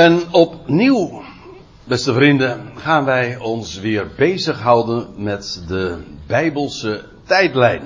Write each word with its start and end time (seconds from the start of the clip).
En 0.00 0.22
opnieuw, 0.30 1.22
beste 1.84 2.12
vrienden, 2.12 2.72
gaan 2.74 3.04
wij 3.04 3.38
ons 3.38 3.80
weer 3.80 4.06
bezighouden 4.16 5.06
met 5.16 5.64
de 5.68 5.98
Bijbelse 6.26 7.04
tijdlijn. 7.24 7.82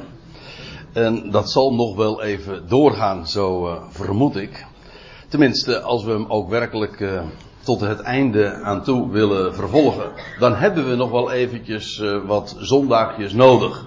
En 0.92 1.30
dat 1.30 1.50
zal 1.50 1.74
nog 1.74 1.96
wel 1.96 2.22
even 2.22 2.68
doorgaan, 2.68 3.26
zo 3.26 3.68
uh, 3.68 3.82
vermoed 3.90 4.36
ik. 4.36 4.66
Tenminste, 5.28 5.80
als 5.80 6.04
we 6.04 6.10
hem 6.10 6.26
ook 6.28 6.48
werkelijk 6.48 7.00
uh, 7.00 7.22
tot 7.64 7.80
het 7.80 8.00
einde 8.00 8.52
aan 8.52 8.82
toe 8.82 9.10
willen 9.10 9.54
vervolgen, 9.54 10.10
dan 10.38 10.54
hebben 10.54 10.88
we 10.88 10.94
nog 10.94 11.10
wel 11.10 11.30
eventjes 11.30 11.98
uh, 11.98 12.26
wat 12.26 12.56
zondagjes 12.58 13.32
nodig. 13.32 13.86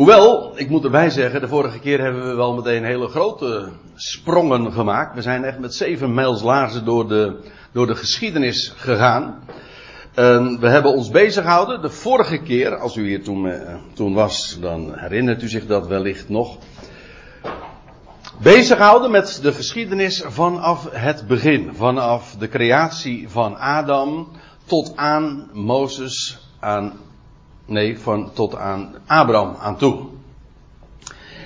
Hoewel, 0.00 0.52
ik 0.54 0.68
moet 0.68 0.84
erbij 0.84 1.10
zeggen, 1.10 1.40
de 1.40 1.48
vorige 1.48 1.78
keer 1.78 2.00
hebben 2.00 2.28
we 2.28 2.34
wel 2.34 2.54
meteen 2.54 2.84
hele 2.84 3.08
grote 3.08 3.68
sprongen 3.94 4.72
gemaakt. 4.72 5.14
We 5.14 5.22
zijn 5.22 5.44
echt 5.44 5.58
met 5.58 5.74
zeven 5.74 6.14
mijls 6.14 6.42
laarzen 6.42 6.84
door 6.84 7.08
de, 7.08 7.36
door 7.72 7.86
de 7.86 7.94
geschiedenis 7.94 8.72
gegaan. 8.76 9.38
We 10.60 10.68
hebben 10.68 10.92
ons 10.92 11.10
bezig 11.10 11.42
gehouden, 11.42 11.82
de 11.82 11.90
vorige 11.90 12.38
keer, 12.38 12.76
als 12.76 12.96
u 12.96 13.06
hier 13.06 13.22
toen, 13.22 13.44
uh, 13.44 13.74
toen 13.94 14.14
was, 14.14 14.58
dan 14.60 14.92
herinnert 14.98 15.42
u 15.42 15.48
zich 15.48 15.66
dat 15.66 15.86
wellicht 15.86 16.28
nog. 16.28 16.58
Bezig 18.42 18.76
gehouden 18.76 19.10
met 19.10 19.38
de 19.42 19.52
geschiedenis 19.52 20.22
vanaf 20.26 20.88
het 20.90 21.26
begin. 21.26 21.74
Vanaf 21.74 22.36
de 22.38 22.48
creatie 22.48 23.28
van 23.28 23.56
Adam 23.56 24.28
tot 24.64 24.92
aan 24.96 25.50
Mozes, 25.52 26.38
aan 26.60 26.92
Nee, 27.70 27.98
van 27.98 28.30
tot 28.32 28.56
aan 28.56 28.94
Abraham 29.06 29.56
aan 29.60 29.76
toe. 29.76 29.98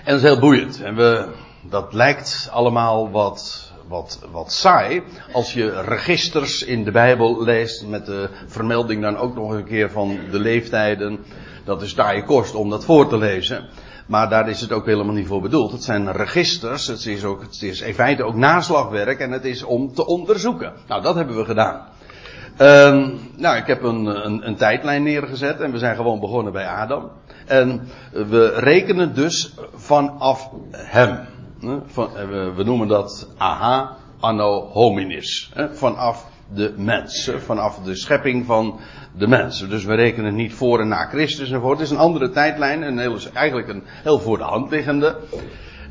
En 0.05 0.13
dat 0.13 0.17
is 0.17 0.23
heel 0.23 0.39
boeiend. 0.39 0.83
En 0.83 0.97
we, 0.97 1.29
dat 1.63 1.93
lijkt 1.93 2.49
allemaal 2.53 3.11
wat, 3.11 3.73
wat, 3.89 4.21
wat 4.31 4.53
saai. 4.53 5.03
Als 5.33 5.55
je 5.55 5.83
registers 5.83 6.63
in 6.63 6.85
de 6.85 6.91
Bijbel 6.91 7.43
leest 7.43 7.87
met 7.87 8.07
de 8.07 8.29
vermelding 8.47 9.03
dan 9.03 9.17
ook 9.17 9.35
nog 9.35 9.51
een 9.51 9.65
keer 9.65 9.91
van 9.91 10.19
de 10.31 10.39
leeftijden. 10.39 11.25
Dat 11.65 11.83
is 11.83 11.95
daar 11.95 12.17
je 12.17 12.25
kost 12.25 12.55
om 12.55 12.71
dat 12.71 12.85
voor 12.85 13.09
te 13.09 13.19
lezen. 13.19 13.69
Maar 14.07 14.29
daar 14.29 14.49
is 14.49 14.61
het 14.61 14.73
ook 14.73 14.87
helemaal 14.87 15.15
niet 15.15 15.27
voor 15.27 15.41
bedoeld. 15.41 15.73
Het 15.73 15.85
zijn 15.85 16.13
registers. 16.13 16.87
Het 16.87 17.07
is, 17.07 17.25
ook, 17.25 17.43
het 17.43 17.63
is 17.63 17.81
in 17.81 17.95
feite 17.95 18.25
ook 18.25 18.37
naslagwerk. 18.37 19.19
En 19.19 19.31
het 19.31 19.45
is 19.45 19.63
om 19.63 19.95
te 19.95 20.07
onderzoeken. 20.07 20.73
Nou, 20.89 21.03
dat 21.03 21.15
hebben 21.15 21.37
we 21.37 21.45
gedaan. 21.45 21.93
Um, 22.61 23.19
nou, 23.37 23.57
ik 23.57 23.67
heb 23.67 23.83
een, 23.83 24.07
een, 24.27 24.47
een, 24.47 24.57
tijdlijn 24.57 25.03
neergezet 25.03 25.61
en 25.61 25.73
we 25.73 25.79
zijn 25.79 25.97
gewoon 25.97 26.21
begonnen 26.21 26.53
bij 26.53 26.67
Adam. 26.67 27.11
En 27.47 27.89
we 28.13 28.53
rekenen 28.57 29.15
dus 29.15 29.55
vanaf 29.75 30.51
hem. 30.73 31.19
Van, 31.87 32.09
we, 32.13 32.53
we, 32.57 32.65
noemen 32.65 32.89
dat 32.89 33.29
aha 33.37 33.97
anno 34.21 34.69
hominis. 34.73 35.53
Vanaf 35.73 36.27
de 36.55 36.75
mens. 36.77 37.31
Vanaf 37.39 37.79
de 37.79 37.95
schepping 37.95 38.47
van 38.47 38.81
de 39.17 39.27
mens. 39.27 39.69
Dus 39.69 39.85
we 39.85 39.95
rekenen 39.95 40.35
niet 40.35 40.55
voor 40.55 40.81
en 40.81 40.89
na 40.89 41.07
Christus 41.07 41.49
enzovoort. 41.49 41.79
Het 41.79 41.87
is 41.87 41.93
een 41.93 42.03
andere 42.03 42.31
tijdlijn. 42.31 42.83
Een 42.83 42.99
heel, 42.99 43.19
eigenlijk 43.33 43.69
een 43.69 43.83
heel 44.03 44.19
voor 44.19 44.39
de 44.39 44.45
hand 44.45 44.71
liggende. 44.71 45.17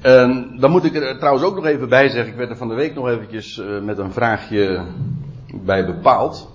En 0.02 0.56
dan 0.60 0.72
moet 0.72 0.84
ik 0.84 0.96
er 0.96 1.18
trouwens 1.18 1.46
ook 1.46 1.56
nog 1.56 1.66
even 1.66 1.90
bij 1.90 2.10
zeggen. 2.10 2.32
Ik 2.32 2.38
werd 2.38 2.50
er 2.50 2.58
van 2.58 2.68
de 2.68 2.74
week 2.74 2.96
nog 2.96 3.08
eventjes 3.08 3.62
met 3.82 3.98
een 3.98 4.14
vraagje 4.14 4.82
bij 5.62 5.86
bepaald. 5.86 6.52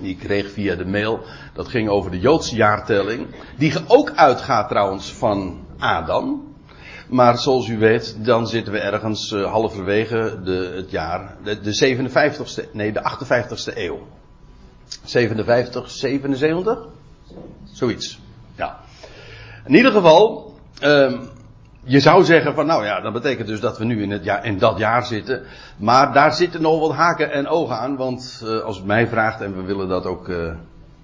Die 0.00 0.10
ik 0.10 0.18
kreeg 0.18 0.50
via 0.50 0.74
de 0.74 0.84
mail. 0.84 1.20
Dat 1.52 1.68
ging 1.68 1.88
over 1.88 2.10
de 2.10 2.18
Joodse 2.18 2.56
jaartelling. 2.56 3.26
Die 3.58 3.72
ook 3.86 4.10
uitgaat 4.10 4.68
trouwens 4.68 5.12
van 5.12 5.66
Adam. 5.78 6.52
Maar 7.08 7.38
zoals 7.38 7.68
u 7.68 7.78
weet, 7.78 8.24
dan 8.24 8.46
zitten 8.46 8.72
we 8.72 8.78
ergens 8.78 9.30
uh, 9.30 9.50
halverwege 9.50 10.40
de, 10.44 10.72
het 10.76 10.90
jaar. 10.90 11.36
De, 11.44 11.60
de 11.60 11.96
57ste, 11.96 12.72
nee, 12.72 12.92
de 12.92 13.02
58ste 13.02 13.76
eeuw. 13.76 14.06
57, 15.04 15.90
77? 15.90 16.78
Zoiets. 17.72 18.18
Ja. 18.56 18.80
In 19.66 19.74
ieder 19.74 19.92
geval. 19.92 20.54
Um, 20.82 21.28
je 21.84 22.00
zou 22.00 22.24
zeggen 22.24 22.54
van 22.54 22.66
nou 22.66 22.84
ja, 22.84 23.00
dat 23.00 23.12
betekent 23.12 23.46
dus 23.46 23.60
dat 23.60 23.78
we 23.78 23.84
nu 23.84 24.02
in, 24.02 24.10
het 24.10 24.24
jaar, 24.24 24.44
in 24.44 24.58
dat 24.58 24.78
jaar 24.78 25.04
zitten. 25.04 25.42
Maar 25.76 26.12
daar 26.12 26.34
zitten 26.34 26.62
nog 26.62 26.80
wat 26.80 26.96
haken 26.96 27.32
en 27.32 27.48
ogen 27.48 27.78
aan. 27.78 27.96
Want 27.96 28.42
uh, 28.44 28.60
als 28.60 28.76
het 28.76 28.86
mij 28.86 29.06
vraagt, 29.06 29.40
en 29.40 29.56
we 29.56 29.62
willen 29.62 29.88
dat 29.88 30.06
ook 30.06 30.28
uh, 30.28 30.52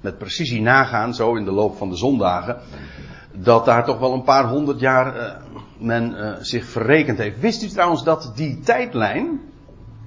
met 0.00 0.18
precisie 0.18 0.60
nagaan, 0.60 1.14
zo 1.14 1.34
in 1.34 1.44
de 1.44 1.52
loop 1.52 1.76
van 1.76 1.88
de 1.88 1.96
zondagen. 1.96 2.56
Dat 3.32 3.64
daar 3.64 3.84
toch 3.84 3.98
wel 3.98 4.12
een 4.12 4.22
paar 4.22 4.48
honderd 4.48 4.80
jaar 4.80 5.16
uh, 5.16 5.22
men 5.78 6.36
zich 6.41 6.64
verrekend 6.64 7.18
heeft. 7.18 7.41
Wist 7.41 7.62
u 7.62 7.68
trouwens 7.68 8.04
dat 8.04 8.32
die 8.34 8.60
tijdlijn, 8.60 9.41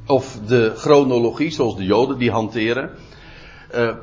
of 0.08 0.40
de 0.48 0.74
chronologie 0.76 1.52
zoals 1.52 1.76
de 1.76 1.86
Joden 1.86 2.18
die 2.18 2.32
hanteren, 2.32 2.90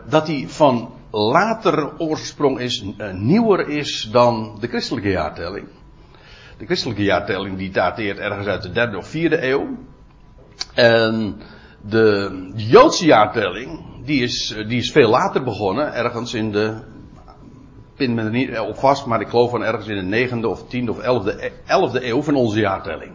dat 0.08 0.26
die 0.26 0.48
van 0.48 0.90
later 1.10 1.98
oorsprong 1.98 2.58
is, 2.58 2.84
nieuwer 3.12 3.68
is 3.68 4.08
dan 4.12 4.56
de 4.60 4.68
christelijke 4.68 5.10
jaartelling? 5.10 5.66
De 6.60 6.66
christelijke 6.66 7.02
jaartelling 7.02 7.56
die 7.56 7.70
dateert 7.70 8.18
ergens 8.18 8.46
uit 8.46 8.62
de 8.62 8.70
derde 8.70 8.96
of 8.96 9.08
vierde 9.08 9.48
eeuw. 9.48 9.68
En 10.74 11.40
de 11.80 12.52
Joodse 12.54 13.04
jaartelling, 13.04 13.80
die 14.04 14.22
is, 14.22 14.56
die 14.66 14.78
is 14.78 14.92
veel 14.92 15.08
later 15.08 15.42
begonnen, 15.42 15.94
ergens 15.94 16.34
in 16.34 16.52
de, 16.52 16.82
pin 17.96 18.14
me 18.14 18.22
er 18.22 18.30
niet 18.30 18.58
op 18.58 18.78
vast, 18.78 19.06
maar 19.06 19.20
ik 19.20 19.28
geloof 19.28 19.50
van 19.50 19.64
ergens 19.64 19.86
in 19.86 19.96
de 19.96 20.02
negende 20.02 20.48
of 20.48 20.68
tiende 20.68 20.90
of 20.90 20.98
elfde, 20.98 21.52
elfde 21.66 22.06
eeuw 22.06 22.22
van 22.22 22.34
onze 22.34 22.58
jaartelling. 22.58 23.12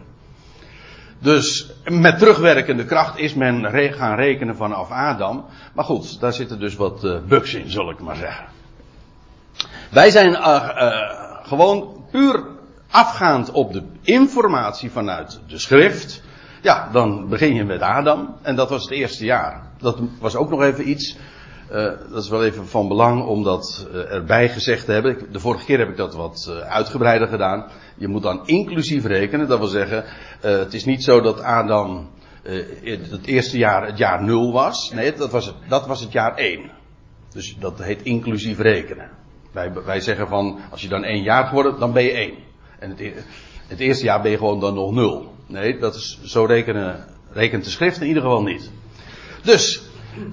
Dus 1.18 1.72
met 1.84 2.18
terugwerkende 2.18 2.84
kracht 2.84 3.18
is 3.18 3.34
men 3.34 3.64
gaan 3.94 4.16
rekenen 4.16 4.56
vanaf 4.56 4.90
Adam. 4.90 5.44
Maar 5.74 5.84
goed, 5.84 6.20
daar 6.20 6.32
zitten 6.32 6.60
dus 6.60 6.76
wat 6.76 7.04
uh, 7.04 7.18
bugs 7.28 7.54
in, 7.54 7.70
zal 7.70 7.90
ik 7.90 8.00
maar 8.00 8.16
zeggen. 8.16 8.46
Wij 9.90 10.10
zijn 10.10 10.30
uh, 10.30 10.68
uh, 10.78 10.90
gewoon 11.42 12.04
puur 12.10 12.54
afgaand 12.96 13.50
op 13.50 13.72
de 13.72 13.82
informatie 14.02 14.90
vanuit 14.90 15.40
de 15.46 15.58
schrift, 15.58 16.22
ja, 16.62 16.88
dan 16.92 17.28
begin 17.28 17.54
je 17.54 17.64
met 17.64 17.80
Adam. 17.80 18.36
En 18.42 18.56
dat 18.56 18.70
was 18.70 18.82
het 18.82 18.92
eerste 18.92 19.24
jaar. 19.24 19.70
Dat 19.78 19.98
was 20.20 20.36
ook 20.36 20.50
nog 20.50 20.62
even 20.62 20.88
iets. 20.88 21.16
Uh, 21.70 21.72
dat 22.10 22.22
is 22.22 22.28
wel 22.28 22.44
even 22.44 22.68
van 22.68 22.88
belang 22.88 23.24
om 23.24 23.42
dat 23.42 23.86
uh, 23.92 24.12
erbij 24.12 24.48
gezegd 24.48 24.84
te 24.84 24.92
hebben. 24.92 25.32
De 25.32 25.40
vorige 25.40 25.64
keer 25.64 25.78
heb 25.78 25.88
ik 25.88 25.96
dat 25.96 26.14
wat 26.14 26.46
uh, 26.50 26.58
uitgebreider 26.58 27.28
gedaan. 27.28 27.70
Je 27.96 28.08
moet 28.08 28.22
dan 28.22 28.46
inclusief 28.46 29.04
rekenen. 29.04 29.48
Dat 29.48 29.58
wil 29.58 29.68
zeggen, 29.68 30.04
het 30.40 30.74
is 30.74 30.84
niet 30.84 31.04
zo 31.04 31.20
dat 31.20 31.40
Adam 31.40 32.10
het 32.82 33.26
eerste 33.26 33.58
jaar 33.58 33.86
het 33.86 33.98
jaar 33.98 34.22
nul 34.22 34.52
was. 34.52 34.92
Nee, 34.94 35.12
dat 35.12 35.30
was 35.30 35.46
het, 35.46 35.54
dat 35.68 35.86
was 35.86 36.00
het 36.00 36.12
jaar 36.12 36.34
één. 36.36 36.70
Dus 37.32 37.56
dat 37.58 37.82
heet 37.82 38.02
inclusief 38.02 38.58
rekenen. 38.58 39.10
Wij, 39.52 39.72
wij 39.72 40.00
zeggen 40.00 40.28
van, 40.28 40.58
als 40.70 40.82
je 40.82 40.88
dan 40.88 41.04
één 41.04 41.22
jaar 41.22 41.46
geworden, 41.46 41.78
dan 41.78 41.92
ben 41.92 42.02
je 42.02 42.12
één. 42.12 42.45
En 42.78 42.90
het, 42.90 43.24
het, 43.66 43.80
eerste 43.80 44.04
jaar 44.04 44.22
ben 44.22 44.30
je 44.30 44.36
gewoon 44.36 44.60
dan 44.60 44.74
nog 44.74 44.92
nul. 44.92 45.34
Nee, 45.46 45.78
dat 45.78 45.94
is, 45.94 46.20
zo 46.24 46.44
rekenen, 46.44 47.04
rekent 47.32 47.64
de 47.64 47.70
schrift 47.70 48.00
in 48.00 48.06
ieder 48.06 48.22
geval 48.22 48.42
niet. 48.42 48.70
Dus, 49.42 49.82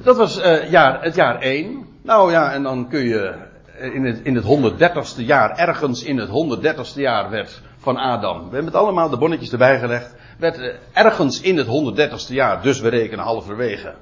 dat 0.04 0.18
was 0.18 0.38
uh, 0.38 0.70
jaar, 0.70 1.04
het 1.04 1.16
jaar 1.16 1.40
1. 1.40 1.88
Nou 2.02 2.32
ja, 2.32 2.54
en 2.54 2.64
dan 2.64 2.90
kun 2.90 3.04
je 3.04 3.34
in 3.80 4.06
het, 4.06 4.20
in 4.24 4.36
het 4.36 4.46
130ste 4.46 5.26
jaar, 5.26 5.58
ergens 5.58 6.04
in 6.04 6.18
het 6.18 6.30
130ste 6.30 6.96
jaar 6.96 7.30
werd 7.30 7.62
van 7.78 7.98
Adam. 7.98 8.38
We 8.38 8.44
hebben 8.44 8.66
het 8.66 8.76
allemaal 8.76 9.10
de 9.10 9.18
bonnetjes 9.18 9.52
erbij 9.52 9.80
gelegd. 9.80 10.16
Werd 10.38 10.58
uh, 10.58 10.74
ergens 10.94 11.42
in 11.42 11.58
het 11.58 11.68
130ste 11.68 12.34
jaar, 12.34 12.62
dus 12.62 12.80
we 12.80 12.90
rekenen 12.90 13.26
halverwege. 13.26 13.94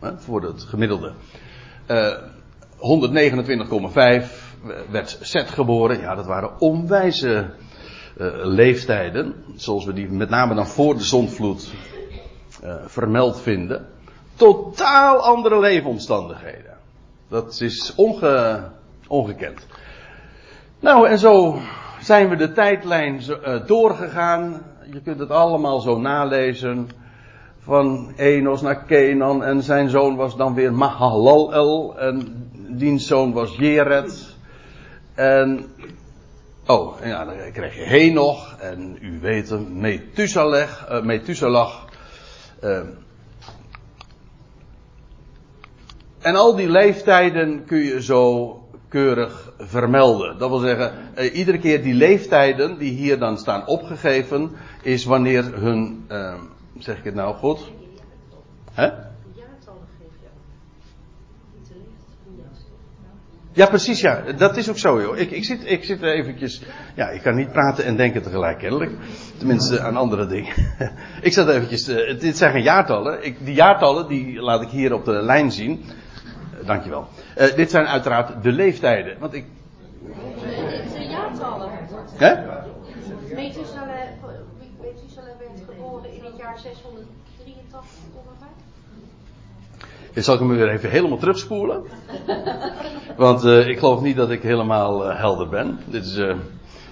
Hè, 0.00 0.18
voor 0.18 0.42
het 0.42 0.62
gemiddelde. 0.62 1.12
Uh, 1.88 2.14
129,5 4.26 4.90
werd 4.90 5.18
Seth 5.20 5.50
geboren. 5.50 6.00
Ja, 6.00 6.14
dat 6.14 6.26
waren 6.26 6.60
onwijze 6.60 7.50
leeftijden, 8.42 9.34
zoals 9.56 9.84
we 9.84 9.92
die 9.92 10.10
met 10.10 10.28
name 10.28 10.54
dan 10.54 10.66
voor 10.66 10.94
de 10.94 11.04
zondvloed 11.04 11.72
uh, 12.64 12.74
vermeld 12.86 13.40
vinden, 13.40 13.86
totaal 14.36 15.18
andere 15.18 15.58
leefomstandigheden. 15.58 16.76
Dat 17.28 17.60
is 17.60 17.92
onge, 17.96 18.64
ongekend. 19.06 19.66
Nou, 20.80 21.08
en 21.08 21.18
zo 21.18 21.58
zijn 22.00 22.28
we 22.28 22.36
de 22.36 22.52
tijdlijn 22.52 23.22
uh, 23.28 23.66
doorgegaan. 23.66 24.62
Je 24.92 25.00
kunt 25.00 25.18
het 25.18 25.30
allemaal 25.30 25.80
zo 25.80 25.98
nalezen. 25.98 26.88
Van 27.58 28.12
Enos 28.16 28.62
naar 28.62 28.84
Kenan 28.84 29.44
en 29.44 29.62
zijn 29.62 29.88
zoon 29.88 30.16
was 30.16 30.36
dan 30.36 30.54
weer 30.54 30.72
Mahalalel 30.72 31.98
en 31.98 32.46
diens 32.68 33.06
zoon 33.06 33.32
was 33.32 33.56
Jered. 33.56 34.36
En 35.14 35.66
Oh, 36.70 37.00
ja, 37.04 37.24
dan 37.24 37.52
krijg 37.52 37.76
je 37.76 37.82
Henoch 37.82 38.56
en 38.60 38.98
u 39.00 39.18
weet 39.20 39.48
hem, 39.48 39.80
Methuselah. 39.80 40.68
Uh, 40.90 41.02
Methuselah 41.02 41.72
uh, 42.64 42.80
en 46.20 46.36
al 46.36 46.56
die 46.56 46.68
leeftijden 46.68 47.64
kun 47.64 47.78
je 47.78 48.02
zo 48.02 48.52
keurig 48.88 49.52
vermelden. 49.58 50.38
Dat 50.38 50.48
wil 50.48 50.58
zeggen, 50.58 50.92
uh, 51.18 51.34
iedere 51.34 51.58
keer 51.58 51.82
die 51.82 51.94
leeftijden 51.94 52.78
die 52.78 52.92
hier 52.92 53.18
dan 53.18 53.38
staan 53.38 53.66
opgegeven, 53.66 54.50
is 54.82 55.04
wanneer 55.04 55.44
hun, 55.44 56.06
zeg 56.78 56.98
ik 56.98 57.04
het 57.04 57.14
nou 57.14 57.34
goed? 57.34 57.72
Hè? 58.72 59.07
Ja, 63.58 63.66
precies, 63.66 64.00
ja. 64.00 64.22
Dat 64.36 64.56
is 64.56 64.70
ook 64.70 64.78
zo, 64.78 65.00
joh. 65.00 65.16
Ik, 65.16 65.30
ik, 65.30 65.44
zit, 65.44 65.60
ik 65.64 65.84
zit 65.84 66.02
eventjes... 66.02 66.62
Ja, 66.94 67.08
ik 67.08 67.22
kan 67.22 67.34
niet 67.34 67.52
praten 67.52 67.84
en 67.84 67.96
denken 67.96 68.22
tegelijk, 68.22 68.58
kennelijk. 68.58 68.92
Tenminste, 69.38 69.80
aan 69.80 69.96
andere 69.96 70.26
dingen. 70.26 70.54
ik 71.28 71.32
zat 71.32 71.48
eventjes... 71.48 71.84
Dit 72.18 72.36
zijn 72.36 72.52
geen 72.52 72.62
jaartallen. 72.62 73.24
Ik, 73.24 73.44
die 73.44 73.54
jaartallen, 73.54 74.08
die 74.08 74.40
laat 74.40 74.62
ik 74.62 74.68
hier 74.68 74.92
op 74.94 75.04
de 75.04 75.12
lijn 75.12 75.52
zien. 75.52 75.84
Uh, 76.60 76.66
dankjewel. 76.66 77.08
Uh, 77.38 77.54
dit 77.54 77.70
zijn 77.70 77.86
uiteraard 77.86 78.42
de 78.42 78.52
leeftijden. 78.52 79.18
Want 79.18 79.34
ik... 79.34 79.44
Het 80.04 80.90
zijn 80.92 81.08
jaartallen. 81.08 81.70
Hè? 82.16 82.34
Methuselah 83.34 83.86
werd 85.38 85.60
geboren 85.66 86.12
in 86.12 86.24
het 86.24 86.36
jaar 86.36 86.58
683 86.58 87.80
ongeveer. 88.14 88.37
Dan 88.37 88.37
zal 90.24 90.34
ik 90.34 90.40
hem 90.40 90.48
weer 90.48 90.68
even 90.68 90.90
helemaal 90.90 91.18
terugspoelen. 91.18 91.84
Want 93.16 93.44
uh, 93.44 93.68
ik 93.68 93.78
geloof 93.78 94.00
niet 94.00 94.16
dat 94.16 94.30
ik 94.30 94.42
helemaal 94.42 95.10
uh, 95.10 95.18
helder 95.18 95.48
ben. 95.48 95.78
Dit 95.84 96.04
is 96.04 96.16
uh, 96.16 96.34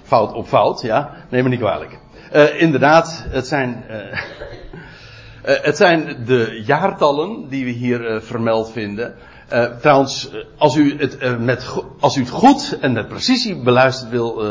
fout 0.02 0.32
op 0.32 0.46
fout, 0.46 0.80
ja. 0.80 1.10
Neem 1.30 1.42
me 1.42 1.48
niet 1.48 1.58
kwalijk. 1.58 1.98
inderdaad, 2.58 3.26
het 3.28 3.46
zijn, 3.46 3.84
het 5.68 5.76
zijn 5.76 6.16
de 6.24 6.62
jaartallen 6.66 7.48
die 7.48 7.64
we 7.64 7.70
hier 7.70 8.20
vermeld 8.22 8.70
vinden. 8.70 9.14
trouwens, 9.80 10.30
als 10.56 10.76
u, 10.76 10.98
het, 10.98 11.38
met, 11.38 11.82
als 12.00 12.16
u 12.16 12.20
het 12.20 12.30
goed 12.30 12.78
en 12.80 12.92
met 12.92 13.08
precisie 13.08 13.62
beluisterd 13.62 14.10
wil 14.10 14.42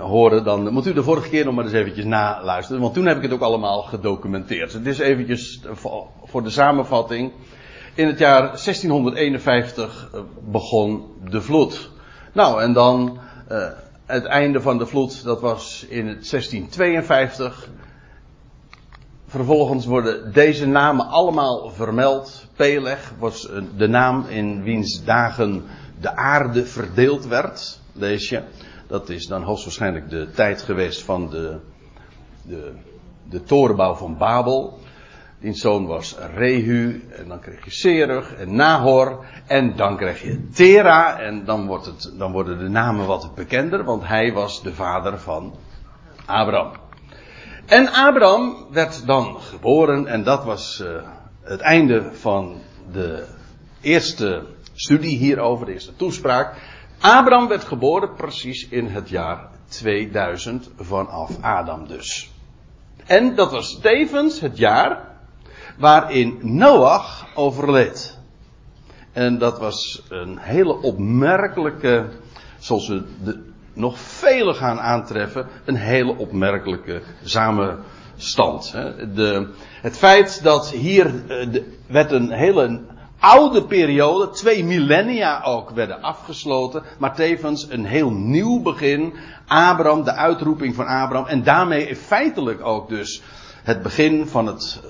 horen, 0.00 0.44
dan 0.44 0.72
moet 0.72 0.86
u 0.86 0.92
de 0.92 1.02
vorige 1.02 1.28
keer 1.28 1.44
nog 1.44 1.54
maar 1.54 1.64
eens 1.64 1.72
eventjes 1.72 2.04
naluisteren. 2.04 2.82
Want 2.82 2.94
toen 2.94 3.06
heb 3.06 3.16
ik 3.16 3.22
het 3.22 3.32
ook 3.32 3.40
allemaal 3.40 3.82
gedocumenteerd. 3.82 4.72
Het 4.72 4.86
is 4.86 4.98
eventjes 4.98 5.60
voor 6.24 6.42
de 6.42 6.50
samenvatting. 6.50 7.32
In 7.94 8.06
het 8.06 8.18
jaar 8.18 8.40
1651 8.40 10.10
begon 10.50 11.04
de 11.30 11.40
vloed. 11.40 11.90
Nou, 12.32 12.62
en 12.62 12.72
dan 12.72 13.18
uh, 13.50 13.68
het 14.06 14.24
einde 14.24 14.60
van 14.60 14.78
de 14.78 14.86
vloed, 14.86 15.24
dat 15.24 15.40
was 15.40 15.86
in 15.88 16.06
het 16.06 16.30
1652. 16.30 17.68
Vervolgens 19.26 19.86
worden 19.86 20.32
deze 20.32 20.66
namen 20.66 21.06
allemaal 21.06 21.70
vermeld. 21.70 22.46
Peleg 22.56 23.12
was 23.18 23.48
de 23.76 23.88
naam 23.88 24.26
in 24.28 24.62
wiens 24.62 25.04
dagen 25.04 25.64
de 26.00 26.16
aarde 26.16 26.66
verdeeld 26.66 27.26
werd, 27.26 27.80
lees 27.92 28.28
je. 28.28 28.42
Dat 28.86 29.08
is 29.08 29.26
dan 29.26 29.42
hoogstwaarschijnlijk 29.42 30.10
de 30.10 30.30
tijd 30.34 30.62
geweest 30.62 31.02
van 31.02 31.30
de, 31.30 31.58
de, 32.42 32.72
de 33.28 33.42
torenbouw 33.42 33.94
van 33.94 34.16
Babel. 34.16 34.78
Die 35.42 35.54
zoon 35.54 35.86
was 35.86 36.16
Rehu, 36.34 37.08
en 37.18 37.28
dan 37.28 37.40
kreeg 37.40 37.64
je 37.64 37.70
Serug 37.70 38.34
en 38.34 38.54
Nahor, 38.54 39.24
en 39.46 39.76
dan 39.76 39.96
krijg 39.96 40.22
je 40.22 40.48
Tera, 40.48 41.18
en 41.18 41.44
dan, 41.44 41.66
wordt 41.66 41.86
het, 41.86 42.12
dan 42.18 42.32
worden 42.32 42.58
de 42.58 42.68
namen 42.68 43.06
wat 43.06 43.34
bekender, 43.34 43.84
want 43.84 44.06
hij 44.06 44.32
was 44.32 44.62
de 44.62 44.72
vader 44.72 45.18
van 45.18 45.54
Abraham. 46.26 46.72
En 47.66 47.92
Abraham 47.92 48.66
werd 48.70 49.06
dan 49.06 49.40
geboren, 49.40 50.06
en 50.06 50.22
dat 50.22 50.44
was 50.44 50.80
uh, 50.82 51.02
het 51.42 51.60
einde 51.60 52.12
van 52.12 52.60
de 52.92 53.26
eerste 53.80 54.46
studie 54.72 55.16
hierover, 55.16 55.66
de 55.66 55.72
eerste 55.72 55.96
toespraak. 55.96 56.54
Abraham 57.00 57.48
werd 57.48 57.64
geboren 57.64 58.14
precies 58.14 58.68
in 58.68 58.86
het 58.86 59.08
jaar 59.08 59.48
2000 59.68 60.70
vanaf 60.76 61.30
Adam 61.40 61.86
dus. 61.88 62.30
En 63.06 63.34
dat 63.34 63.50
was 63.52 63.78
tevens 63.80 64.40
het 64.40 64.58
jaar 64.58 65.10
waarin 65.82 66.38
Noach 66.42 67.26
overleed. 67.34 68.18
En 69.12 69.38
dat 69.38 69.58
was 69.58 70.02
een 70.08 70.38
hele 70.38 70.82
opmerkelijke, 70.82 72.08
zoals 72.58 72.88
we 72.88 73.04
de, 73.24 73.42
nog 73.72 73.98
vele 73.98 74.54
gaan 74.54 74.80
aantreffen, 74.80 75.46
een 75.64 75.74
hele 75.74 76.16
opmerkelijke 76.16 77.02
samenstand. 77.24 78.72
De, 79.14 79.48
het 79.80 79.96
feit 79.96 80.42
dat 80.42 80.70
hier 80.70 81.06
eh, 81.06 81.52
de, 81.52 81.78
werd 81.86 82.12
een 82.12 82.30
hele 82.30 82.80
oude 83.18 83.64
periode, 83.64 84.30
twee 84.30 84.64
millennia 84.64 85.42
ook, 85.42 85.70
werden 85.70 86.02
afgesloten, 86.02 86.82
maar 86.98 87.14
tevens 87.14 87.66
een 87.70 87.84
heel 87.84 88.10
nieuw 88.10 88.62
begin. 88.62 89.14
Abraham, 89.46 90.04
de 90.04 90.14
uitroeping 90.14 90.74
van 90.74 90.86
Abraham, 90.86 91.26
en 91.26 91.42
daarmee 91.42 91.96
feitelijk 91.96 92.66
ook 92.66 92.88
dus 92.88 93.22
het 93.62 93.82
begin 93.82 94.26
van 94.26 94.46
het 94.46 94.80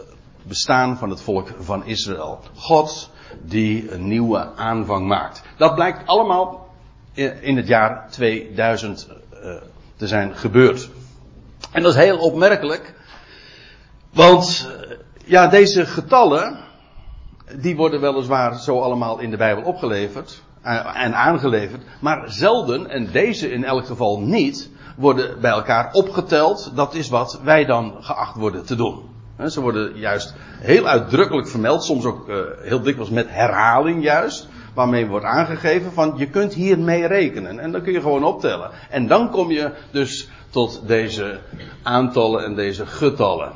bestaan 0.45 0.99
van 0.99 1.11
het 1.11 1.21
volk 1.21 1.49
van 1.59 1.87
Israël. 1.87 2.41
God 2.55 3.11
die 3.43 3.93
een 3.93 4.09
nieuwe 4.09 4.55
aanvang 4.57 5.07
maakt. 5.07 5.43
Dat 5.57 5.75
blijkt 5.75 6.07
allemaal 6.07 6.69
in 7.41 7.57
het 7.57 7.67
jaar 7.67 8.07
2000 8.11 9.09
eh, 9.43 9.55
te 9.97 10.07
zijn 10.07 10.37
gebeurd. 10.37 10.91
En 11.73 11.83
dat 11.83 11.95
is 11.95 12.01
heel 12.01 12.19
opmerkelijk. 12.19 12.95
Want 14.13 14.69
eh, 14.89 14.97
ja, 15.25 15.47
deze 15.47 15.87
getallen, 15.87 16.59
die 17.61 17.77
worden 17.77 18.01
weliswaar 18.01 18.61
zo 18.61 18.81
allemaal 18.81 19.19
in 19.19 19.31
de 19.31 19.37
Bijbel 19.37 19.65
opgeleverd 19.65 20.43
eh, 20.63 21.05
en 21.05 21.15
aangeleverd, 21.15 21.83
maar 22.01 22.31
zelden, 22.31 22.91
en 22.91 23.11
deze 23.13 23.51
in 23.51 23.65
elk 23.65 23.87
geval 23.87 24.21
niet, 24.21 24.71
worden 24.97 25.41
bij 25.41 25.51
elkaar 25.51 25.93
opgeteld. 25.93 26.73
Dat 26.75 26.95
is 26.95 27.09
wat 27.09 27.41
wij 27.43 27.65
dan 27.65 27.97
geacht 28.01 28.37
worden 28.37 28.67
te 28.67 28.75
doen. 28.75 29.12
Ze 29.51 29.61
worden 29.61 29.99
juist 29.99 30.35
heel 30.61 30.87
uitdrukkelijk 30.87 31.49
vermeld, 31.49 31.85
soms 31.85 32.05
ook 32.05 32.29
uh, 32.29 32.37
heel 32.63 32.83
dikwijls 32.83 33.11
met 33.11 33.27
herhaling 33.29 34.03
juist, 34.03 34.49
waarmee 34.75 35.07
wordt 35.07 35.25
aangegeven 35.25 35.93
van 35.93 36.15
je 36.17 36.27
kunt 36.27 36.55
hiermee 36.55 37.07
rekenen. 37.07 37.59
En 37.59 37.73
dan 37.73 37.83
kun 37.83 37.93
je 37.93 38.01
gewoon 38.01 38.25
optellen. 38.25 38.71
En 38.91 39.07
dan 39.07 39.31
kom 39.31 39.51
je 39.51 39.71
dus 39.91 40.29
tot 40.51 40.83
deze 40.87 41.39
aantallen 41.83 42.45
en 42.45 42.55
deze 42.55 42.87
getallen. 42.87 43.53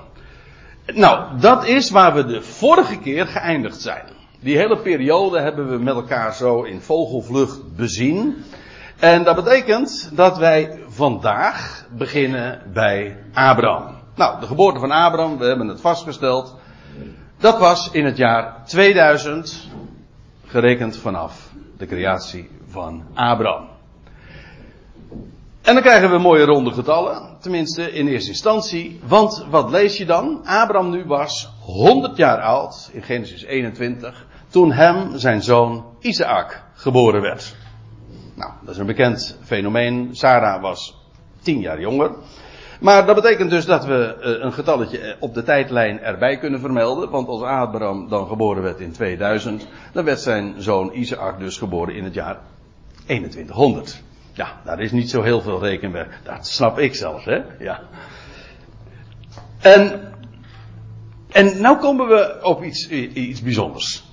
Nou, 0.94 1.38
dat 1.40 1.66
is 1.66 1.90
waar 1.90 2.14
we 2.14 2.24
de 2.24 2.42
vorige 2.42 2.98
keer 2.98 3.26
geëindigd 3.26 3.80
zijn. 3.80 4.04
Die 4.40 4.56
hele 4.56 4.78
periode 4.78 5.40
hebben 5.40 5.70
we 5.70 5.78
met 5.78 5.94
elkaar 5.94 6.34
zo 6.34 6.62
in 6.62 6.80
vogelvlucht 6.80 7.76
bezien. 7.76 8.44
En 8.98 9.24
dat 9.24 9.36
betekent 9.36 10.10
dat 10.12 10.38
wij 10.38 10.78
vandaag 10.88 11.86
beginnen 11.90 12.62
bij 12.72 13.16
Abraham. 13.32 13.95
Nou, 14.16 14.40
de 14.40 14.46
geboorte 14.46 14.78
van 14.80 14.90
Abraham, 14.90 15.38
we 15.38 15.44
hebben 15.44 15.68
het 15.68 15.80
vastgesteld. 15.80 16.54
Dat 17.38 17.58
was 17.58 17.90
in 17.90 18.04
het 18.04 18.16
jaar 18.16 18.62
2000, 18.66 19.68
gerekend 20.46 20.96
vanaf 20.96 21.50
de 21.76 21.86
creatie 21.86 22.50
van 22.68 23.04
Abraham. 23.14 23.68
En 25.62 25.74
dan 25.74 25.82
krijgen 25.82 26.10
we 26.10 26.18
mooie 26.18 26.44
ronde 26.44 26.72
getallen, 26.72 27.36
tenminste 27.40 27.92
in 27.92 28.06
eerste 28.06 28.30
instantie. 28.30 29.00
Want 29.06 29.46
wat 29.50 29.70
lees 29.70 29.96
je 29.96 30.04
dan? 30.04 30.40
Abraham 30.44 30.90
nu 30.90 31.04
was 31.04 31.52
100 31.60 32.16
jaar 32.16 32.40
oud, 32.40 32.90
in 32.92 33.02
Genesis 33.02 33.44
21, 33.44 34.26
toen 34.48 34.72
hem 34.72 35.18
zijn 35.18 35.42
zoon 35.42 35.84
Isaac 36.00 36.62
geboren 36.74 37.20
werd. 37.20 37.56
Nou, 38.34 38.52
dat 38.60 38.74
is 38.74 38.80
een 38.80 38.86
bekend 38.86 39.38
fenomeen. 39.44 40.08
Sarah 40.12 40.62
was 40.62 40.96
10 41.42 41.60
jaar 41.60 41.80
jonger. 41.80 42.10
Maar 42.80 43.06
dat 43.06 43.14
betekent 43.14 43.50
dus 43.50 43.64
dat 43.64 43.84
we 43.84 44.16
eh, 44.20 44.44
een 44.44 44.52
getalletje 44.52 44.98
eh, 44.98 45.14
op 45.18 45.34
de 45.34 45.42
tijdlijn 45.42 46.00
erbij 46.00 46.38
kunnen 46.38 46.60
vermelden. 46.60 47.10
Want 47.10 47.28
als 47.28 47.42
Abraham 47.42 48.08
dan 48.08 48.26
geboren 48.26 48.62
werd 48.62 48.80
in 48.80 48.92
2000, 48.92 49.66
dan 49.92 50.04
werd 50.04 50.20
zijn 50.20 50.54
zoon 50.58 50.92
Isaac 50.92 51.38
dus 51.38 51.58
geboren 51.58 51.94
in 51.94 52.04
het 52.04 52.14
jaar 52.14 52.38
2100. 53.04 54.02
Ja, 54.32 54.60
daar 54.64 54.80
is 54.80 54.92
niet 54.92 55.10
zo 55.10 55.22
heel 55.22 55.40
veel 55.40 55.60
rekenwerk. 55.60 56.18
Dat 56.22 56.46
snap 56.46 56.78
ik 56.78 56.94
zelfs, 56.94 57.24
hè? 57.24 57.40
Ja. 57.58 57.80
En, 59.60 60.12
en 61.32 61.60
nou 61.60 61.78
komen 61.78 62.06
we 62.08 62.38
op 62.42 62.62
iets, 62.62 62.88
iets 62.88 63.42
bijzonders. 63.42 64.04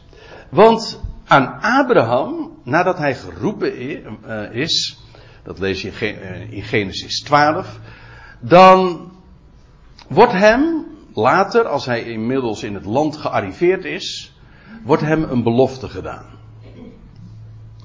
Want 0.49 1.01
aan 1.27 1.59
Abraham, 1.61 2.51
nadat 2.63 2.97
hij 2.97 3.15
geroepen 3.15 3.73
eh, 3.73 4.51
is, 4.51 4.97
dat 5.43 5.59
lees 5.59 5.81
je 5.81 5.91
in 6.49 6.63
Genesis 6.63 7.21
12, 7.21 7.79
dan 8.45 9.11
wordt 10.07 10.33
hem 10.33 10.85
later, 11.13 11.67
als 11.67 11.85
hij 11.85 12.03
inmiddels 12.03 12.63
in 12.63 12.73
het 12.73 12.85
land 12.85 13.17
gearriveerd 13.17 13.85
is, 13.85 14.33
wordt 14.83 15.03
hem 15.03 15.23
een 15.23 15.43
belofte 15.43 15.89
gedaan. 15.89 16.25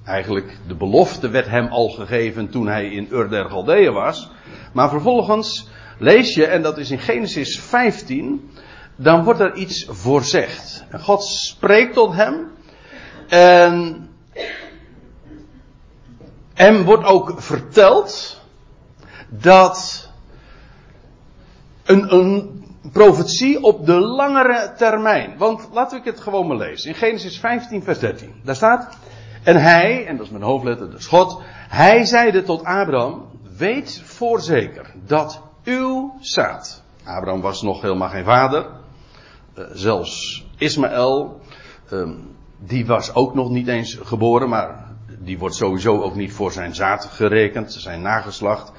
Eigenlijk, 0.04 0.58
de 0.66 0.74
belofte 0.74 1.28
werd 1.28 1.46
hem 1.46 1.66
al 1.66 1.88
gegeven 1.88 2.50
toen 2.50 2.66
hij 2.66 2.86
in 2.86 3.08
Ur 3.10 3.28
der 3.28 3.50
Galdeeën 3.50 3.92
was. 3.92 4.30
Maar 4.72 4.88
vervolgens 4.88 5.68
lees 5.98 6.34
je, 6.34 6.46
en 6.46 6.62
dat 6.62 6.78
is 6.78 6.90
in 6.90 6.98
Genesis 6.98 7.60
15, 7.60 8.50
dan 8.96 9.24
wordt 9.24 9.40
er 9.40 9.54
iets 9.54 9.86
voorzegd. 9.88 10.84
En 10.90 11.00
God 11.00 11.24
spreekt 11.24 11.94
tot 11.94 12.14
hem. 12.14 12.50
En 13.28 14.08
hem 16.54 16.84
wordt 16.84 17.04
ook 17.04 17.34
verteld 17.36 18.40
dat 19.28 20.07
een, 21.88 22.14
een 22.14 22.64
profetie 22.92 23.62
op 23.62 23.86
de 23.86 24.00
langere 24.00 24.72
termijn. 24.76 25.34
Want 25.38 25.68
laten 25.72 26.02
we 26.02 26.10
het 26.10 26.20
gewoon 26.20 26.46
maar 26.46 26.56
lezen. 26.56 26.90
In 26.90 26.96
Genesis 26.96 27.38
15, 27.38 27.82
vers 27.82 27.98
13. 27.98 28.32
Daar 28.44 28.54
staat. 28.54 28.98
En 29.42 29.56
hij, 29.56 30.06
en 30.06 30.16
dat 30.16 30.26
is 30.26 30.32
mijn 30.32 30.44
hoofdletter, 30.44 30.90
dus 30.90 31.06
God, 31.06 31.40
hij 31.68 32.04
zeide 32.04 32.42
tot 32.42 32.64
Abraham, 32.64 33.26
weet 33.56 34.02
voorzeker 34.04 34.94
dat 35.06 35.42
uw 35.64 36.14
zaad, 36.20 36.82
Abraham 37.04 37.40
was 37.40 37.62
nog 37.62 37.82
helemaal 37.82 38.08
geen 38.08 38.24
vader, 38.24 38.66
uh, 39.58 39.64
zelfs 39.72 40.46
Ismaël, 40.56 41.40
uh, 41.92 42.10
die 42.58 42.86
was 42.86 43.14
ook 43.14 43.34
nog 43.34 43.50
niet 43.50 43.68
eens 43.68 43.98
geboren, 44.02 44.48
maar 44.48 44.88
die 45.18 45.38
wordt 45.38 45.54
sowieso 45.54 46.02
ook 46.02 46.14
niet 46.14 46.32
voor 46.32 46.52
zijn 46.52 46.74
zaad 46.74 47.04
gerekend, 47.04 47.72
zijn 47.72 48.02
nageslacht. 48.02 48.72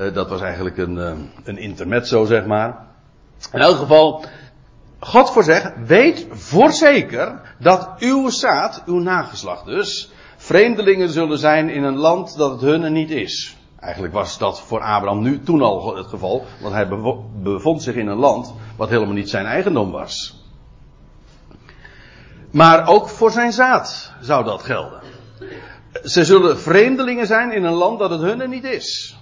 Uh, 0.00 0.14
dat 0.14 0.28
was 0.28 0.40
eigenlijk 0.40 0.76
een, 0.76 0.96
uh, 0.96 1.12
een 1.44 1.58
intermezzo, 1.58 2.24
zeg 2.24 2.46
maar. 2.46 2.86
In 3.52 3.60
elk 3.60 3.76
geval, 3.76 4.24
God 4.98 5.30
voorzegt, 5.30 5.72
weet 5.86 6.26
voorzeker 6.30 7.40
dat 7.58 7.90
uw 7.98 8.28
zaad, 8.28 8.82
uw 8.86 8.98
nageslacht 8.98 9.64
dus, 9.64 10.10
vreemdelingen 10.36 11.08
zullen 11.08 11.38
zijn 11.38 11.68
in 11.68 11.82
een 11.82 11.96
land 11.96 12.36
dat 12.36 12.50
het 12.50 12.60
hunne 12.60 12.90
niet 12.90 13.10
is. 13.10 13.56
Eigenlijk 13.80 14.12
was 14.12 14.38
dat 14.38 14.60
voor 14.60 14.80
Abraham 14.80 15.22
nu 15.22 15.42
toen 15.42 15.62
al 15.62 15.96
het 15.96 16.06
geval, 16.06 16.44
want 16.60 16.74
hij 16.74 16.88
bevond 17.42 17.82
zich 17.82 17.94
in 17.94 18.06
een 18.06 18.18
land 18.18 18.54
wat 18.76 18.88
helemaal 18.88 19.14
niet 19.14 19.30
zijn 19.30 19.46
eigendom 19.46 19.90
was. 19.90 20.44
Maar 22.50 22.88
ook 22.88 23.08
voor 23.08 23.30
zijn 23.30 23.52
zaad 23.52 24.12
zou 24.20 24.44
dat 24.44 24.62
gelden. 24.62 25.00
Ze 26.02 26.24
zullen 26.24 26.58
vreemdelingen 26.58 27.26
zijn 27.26 27.52
in 27.52 27.64
een 27.64 27.72
land 27.72 27.98
dat 27.98 28.10
het 28.10 28.20
hunne 28.20 28.48
niet 28.48 28.64
is. 28.64 29.18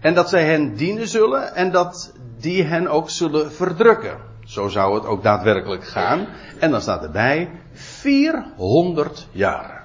En 0.00 0.14
dat 0.14 0.28
zij 0.28 0.44
hen 0.44 0.74
dienen 0.74 1.08
zullen 1.08 1.54
en 1.54 1.70
dat 1.70 2.12
die 2.38 2.64
hen 2.64 2.88
ook 2.88 3.10
zullen 3.10 3.52
verdrukken. 3.52 4.18
Zo 4.44 4.68
zou 4.68 4.94
het 4.94 5.04
ook 5.04 5.22
daadwerkelijk 5.22 5.84
gaan. 5.84 6.26
En 6.58 6.70
dan 6.70 6.80
staat 6.80 7.02
erbij 7.02 7.50
400 7.72 9.28
jaar. 9.30 9.80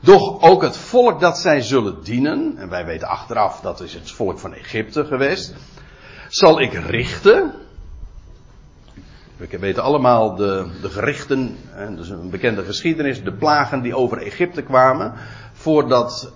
Doch 0.00 0.42
ook 0.42 0.62
het 0.62 0.76
volk 0.76 1.20
dat 1.20 1.38
zij 1.38 1.60
zullen 1.60 2.02
dienen, 2.02 2.56
en 2.56 2.68
wij 2.68 2.84
weten 2.84 3.08
achteraf 3.08 3.60
dat 3.60 3.80
is 3.80 3.94
het 3.94 4.10
volk 4.10 4.38
van 4.38 4.54
Egypte 4.54 5.04
geweest, 5.04 5.54
zal 6.28 6.60
ik 6.60 6.72
richten. 6.72 7.54
We 9.36 9.58
weten 9.58 9.82
allemaal 9.82 10.34
de, 10.34 10.70
de 10.82 10.90
gerichten, 10.90 11.56
dus 11.96 12.08
een 12.08 12.30
bekende 12.30 12.64
geschiedenis, 12.64 13.22
de 13.22 13.32
plagen 13.32 13.82
die 13.82 13.96
over 13.96 14.18
Egypte 14.18 14.62
kwamen, 14.62 15.14
voordat 15.52 16.32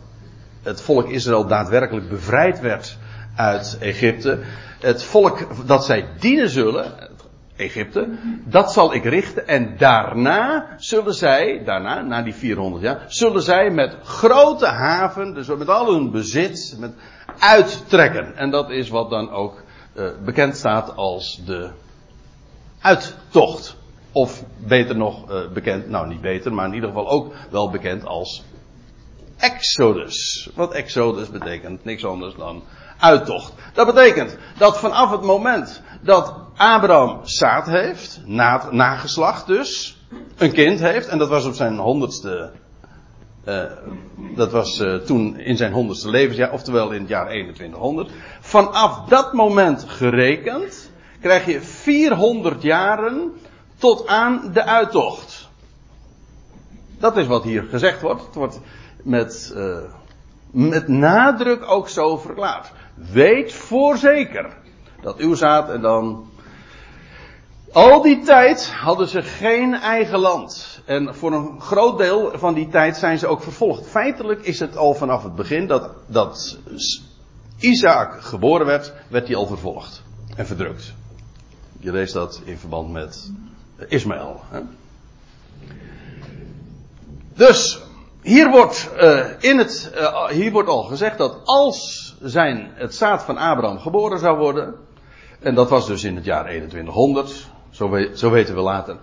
het 0.65 0.81
volk 0.81 1.09
Israël 1.09 1.47
daadwerkelijk 1.47 2.09
bevrijd 2.09 2.61
werd 2.61 2.97
uit 3.37 3.79
Egypte. 3.81 4.39
Het 4.81 5.05
volk 5.05 5.67
dat 5.67 5.85
zij 5.85 6.09
dienen 6.19 6.49
zullen, 6.49 6.93
Egypte, 7.57 8.09
dat 8.45 8.73
zal 8.73 8.95
ik 8.95 9.05
richten 9.05 9.47
en 9.47 9.77
daarna 9.79 10.67
zullen 10.77 11.15
zij, 11.15 11.63
daarna, 11.65 12.01
na 12.01 12.23
die 12.23 12.35
400 12.35 12.83
jaar, 12.83 13.05
zullen 13.07 13.43
zij 13.43 13.71
met 13.71 13.97
grote 14.03 14.67
haven, 14.67 15.35
dus 15.35 15.47
met 15.47 15.69
al 15.69 15.93
hun 15.93 16.11
bezit, 16.11 16.77
met 16.79 16.93
uittrekken. 17.39 18.37
En 18.37 18.51
dat 18.51 18.71
is 18.71 18.89
wat 18.89 19.11
dan 19.11 19.31
ook 19.31 19.63
uh, 19.95 20.09
bekend 20.25 20.57
staat 20.57 20.97
als 20.97 21.41
de 21.47 21.71
uittocht. 22.81 23.77
Of 24.13 24.45
beter 24.57 24.97
nog 24.97 25.31
uh, 25.31 25.49
bekend, 25.53 25.89
nou 25.89 26.09
niet 26.09 26.21
beter, 26.21 26.53
maar 26.53 26.67
in 26.67 26.75
ieder 26.75 26.89
geval 26.89 27.09
ook 27.09 27.35
wel 27.51 27.71
bekend 27.71 28.07
als 28.07 28.45
Exodus. 29.37 30.49
Wat 30.55 30.73
Exodus 30.73 31.31
betekent 31.31 31.85
niks 31.85 32.05
anders 32.05 32.35
dan 32.35 32.63
uittocht. 32.99 33.53
Dat 33.73 33.87
betekent 33.87 34.37
dat 34.59 34.79
vanaf 34.79 35.11
het 35.11 35.23
moment 35.23 35.83
dat 36.03 36.35
Abraham 36.57 37.21
zaad 37.23 37.67
heeft, 37.67 38.21
na, 38.25 38.69
nageslacht 38.71 39.47
dus, 39.47 39.99
een 40.37 40.53
kind 40.53 40.81
heeft, 40.81 41.09
en 41.09 41.19
dat 41.19 41.29
was 41.29 41.45
op 41.45 41.55
zijn 41.55 41.79
honderdste, 41.79 42.51
uh, 43.49 43.63
dat 44.35 44.53
was 44.53 44.81
uh, 44.81 44.95
toen 44.95 45.39
in 45.39 45.57
zijn 45.57 45.73
honderdste 45.73 46.11
levensjaar, 46.11 46.53
oftewel 46.53 46.91
in 46.93 47.01
het 47.01 47.09
jaar 47.09 47.27
2100. 47.27 48.11
Vanaf 48.41 49.09
dat 49.09 49.33
moment 49.33 49.85
gerekend, 49.89 50.91
krijg 51.21 51.47
je 51.47 51.61
400 51.61 52.63
jaren 52.63 53.33
tot 53.79 54.07
aan 54.07 54.51
de 54.53 54.65
uittocht. 54.65 55.49
Dat 56.99 57.17
is 57.17 57.27
wat 57.27 57.45
hier 57.45 57.63
gezegd 57.63 58.01
wordt. 58.01 58.25
Het 58.27 58.35
wordt 58.35 58.61
met, 59.05 59.53
uh, 59.57 59.79
met 60.51 60.89
nadruk 60.89 61.71
ook 61.71 61.89
zo 61.89 62.17
verklaard. 62.17 62.73
Weet 62.95 63.53
voorzeker 63.53 64.57
dat 65.01 65.17
uw 65.19 65.35
zaad 65.35 65.69
en 65.69 65.81
dan. 65.81 66.29
Al 67.73 68.03
die 68.03 68.21
tijd 68.23 68.71
hadden 68.71 69.09
ze 69.09 69.23
geen 69.23 69.75
eigen 69.75 70.19
land. 70.19 70.81
En 70.85 71.15
voor 71.15 71.33
een 71.33 71.61
groot 71.61 71.99
deel 71.99 72.33
van 72.35 72.55
die 72.55 72.69
tijd 72.69 72.97
zijn 72.97 73.19
ze 73.19 73.27
ook 73.27 73.43
vervolgd. 73.43 73.87
Feitelijk 73.87 74.43
is 74.43 74.61
het 74.61 74.77
al 74.77 74.95
vanaf 74.95 75.23
het 75.23 75.35
begin 75.35 75.67
dat, 75.67 75.91
dat 76.07 76.59
Isaac 77.59 78.21
geboren 78.21 78.67
werd, 78.67 78.93
werd 79.09 79.27
hij 79.27 79.37
al 79.37 79.47
vervolgd 79.47 80.03
en 80.37 80.47
verdrukt. 80.47 80.95
Je 81.81 81.93
leest 81.93 82.13
dat 82.13 82.41
in 82.45 82.59
verband 82.59 82.93
met 82.93 83.31
Ismaël. 83.89 84.41
Hè? 84.51 84.61
Dus 87.35 87.84
hier 88.25 88.51
wordt, 88.51 88.91
uh, 89.01 89.25
in 89.39 89.59
het, 89.59 89.93
uh, 89.95 90.27
hier 90.29 90.53
wordt 90.53 90.69
al 90.69 90.83
gezegd 90.83 91.19
dat 91.19 91.41
als 91.45 92.15
zijn, 92.21 92.71
het 92.75 92.95
zaad 92.95 93.23
van 93.23 93.39
Abraham 93.39 93.79
geboren 93.79 94.19
zou 94.19 94.39
worden, 94.39 94.75
en 95.41 95.55
dat 95.55 95.69
was 95.69 95.87
dus 95.87 96.05
in 96.05 96.15
het 96.17 96.25
jaar 96.25 96.45
2100, 96.45 97.51
zo, 97.71 98.09
zo 98.15 98.31
weten 98.31 98.55
we 98.55 98.61
later. 98.61 98.97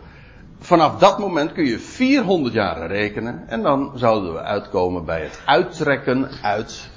Vanaf 0.60 0.98
dat 0.98 1.20
moment 1.20 1.52
kun 1.52 1.66
je 1.66 1.80
400 1.80 2.54
jaren 2.54 2.88
rekenen 2.88 3.44
en 3.48 3.62
dan 3.62 3.92
zouden 3.96 4.34
we 4.34 4.40
uitkomen 4.40 5.06
bij 5.06 5.22
het 5.22 5.42
uittrekken 5.46 6.30
uit 6.42 6.90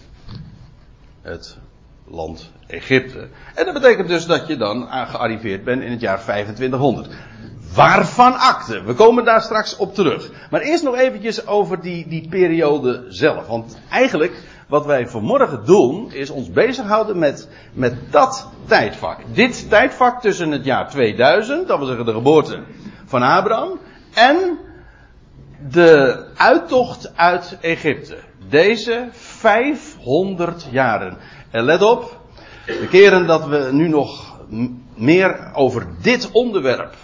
het 1.22 1.58
land 2.06 2.50
Egypte. 2.66 3.28
En 3.54 3.64
dat 3.64 3.74
betekent 3.74 4.08
dus 4.08 4.26
dat 4.26 4.46
je 4.46 4.56
dan 4.56 4.88
gearriveerd 4.88 5.64
bent 5.64 5.82
in 5.82 5.90
het 5.90 6.00
jaar 6.00 6.20
2500. 6.20 7.08
Waarvan 7.74 8.38
akte? 8.38 8.82
We 8.82 8.94
komen 8.94 9.24
daar 9.24 9.40
straks 9.42 9.76
op 9.76 9.94
terug. 9.94 10.30
Maar 10.50 10.60
eerst 10.60 10.82
nog 10.82 10.96
eventjes 10.96 11.46
over 11.46 11.80
die, 11.80 12.08
die 12.08 12.28
periode 12.28 13.04
zelf. 13.08 13.46
Want 13.46 13.78
eigenlijk, 13.90 14.42
wat 14.68 14.86
wij 14.86 15.08
vanmorgen 15.08 15.64
doen, 15.64 16.12
is 16.12 16.30
ons 16.30 16.50
bezighouden 16.50 17.18
met, 17.18 17.48
met 17.72 17.96
dat 18.10 18.48
tijdvak. 18.66 19.18
Dit 19.32 19.68
tijdvak 19.68 20.20
tussen 20.20 20.50
het 20.50 20.64
jaar 20.64 20.90
2000, 20.90 21.68
dat 21.68 21.78
wil 21.78 21.86
zeggen 21.86 22.06
de 22.06 22.12
geboorte 22.12 22.62
van 23.04 23.22
Abraham, 23.22 23.78
en 24.14 24.58
de 25.70 26.24
uittocht 26.36 27.12
uit 27.16 27.58
Egypte. 27.60 28.16
Deze 28.48 29.08
500 29.12 30.66
jaren. 30.70 31.16
En 31.50 31.64
let 31.64 31.82
op, 31.82 32.20
de 32.66 32.88
keren 32.90 33.26
dat 33.26 33.46
we 33.46 33.68
nu 33.72 33.88
nog 33.88 34.38
meer 34.94 35.50
over 35.54 35.86
dit 36.02 36.30
onderwerp 36.32 36.94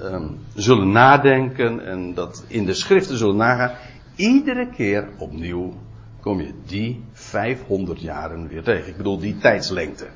um, 0.00 0.38
zullen 0.54 0.92
nadenken 0.92 1.86
en 1.86 2.14
dat 2.14 2.44
in 2.48 2.64
de 2.64 2.74
schriften 2.74 3.16
zullen 3.16 3.36
nagaan, 3.36 3.76
iedere 4.16 4.70
keer 4.70 5.08
opnieuw 5.18 5.74
kom 6.20 6.40
je 6.40 6.52
die 6.66 7.04
500 7.12 8.00
jaren 8.00 8.48
weer 8.48 8.62
tegen. 8.62 8.88
Ik 8.88 8.96
bedoel 8.96 9.18
die 9.18 9.38
tijdslengte. 9.38 10.06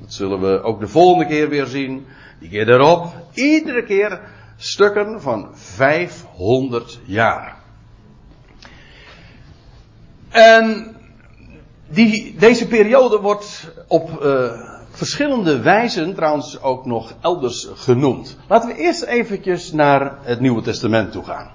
Dat 0.00 0.12
zullen 0.12 0.40
we 0.40 0.62
ook 0.62 0.80
de 0.80 0.88
volgende 0.88 1.26
keer 1.26 1.48
weer 1.48 1.66
zien. 1.66 2.06
Die 2.40 2.48
keer 2.48 2.66
daarop. 2.66 3.14
Iedere 3.34 3.84
keer 3.84 4.20
stukken 4.56 5.20
van 5.20 5.48
500 5.52 7.00
jaar. 7.04 7.58
En 10.28 10.96
die, 11.88 12.34
deze 12.38 12.66
periode 12.66 13.20
wordt 13.20 13.72
op 13.86 14.22
uh, 14.22 14.79
verschillende 15.00 15.60
wijzen 15.60 16.14
trouwens 16.14 16.62
ook 16.62 16.86
nog 16.86 17.12
elders 17.20 17.68
genoemd. 17.74 18.36
Laten 18.48 18.68
we 18.68 18.76
eerst 18.76 19.02
eventjes 19.02 19.72
naar 19.72 20.18
het 20.22 20.40
Nieuwe 20.40 20.62
Testament 20.62 21.12
toe 21.12 21.24
gaan. 21.24 21.50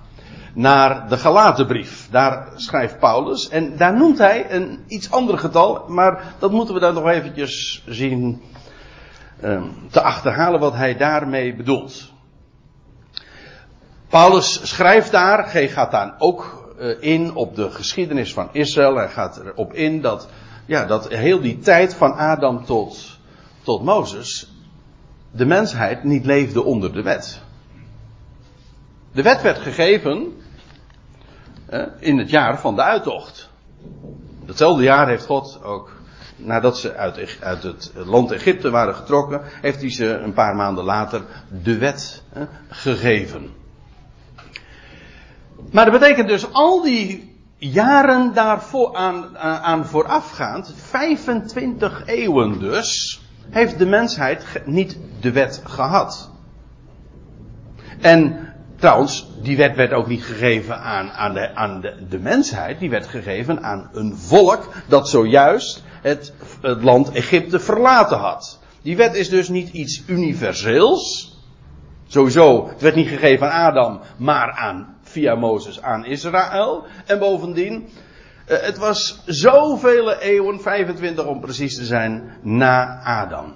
Naar 0.53 1.09
de 1.09 1.17
Galatenbrief. 1.17 2.07
Daar 2.11 2.47
schrijft 2.55 2.99
Paulus. 2.99 3.49
En 3.49 3.77
daar 3.77 3.97
noemt 3.97 4.17
hij 4.17 4.51
een 4.51 4.83
iets 4.87 5.11
ander 5.11 5.37
getal. 5.37 5.85
Maar 5.87 6.23
dat 6.39 6.51
moeten 6.51 6.73
we 6.73 6.79
dan 6.79 6.93
nog 6.93 7.07
eventjes 7.07 7.83
zien 7.85 8.41
um, 9.43 9.71
te 9.91 10.01
achterhalen 10.01 10.59
wat 10.59 10.73
hij 10.73 10.97
daarmee 10.97 11.55
bedoelt. 11.55 12.11
Paulus 14.09 14.59
schrijft 14.63 15.11
daar, 15.11 15.51
hij 15.51 15.69
gaat 15.69 15.91
daar 15.91 16.15
ook 16.17 16.73
uh, 16.79 16.95
in 16.99 17.35
op 17.35 17.55
de 17.55 17.71
geschiedenis 17.71 18.33
van 18.33 18.49
Israël. 18.51 18.95
Hij 18.95 19.09
gaat 19.09 19.37
erop 19.37 19.73
in 19.73 20.01
dat, 20.01 20.27
ja, 20.65 20.85
dat 20.85 21.07
heel 21.07 21.41
die 21.41 21.59
tijd 21.59 21.93
van 21.93 22.13
Adam 22.13 22.65
tot 22.65 23.14
tot 23.65 23.83
Mozes 23.83 24.51
de 25.31 25.45
mensheid 25.45 26.03
niet 26.03 26.25
leefde 26.25 26.63
onder 26.63 26.93
de 26.93 27.01
wet. 27.01 27.41
De 29.11 29.21
wet 29.21 29.41
werd 29.41 29.57
gegeven 29.57 30.33
in 31.99 32.17
het 32.17 32.29
jaar 32.29 32.59
van 32.59 32.75
de 32.75 32.81
uittocht. 32.81 33.49
Datzelfde 34.45 34.83
jaar 34.83 35.07
heeft 35.07 35.25
God 35.25 35.59
ook, 35.63 35.91
nadat 36.35 36.77
ze 36.77 36.95
uit, 36.95 37.37
uit 37.41 37.63
het 37.63 37.91
land 37.93 38.31
Egypte 38.31 38.69
waren 38.69 38.95
getrokken, 38.95 39.41
heeft 39.43 39.81
hij 39.81 39.91
ze 39.91 40.05
een 40.05 40.33
paar 40.33 40.55
maanden 40.55 40.83
later 40.83 41.25
de 41.63 41.77
wet 41.77 42.23
gegeven. 42.69 43.53
Maar 45.71 45.91
dat 45.91 45.99
betekent 45.99 46.27
dus 46.27 46.51
al 46.53 46.81
die 46.81 47.35
jaren 47.57 48.33
daarvoor 48.33 48.95
aan, 48.95 49.37
aan 49.37 49.85
voorafgaand, 49.85 50.73
25 50.75 52.05
eeuwen 52.05 52.59
dus, 52.59 53.19
heeft 53.49 53.77
de 53.77 53.85
mensheid 53.85 54.45
niet 54.65 54.97
de 55.19 55.31
wet 55.31 55.61
gehad. 55.63 56.29
En 58.01 58.53
trouwens, 58.75 59.27
die 59.41 59.57
wet 59.57 59.75
werd 59.75 59.93
ook 59.93 60.07
niet 60.07 60.23
gegeven 60.23 60.79
aan, 60.79 61.11
aan, 61.11 61.33
de, 61.33 61.55
aan 61.55 61.81
de, 61.81 62.05
de 62.09 62.19
mensheid, 62.19 62.79
die 62.79 62.89
werd 62.89 63.07
gegeven 63.07 63.63
aan 63.63 63.89
een 63.93 64.17
volk 64.17 64.73
dat 64.87 65.09
zojuist 65.09 65.83
het, 66.01 66.33
het 66.61 66.83
land 66.83 67.11
Egypte 67.11 67.59
verlaten 67.59 68.17
had. 68.17 68.59
Die 68.81 68.97
wet 68.97 69.15
is 69.15 69.29
dus 69.29 69.49
niet 69.49 69.69
iets 69.69 70.03
universeels. 70.07 71.33
Sowieso, 72.07 72.67
het 72.67 72.81
werd 72.81 72.95
niet 72.95 73.07
gegeven 73.07 73.51
aan 73.51 73.71
Adam, 73.71 73.99
maar 74.17 74.51
aan, 74.51 74.97
via 75.01 75.35
Mozes 75.35 75.81
aan 75.81 76.05
Israël. 76.05 76.85
En 77.05 77.19
bovendien, 77.19 77.89
het 78.45 78.77
was 78.77 79.21
zoveel 79.25 80.11
eeuwen, 80.11 80.61
25 80.61 81.25
om 81.25 81.39
precies 81.39 81.75
te 81.75 81.85
zijn, 81.85 82.37
na 82.41 83.01
Adam. 83.03 83.53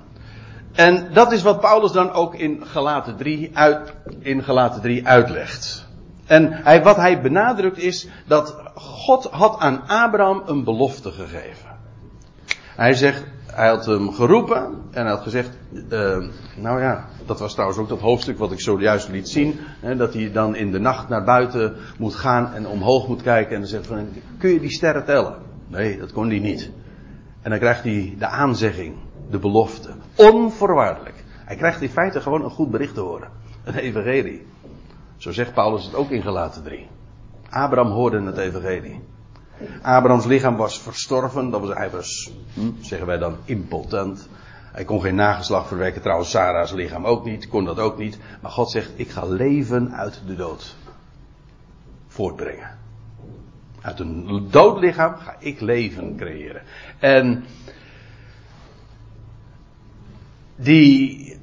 En 0.74 1.14
dat 1.14 1.32
is 1.32 1.42
wat 1.42 1.60
Paulus 1.60 1.92
dan 1.92 2.12
ook 2.12 2.36
in 2.36 2.66
Galaten 2.66 3.16
3, 3.16 3.52
uit, 3.54 3.94
in 4.20 4.44
Galaten 4.44 4.82
3 4.82 5.08
uitlegt. 5.08 5.88
En 6.26 6.52
hij, 6.52 6.84
wat 6.84 6.96
hij 6.96 7.22
benadrukt 7.22 7.78
is 7.78 8.08
dat 8.28 8.56
God 8.76 9.28
had 9.32 9.60
aan 9.60 9.88
Abraham 9.88 10.44
een 10.46 10.64
belofte 10.64 11.12
gegeven. 11.12 11.78
Hij 12.76 12.94
zegt, 12.94 13.24
hij 13.60 13.68
had 13.68 13.86
hem 13.86 14.14
geroepen 14.14 14.58
en 14.92 15.02
hij 15.02 15.12
had 15.12 15.22
gezegd, 15.22 15.58
uh, 15.74 16.18
nou 16.56 16.82
ja, 16.82 17.06
dat 17.26 17.40
was 17.40 17.54
trouwens 17.54 17.80
ook 17.80 17.90
dat 17.90 18.00
hoofdstuk 18.00 18.38
wat 18.38 18.52
ik 18.52 18.62
zojuist 18.62 19.10
liet 19.10 19.30
zien, 19.30 19.60
hè, 19.80 19.96
dat 19.96 20.14
hij 20.14 20.32
dan 20.32 20.56
in 20.56 20.72
de 20.72 20.80
nacht 20.80 21.10
naar 21.10 21.24
buiten 21.24 21.76
moet 21.98 22.16
gaan 22.16 22.54
en 22.54 22.68
omhoog 22.68 23.08
moet 23.08 23.22
kijken 23.22 23.54
en 23.54 23.60
dan 23.60 23.70
zegt 23.70 23.88
van, 23.88 24.08
kun 24.38 24.50
je 24.50 24.60
die 24.60 24.72
sterren 24.72 25.06
tellen? 25.06 25.36
Nee, 25.68 25.98
dat 25.98 26.12
kon 26.12 26.30
hij 26.30 26.40
niet. 26.40 26.72
En 27.42 27.50
dan 27.50 27.60
krijgt 27.60 27.84
hij 27.84 28.16
de 28.18 28.28
aanzegging, 28.28 28.96
de 29.30 29.40
belofte, 29.40 29.90
onvoorwaardelijk. 30.16 31.24
Hij 31.46 31.56
krijgt 31.56 31.82
in 31.82 31.90
feite 31.90 32.22
gewoon 32.22 32.44
een 32.44 32.50
goed 32.50 32.72
bericht 32.72 32.94
te 32.94 33.02
horen, 33.02 33.30
een 33.64 33.76
evangelie. 33.76 34.46
Zo 35.18 35.32
zegt 35.32 35.54
Paulus 35.54 35.86
het 35.86 35.96
ook 35.96 36.10
in 36.10 36.22
Gelaten 36.22 36.64
3. 36.64 36.88
Abraham 37.50 37.92
hoorde 37.92 38.22
het 38.22 38.38
evangelie. 38.38 39.02
Abrahams 39.82 40.26
lichaam 40.26 40.56
was 40.56 40.80
verstorven. 40.80 41.50
Dat 41.50 41.62
was, 41.62 41.78
hij 41.78 41.90
was, 41.90 42.32
hm, 42.54 42.72
zeggen 42.82 43.08
wij 43.08 43.18
dan, 43.18 43.38
impotent. 43.46 44.30
Hij 44.72 44.84
kon 44.84 45.02
geen 45.02 45.16
nageslag 45.16 45.68
verwerken. 45.68 46.02
Trouwens, 46.02 46.30
Sarah's 46.30 46.72
lichaam 46.72 47.06
ook 47.06 47.26
niet. 47.26 47.48
Kon 47.48 47.66
dat 47.66 47.80
ook 47.80 47.98
niet. 47.98 48.18
Maar 48.42 48.52
God 48.52 48.72
zegt, 48.72 48.92
ik 48.96 49.10
ga 49.10 49.26
leven 49.26 49.94
uit 49.94 50.22
de 50.28 50.36
dood 50.36 50.76
voortbrengen. 52.08 52.78
Uit 53.82 54.00
een 54.00 54.48
dood 54.52 54.80
lichaam 54.80 55.16
ga 55.16 55.36
ik 55.40 55.60
leven 55.60 56.16
creëren. 56.18 56.62
En 57.00 57.46
die. 60.56 61.38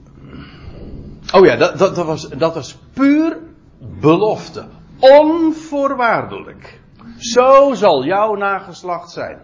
Oh 1.33 1.45
ja, 1.45 1.57
dat, 1.57 1.79
dat, 1.79 1.95
dat, 1.95 2.07
was, 2.07 2.29
dat 2.29 2.55
was 2.55 2.79
puur 2.93 3.39
belofte. 3.79 4.67
Onvoorwaardelijk. 4.99 6.81
Zo 7.17 7.75
zal 7.75 8.05
jouw 8.05 8.35
nageslacht 8.35 9.11
zijn. 9.11 9.39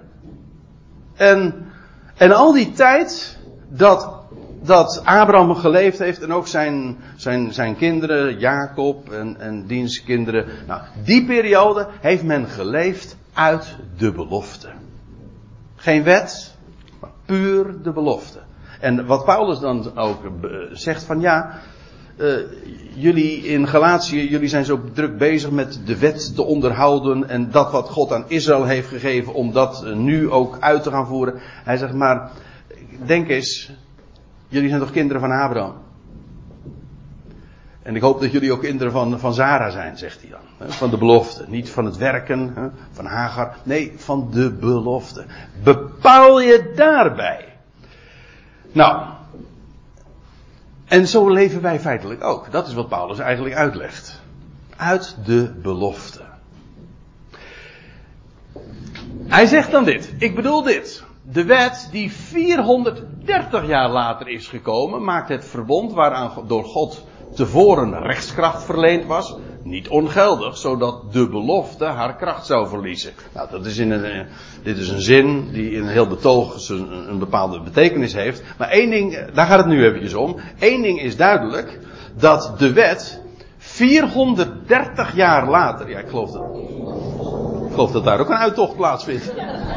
En, 1.15 1.67
en 2.17 2.33
al 2.33 2.53
die 2.53 2.73
tijd 2.73 3.39
dat, 3.69 4.23
dat 4.63 5.03
Abraham 5.05 5.55
geleefd 5.55 5.99
heeft 5.99 6.23
en 6.23 6.33
ook 6.33 6.47
zijn, 6.47 6.97
zijn, 7.17 7.53
zijn 7.53 7.77
kinderen, 7.77 8.39
Jacob 8.39 9.13
en, 9.13 9.41
en 9.41 9.67
diens 9.67 10.05
kinderen. 10.05 10.47
Nou, 10.67 10.81
die 11.05 11.27
periode 11.27 11.89
heeft 12.01 12.25
men 12.25 12.47
geleefd 12.47 13.17
uit 13.33 13.77
de 13.97 14.13
belofte. 14.13 14.69
Geen 15.77 16.03
wet, 16.03 16.57
maar 17.01 17.11
puur 17.27 17.83
de 17.83 17.93
belofte. 17.93 18.39
En 18.81 19.07
wat 19.07 19.25
Paulus 19.25 19.59
dan 19.59 19.97
ook 19.97 20.19
zegt 20.73 21.05
van 21.05 21.21
ja, 21.21 21.61
uh, 22.23 22.37
jullie 22.95 23.47
in 23.47 23.69
Galatië, 23.69 24.29
jullie 24.29 24.49
zijn 24.49 24.65
zo 24.65 24.81
druk 24.93 25.19
bezig 25.19 25.51
met 25.51 25.81
de 25.85 25.99
wet 25.99 26.35
te 26.35 26.43
onderhouden 26.43 27.29
en 27.29 27.51
dat 27.51 27.71
wat 27.71 27.89
God 27.89 28.13
aan 28.13 28.25
Israël 28.29 28.65
heeft 28.65 28.89
gegeven 28.89 29.35
om 29.35 29.53
dat 29.53 29.85
nu 29.95 30.31
ook 30.31 30.57
uit 30.61 30.83
te 30.83 30.91
gaan 30.91 31.07
voeren. 31.07 31.35
Hij 31.41 31.77
zegt 31.77 31.93
maar, 31.93 32.31
denk 33.07 33.29
eens, 33.29 33.71
jullie 34.49 34.69
zijn 34.69 34.81
toch 34.81 34.91
kinderen 34.91 35.21
van 35.21 35.31
Abraham? 35.31 35.75
En 37.83 37.97
ik 37.97 38.03
hoop 38.03 38.21
dat 38.21 38.33
jullie 38.33 38.53
ook 38.53 38.61
kinderen 38.61 38.93
van, 38.93 39.19
van 39.19 39.35
Zara 39.35 39.71
zijn, 39.71 39.99
zegt 39.99 40.21
hij 40.21 40.31
dan. 40.31 40.71
Van 40.71 40.91
de 40.91 40.99
belofte. 40.99 41.45
Niet 41.49 41.71
van 41.71 41.85
het 41.85 41.97
werken, 41.97 42.73
van 42.93 43.05
Hagar. 43.05 43.57
Nee, 43.63 43.93
van 43.97 44.29
de 44.31 44.53
belofte. 44.53 45.25
Bepaal 45.63 46.41
je 46.41 46.73
daarbij. 46.77 47.45
Nou, 48.73 49.07
en 50.93 51.07
zo 51.09 51.29
leven 51.29 51.63
wij 51.63 51.81
feitelijk 51.81 52.25
ook. 52.25 52.51
Dat 52.51 52.67
is 52.67 52.75
wat 52.75 52.89
Paulus 52.89 53.19
eigenlijk 53.19 53.55
uitlegt. 53.55 54.23
Uit 54.77 55.17
de 55.25 55.53
belofte. 55.63 56.21
Hij 59.27 59.47
zegt 59.47 59.71
dan 59.71 59.85
dit. 59.85 60.15
Ik 60.19 60.35
bedoel 60.35 60.63
dit. 60.63 61.05
De 61.23 61.45
wet 61.45 61.89
die 61.91 62.13
430 62.13 63.67
jaar 63.67 63.91
later 63.91 64.29
is 64.29 64.49
gekomen, 64.49 65.05
maakt 65.05 65.29
het 65.29 65.45
verbond 65.45 65.93
waaraan 65.93 66.47
door 66.47 66.65
God 66.65 67.05
tevoren 67.35 68.03
rechtskracht 68.03 68.63
verleend 68.65 69.07
was, 69.07 69.37
niet 69.65 69.89
ongeldig, 69.89 70.57
zodat 70.57 71.13
de 71.13 71.29
belofte 71.29 71.85
haar 71.85 72.17
kracht 72.17 72.47
zou 72.47 72.69
verliezen. 72.69 73.13
Nou, 73.35 73.51
dat 73.51 73.67
is 73.67 73.79
in 73.79 73.91
een, 73.91 74.05
eh, 74.05 74.21
dit 74.63 74.77
is 74.77 74.89
een 74.89 75.01
zin 75.01 75.51
die 75.53 75.71
in 75.71 75.83
een 75.83 75.89
heel 75.89 76.07
betoog 76.07 76.69
een, 76.69 77.09
een 77.09 77.19
bepaalde 77.19 77.61
betekenis 77.61 78.13
heeft. 78.13 78.43
Maar 78.59 78.69
één 78.69 78.91
ding, 78.91 79.15
eh, 79.15 79.35
daar 79.35 79.47
gaat 79.47 79.59
het 79.59 79.67
nu 79.67 79.85
eventjes 79.85 80.15
om. 80.15 80.37
Eén 80.59 80.83
ding 80.83 81.01
is 81.01 81.17
duidelijk, 81.17 81.79
dat 82.19 82.55
de 82.59 82.73
wet 82.73 83.23
430 83.59 85.15
jaar 85.15 85.49
later, 85.49 85.91
ja 85.91 85.99
ik 85.99 86.09
geloof 86.09 86.31
dat, 86.31 86.43
ik 87.67 87.73
geloof 87.73 87.93
dat 87.93 88.05
daar 88.05 88.21
ook 88.21 88.29
een 88.29 88.37
uittocht 88.37 88.77
plaatsvindt. 88.77 89.33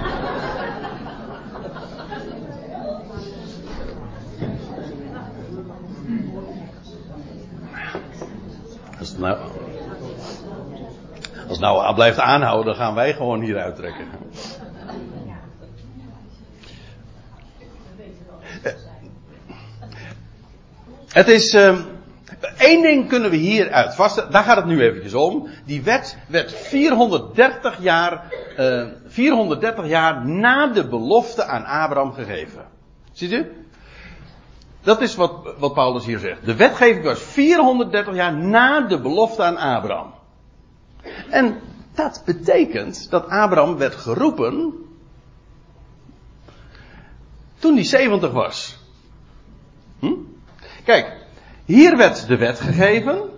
Nou, 9.17 9.37
als 11.47 11.59
nou 11.59 11.93
blijft 11.93 12.19
aanhouden, 12.19 12.65
dan 12.65 12.75
gaan 12.75 12.95
wij 12.95 13.13
gewoon 13.13 13.41
hier 13.41 13.57
uittrekken. 13.57 14.07
Het 21.15 21.27
is. 21.27 21.53
Uh, 21.53 21.79
één 22.57 22.81
ding 22.81 23.07
kunnen 23.09 23.29
we 23.29 23.35
hieruit 23.35 23.95
vasten. 23.95 24.31
Daar 24.31 24.43
gaat 24.43 24.55
het 24.55 24.65
nu 24.65 24.81
eventjes 24.81 25.13
om. 25.13 25.47
Die 25.65 25.83
wet 25.83 26.17
werd 26.27 26.53
430 26.53 27.81
jaar. 27.81 28.33
Uh, 28.57 28.81
eh, 28.81 28.87
430 29.05 29.87
jaar 29.87 30.25
na 30.25 30.67
de 30.67 30.87
belofte 30.87 31.45
aan 31.45 31.65
Abraham 31.65 32.13
gegeven. 32.13 32.65
Ziet 33.11 33.31
u? 33.31 33.65
Dat 34.81 35.01
is 35.01 35.15
wat, 35.15 35.53
wat 35.57 35.73
Paulus 35.73 36.05
hier 36.05 36.19
zegt. 36.19 36.45
De 36.45 36.55
wetgeving 36.55 37.03
was 37.03 37.19
430 37.19 38.15
jaar 38.15 38.33
na 38.33 38.81
de 38.81 39.01
belofte 39.01 39.43
aan 39.43 39.57
Abraham. 39.57 40.14
En 41.29 41.59
dat 41.93 42.21
betekent 42.25 43.09
dat 43.09 43.29
Abraham 43.29 43.77
werd 43.77 43.95
geroepen 43.95 44.73
toen 47.59 47.75
hij 47.75 47.83
70 47.83 48.31
was. 48.31 48.77
Hm? 49.99 50.13
Kijk, 50.83 51.11
hier 51.65 51.97
werd 51.97 52.27
de 52.27 52.37
wet 52.37 52.59
gegeven. 52.59 53.29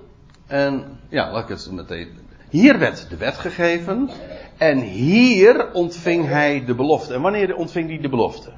En 0.47 0.99
ja, 1.09 1.31
laat 1.31 1.43
ik 1.43 1.49
het 1.49 1.71
meteen. 1.71 2.17
Hier 2.49 2.79
werd 2.79 3.09
de 3.09 3.17
wet 3.17 3.37
gegeven. 3.37 4.09
En 4.57 4.79
hier 4.79 5.71
ontving 5.73 6.27
hij 6.27 6.65
de 6.65 6.75
belofte. 6.75 7.13
En 7.13 7.21
wanneer 7.21 7.55
ontving 7.55 7.89
hij 7.89 7.99
de 7.99 8.09
belofte? 8.09 8.51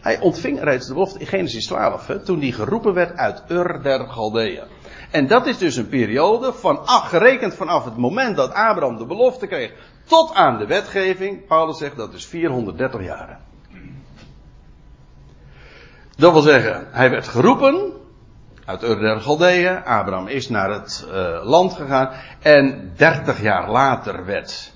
Hij 0.00 0.20
ontving 0.20 0.62
reeds 0.62 0.86
de 0.86 0.92
belofte 0.92 1.18
in 1.18 1.26
Genesis 1.26 1.66
12, 1.66 2.06
hè, 2.06 2.24
toen 2.24 2.40
hij 2.40 2.50
geroepen 2.50 2.94
werd 2.94 3.16
uit 3.16 3.42
Ur 3.48 3.82
der 3.82 4.00
Galdeeën. 4.08 4.64
En 5.10 5.26
dat 5.26 5.46
is 5.46 5.58
dus 5.58 5.76
een 5.76 5.88
periode 5.88 6.52
van, 6.52 6.80
gerekend 6.84 7.54
vanaf 7.54 7.84
het 7.84 7.96
moment 7.96 8.36
dat 8.36 8.52
Abraham 8.52 8.96
de 8.96 9.06
belofte 9.06 9.46
kreeg, 9.46 9.72
tot 10.04 10.34
aan 10.34 10.58
de 10.58 10.66
wetgeving. 10.66 11.46
Paulus 11.46 11.78
zegt 11.78 11.96
dat 11.96 12.12
is 12.12 12.26
430 12.26 13.02
jaar. 13.02 13.40
Dat 16.16 16.32
wil 16.32 16.42
zeggen, 16.42 16.86
hij 16.90 17.10
werd 17.10 17.28
geroepen 17.28 17.92
uit 18.64 18.82
Ur 18.82 18.98
der 18.98 19.20
Galdeeën. 19.20 19.84
Abraham 19.84 20.26
is 20.26 20.48
naar 20.48 20.70
het 20.70 21.06
uh, 21.08 21.40
land 21.44 21.72
gegaan. 21.72 22.10
En 22.42 22.92
30 22.96 23.42
jaar 23.42 23.70
later 23.70 24.24
werd 24.24 24.72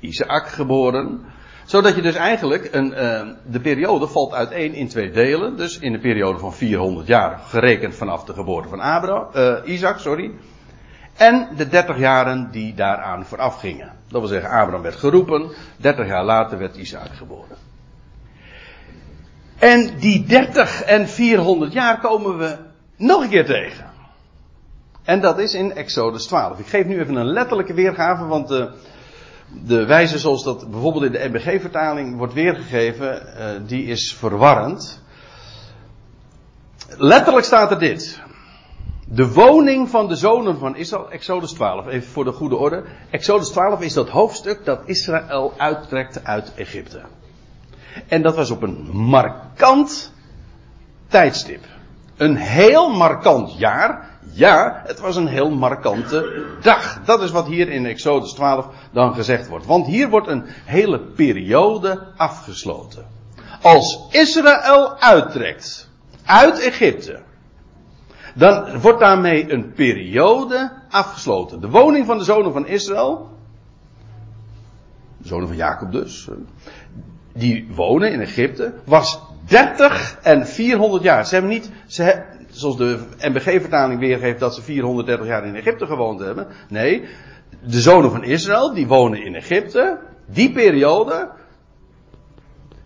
Isaac 0.00 0.48
geboren 0.48 1.24
zodat 1.68 1.94
je 1.94 2.02
dus 2.02 2.14
eigenlijk 2.14 2.68
een, 2.72 2.90
uh, 2.90 3.20
de 3.46 3.60
periode 3.60 4.06
valt 4.06 4.32
uiteen 4.32 4.74
in 4.74 4.88
twee 4.88 5.10
delen. 5.10 5.56
Dus 5.56 5.78
in 5.78 5.92
de 5.92 5.98
periode 5.98 6.38
van 6.38 6.54
400 6.54 7.06
jaar, 7.06 7.38
gerekend 7.46 7.94
vanaf 7.94 8.24
de 8.24 8.32
geboorte 8.32 8.68
van 8.68 8.80
Abraham, 8.80 9.26
uh, 9.36 9.54
Isaac, 9.64 9.98
sorry. 9.98 10.30
En 11.16 11.48
de 11.56 11.68
30 11.68 11.98
jaren 11.98 12.48
die 12.50 12.74
daaraan 12.74 13.24
vooraf 13.24 13.58
gingen. 13.60 13.92
Dat 14.08 14.20
wil 14.20 14.30
zeggen, 14.30 14.50
Abraham 14.50 14.82
werd 14.82 14.96
geroepen, 14.96 15.50
30 15.76 16.06
jaar 16.06 16.24
later 16.24 16.58
werd 16.58 16.76
Isaac 16.76 17.10
geboren. 17.12 17.56
En 19.58 19.98
die 19.98 20.24
30 20.24 20.82
en 20.82 21.08
400 21.08 21.72
jaar 21.72 22.00
komen 22.00 22.38
we 22.38 22.56
nog 22.96 23.22
een 23.22 23.28
keer 23.28 23.46
tegen. 23.46 23.90
En 25.04 25.20
dat 25.20 25.38
is 25.38 25.54
in 25.54 25.74
Exodus 25.74 26.26
12. 26.26 26.58
Ik 26.58 26.66
geef 26.66 26.86
nu 26.86 27.00
even 27.00 27.16
een 27.16 27.32
letterlijke 27.32 27.74
weergave, 27.74 28.24
want 28.26 28.48
de, 28.48 28.70
de 29.48 29.84
wijze 29.84 30.18
zoals 30.18 30.44
dat 30.44 30.70
bijvoorbeeld 30.70 31.04
in 31.04 31.12
de 31.12 31.28
MBG-vertaling 31.28 32.16
wordt 32.16 32.32
weergegeven, 32.32 33.22
uh, 33.38 33.44
die 33.66 33.84
is 33.84 34.14
verwarrend. 34.14 35.02
Letterlijk 36.96 37.46
staat 37.46 37.70
er 37.70 37.78
dit. 37.78 38.20
De 39.04 39.32
woning 39.32 39.88
van 39.88 40.08
de 40.08 40.16
zonen 40.16 40.58
van 40.58 40.76
Israël, 40.76 41.10
Exodus 41.10 41.52
12, 41.52 41.86
even 41.86 42.08
voor 42.08 42.24
de 42.24 42.32
goede 42.32 42.56
orde. 42.56 42.84
Exodus 43.10 43.48
12 43.48 43.80
is 43.80 43.92
dat 43.92 44.08
hoofdstuk 44.08 44.64
dat 44.64 44.80
Israël 44.84 45.54
uittrekt 45.56 46.24
uit 46.24 46.52
Egypte. 46.54 47.00
En 48.08 48.22
dat 48.22 48.36
was 48.36 48.50
op 48.50 48.62
een 48.62 48.88
markant 48.92 50.12
tijdstip. 51.08 51.64
Een 52.16 52.36
heel 52.36 52.88
markant 52.88 53.58
jaar. 53.58 54.17
Ja, 54.38 54.82
het 54.86 55.00
was 55.00 55.16
een 55.16 55.26
heel 55.26 55.50
markante 55.50 56.44
dag. 56.60 57.00
Dat 57.04 57.22
is 57.22 57.30
wat 57.30 57.46
hier 57.46 57.68
in 57.68 57.86
Exodus 57.86 58.32
12 58.32 58.66
dan 58.92 59.14
gezegd 59.14 59.48
wordt. 59.48 59.66
Want 59.66 59.86
hier 59.86 60.08
wordt 60.08 60.28
een 60.28 60.44
hele 60.64 61.00
periode 61.00 62.06
afgesloten. 62.16 63.06
Als 63.62 64.06
Israël 64.10 64.98
uittrekt 64.98 65.88
uit 66.24 66.60
Egypte, 66.60 67.20
dan 68.34 68.80
wordt 68.80 69.00
daarmee 69.00 69.52
een 69.52 69.72
periode 69.72 70.72
afgesloten. 70.90 71.60
De 71.60 71.70
woning 71.70 72.06
van 72.06 72.18
de 72.18 72.24
zonen 72.24 72.52
van 72.52 72.66
Israël, 72.66 73.28
de 75.16 75.28
zonen 75.28 75.48
van 75.48 75.56
Jacob 75.56 75.92
dus, 75.92 76.28
die 77.32 77.68
wonen 77.74 78.12
in 78.12 78.20
Egypte, 78.20 78.74
was 78.84 79.20
30 79.46 80.18
en 80.22 80.46
400 80.46 81.02
jaar. 81.02 81.26
Ze 81.26 81.32
hebben 81.34 81.52
niet, 81.52 81.70
ze, 81.86 82.22
zoals 82.50 82.76
de 82.76 82.98
MBG-vertaling 83.18 84.00
weergeeft, 84.00 84.40
dat 84.40 84.54
ze 84.54 84.62
430 84.62 85.26
jaar 85.26 85.46
in 85.46 85.54
Egypte 85.54 85.86
gewoond 85.86 86.20
hebben. 86.20 86.46
Nee, 86.68 87.04
de 87.62 87.80
zonen 87.80 88.10
van 88.10 88.24
Israël, 88.24 88.74
die 88.74 88.86
wonen 88.86 89.24
in 89.24 89.34
Egypte. 89.34 89.98
Die 90.26 90.52
periode, 90.52 91.30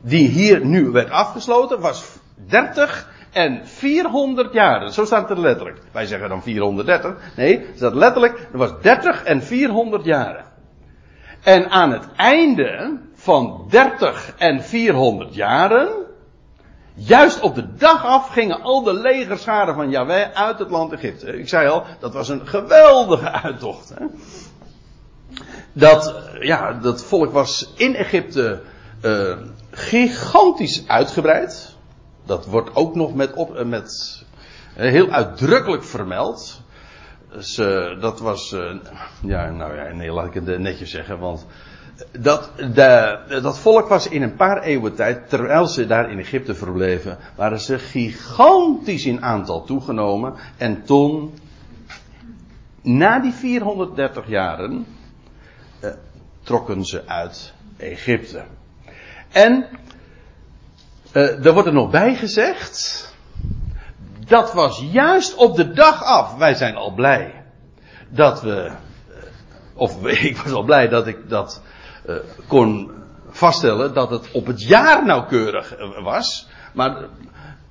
die 0.00 0.28
hier 0.28 0.66
nu 0.66 0.90
werd 0.90 1.10
afgesloten, 1.10 1.80
was 1.80 2.04
30 2.46 3.10
en 3.32 3.66
400 3.66 4.52
jaar. 4.52 4.92
Zo 4.92 5.04
staat 5.04 5.28
het 5.28 5.38
er 5.38 5.44
letterlijk. 5.44 5.78
Wij 5.92 6.06
zeggen 6.06 6.28
dan 6.28 6.42
430. 6.42 7.14
Nee, 7.36 7.66
staat 7.74 7.94
letterlijk, 7.94 8.48
er 8.52 8.58
was 8.58 8.80
30 8.82 9.24
en 9.24 9.42
400 9.42 10.04
jaren. 10.04 10.44
En 11.42 11.70
aan 11.70 11.92
het 11.92 12.08
einde 12.16 12.98
van 13.14 13.66
30 13.70 14.34
en 14.36 14.62
400 14.62 15.34
jaren, 15.34 15.88
juist 16.94 17.40
op 17.40 17.54
de 17.54 17.74
dag 17.74 18.04
af 18.04 18.28
gingen 18.28 18.62
al 18.62 18.82
de 18.82 18.94
legerscharen 18.94 19.74
van 19.74 19.90
Yahweh 19.90 20.32
uit 20.34 20.58
het 20.58 20.70
land 20.70 20.92
Egypte. 20.92 21.38
Ik 21.38 21.48
zei 21.48 21.68
al, 21.68 21.84
dat 22.00 22.12
was 22.12 22.28
een 22.28 22.46
geweldige 22.46 23.30
uittocht. 23.30 23.92
Hè? 23.94 24.04
Dat, 25.72 26.14
ja, 26.40 26.72
dat 26.72 27.04
volk 27.04 27.32
was 27.32 27.72
in 27.76 27.94
Egypte 27.94 28.60
uh, 29.02 29.36
gigantisch 29.70 30.88
uitgebreid. 30.88 31.76
Dat 32.26 32.46
wordt 32.46 32.76
ook 32.76 32.94
nog 32.94 33.14
met, 33.14 33.32
op, 33.32 33.64
met 33.64 34.22
heel 34.74 35.10
uitdrukkelijk 35.10 35.84
vermeld. 35.84 36.60
Dus, 37.32 37.54
dat 38.00 38.20
was, 38.20 38.56
ja, 39.22 39.50
nou 39.50 39.76
ja, 39.76 39.92
nee, 39.92 40.12
laat 40.12 40.26
ik 40.26 40.34
het 40.34 40.58
netjes 40.58 40.90
zeggen, 40.90 41.18
want 41.18 41.46
dat, 42.18 42.50
dat 43.42 43.58
volk 43.58 43.88
was 43.88 44.08
in 44.08 44.22
een 44.22 44.36
paar 44.36 44.62
eeuwen 44.62 44.94
tijd, 44.94 45.28
terwijl 45.28 45.66
ze 45.66 45.86
daar 45.86 46.10
in 46.10 46.18
Egypte 46.18 46.54
verbleven, 46.54 47.18
waren 47.34 47.60
ze 47.60 47.78
gigantisch 47.78 49.06
in 49.06 49.22
aantal 49.22 49.64
toegenomen. 49.64 50.34
En 50.56 50.84
toen, 50.84 51.34
na 52.82 53.20
die 53.20 53.32
430 53.32 54.28
jaren, 54.28 54.86
eh, 55.80 55.90
trokken 56.42 56.84
ze 56.84 57.02
uit 57.06 57.52
Egypte. 57.76 58.42
En 59.30 59.66
uh, 61.12 61.46
er 61.46 61.52
wordt 61.52 61.68
er 61.68 61.74
nog 61.74 61.90
bij 61.90 62.14
gezegd, 62.14 63.08
dat 64.26 64.52
was 64.52 64.84
juist 64.90 65.34
op 65.34 65.56
de 65.56 65.72
dag 65.72 66.04
af, 66.04 66.34
wij 66.34 66.54
zijn 66.54 66.74
al 66.74 66.94
blij, 66.94 67.44
dat 68.08 68.42
we, 68.42 68.70
of 69.74 70.06
ik 70.06 70.36
was 70.36 70.52
al 70.52 70.62
blij 70.62 70.88
dat 70.88 71.06
ik 71.06 71.28
dat 71.28 71.62
uh, 72.06 72.16
kon 72.46 72.90
vaststellen 73.30 73.94
dat 73.94 74.10
het 74.10 74.30
op 74.32 74.46
het 74.46 74.62
jaar 74.62 75.06
nauwkeurig 75.06 75.74
was. 76.02 76.48
Maar 76.72 76.96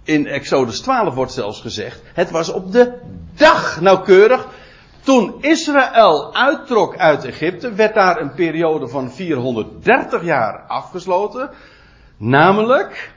in 0.04 0.28
Exodus 0.28 0.80
12 0.80 1.13
wordt 1.13 1.32
zelfs 1.32 1.62
gezegd, 1.62 2.02
het 2.13 2.32
was 2.32 2.50
op 2.50 2.72
de 2.72 2.94
dag 3.36 3.82
nauwkeurig. 3.82 4.48
Toen 5.02 5.36
Israël 5.41 6.36
uittrok 6.36 6.98
uit 6.98 7.26
Egypte, 7.26 7.74
werd 7.74 7.94
daar 7.94 8.22
een 8.22 8.34
periode 8.34 8.88
van 8.88 9.12
430 9.12 10.24
jaar 10.24 10.60
afgesloten. 10.67 11.50
Namelijk 12.17 13.13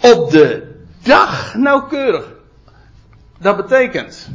op 0.00 0.30
de 0.30 0.74
dag 1.02 1.54
nauwkeurig. 1.54 2.34
Dat 3.38 3.56
betekent 3.56 4.30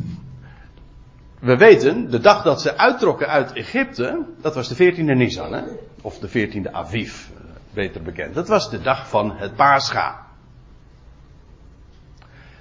we 1.42 1.58
weten, 1.58 2.10
de 2.10 2.20
dag 2.20 2.44
dat 2.44 2.62
ze 2.62 2.78
uittrokken 2.78 3.28
uit 3.28 3.54
Egypte, 3.54 4.26
dat 4.42 4.56
was 4.56 4.68
de 4.68 4.94
14e 4.94 4.96
Nisan, 4.96 5.54
hè? 5.54 5.64
of 6.02 6.20
de 6.20 6.30
14e 6.30 6.72
Aviv, 6.72 7.26
beter 7.74 8.02
bekend. 8.02 8.36
Dat 8.36 8.48
was 8.48 8.70
de 8.70 8.82
dag 8.82 9.10
van 9.10 9.32
het 9.38 9.56
Pascha. 9.56 10.26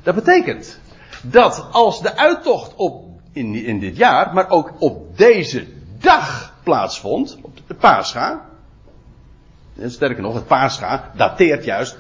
Dat 0.03 0.15
betekent 0.15 0.81
dat 1.23 1.67
als 1.73 2.03
de 2.03 2.17
uittocht 2.17 2.75
op, 2.75 3.05
in, 3.33 3.55
in 3.55 3.79
dit 3.79 3.97
jaar, 3.97 4.35
maar 4.35 4.51
ook 4.51 4.73
op 4.79 5.17
deze 5.17 5.67
dag 5.99 6.55
plaatsvond, 6.63 7.39
op 7.43 7.59
de 7.67 7.75
Pascha, 7.75 8.49
en 9.79 9.91
sterker 9.91 10.23
nog, 10.23 10.35
het 10.35 10.47
Pascha 10.47 11.11
dateert 11.15 11.65
juist 11.65 11.99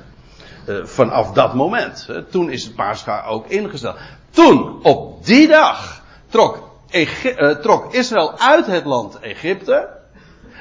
uh, 0.67 0.85
vanaf 0.85 1.33
dat 1.33 1.55
moment. 1.55 2.09
Toen 2.31 2.51
is 2.51 2.65
het 2.65 2.75
Pascha 2.75 3.25
ook 3.25 3.47
ingesteld. 3.47 3.97
Toen, 4.31 4.83
op 4.83 5.27
die 5.27 5.49
dag, 5.49 6.03
trok 6.29 6.70
uh, 6.93 7.51
trok 7.51 7.93
Israël 7.95 8.39
uit 8.39 8.67
het 8.67 8.85
land 8.85 9.19
Egypte. 9.19 9.89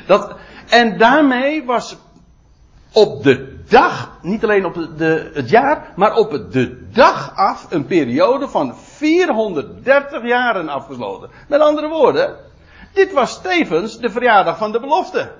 Dat, 0.08 0.36
en 0.70 0.98
daarmee 0.98 1.66
was 1.66 1.98
op 2.94 3.24
de 3.24 3.58
dag, 3.68 4.18
niet 4.22 4.44
alleen 4.44 4.66
op 4.66 4.74
de, 4.98 5.32
het 5.34 5.50
jaar, 5.50 5.94
maar 5.96 6.16
op 6.16 6.52
de 6.52 6.88
dag 6.92 7.36
af 7.36 7.68
een 7.70 7.86
periode 7.86 8.48
van 8.48 8.76
430 8.76 10.24
jaren 10.24 10.70
afgesloten. 10.70 11.30
Met 11.48 11.62
andere 11.62 11.88
woorden, 11.88 12.36
dit 12.94 13.14
was 13.14 13.42
tevens 13.42 14.00
de 14.00 14.10
verjaardag 14.10 14.58
van 14.58 14.72
de 14.72 14.80
belofte. 14.80 15.32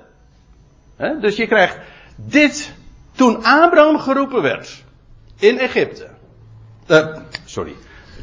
Dus 1.20 1.36
je 1.36 1.46
krijgt 1.46 1.78
dit 2.16 2.72
toen 3.12 3.44
Abraham 3.44 3.98
geroepen 3.98 4.42
werd 4.42 4.84
in 5.38 5.58
Egypte. 5.58 6.08
Uh, 6.86 7.16
sorry, 7.44 7.74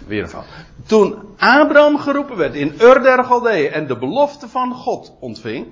weer 0.08 0.24
een 0.24 0.30
fout. 0.30 0.46
Toen 0.88 1.16
Abraham 1.38 1.98
geroepen 1.98 2.38
werd 2.38 2.56
in 2.56 2.74
Ur 2.80 3.02
der 3.02 3.24
Galdeeën 3.24 3.72
en 3.72 3.88
de 3.88 3.98
belofte 3.98 4.48
van 4.48 4.74
God 4.74 5.14
ontving, 5.20 5.68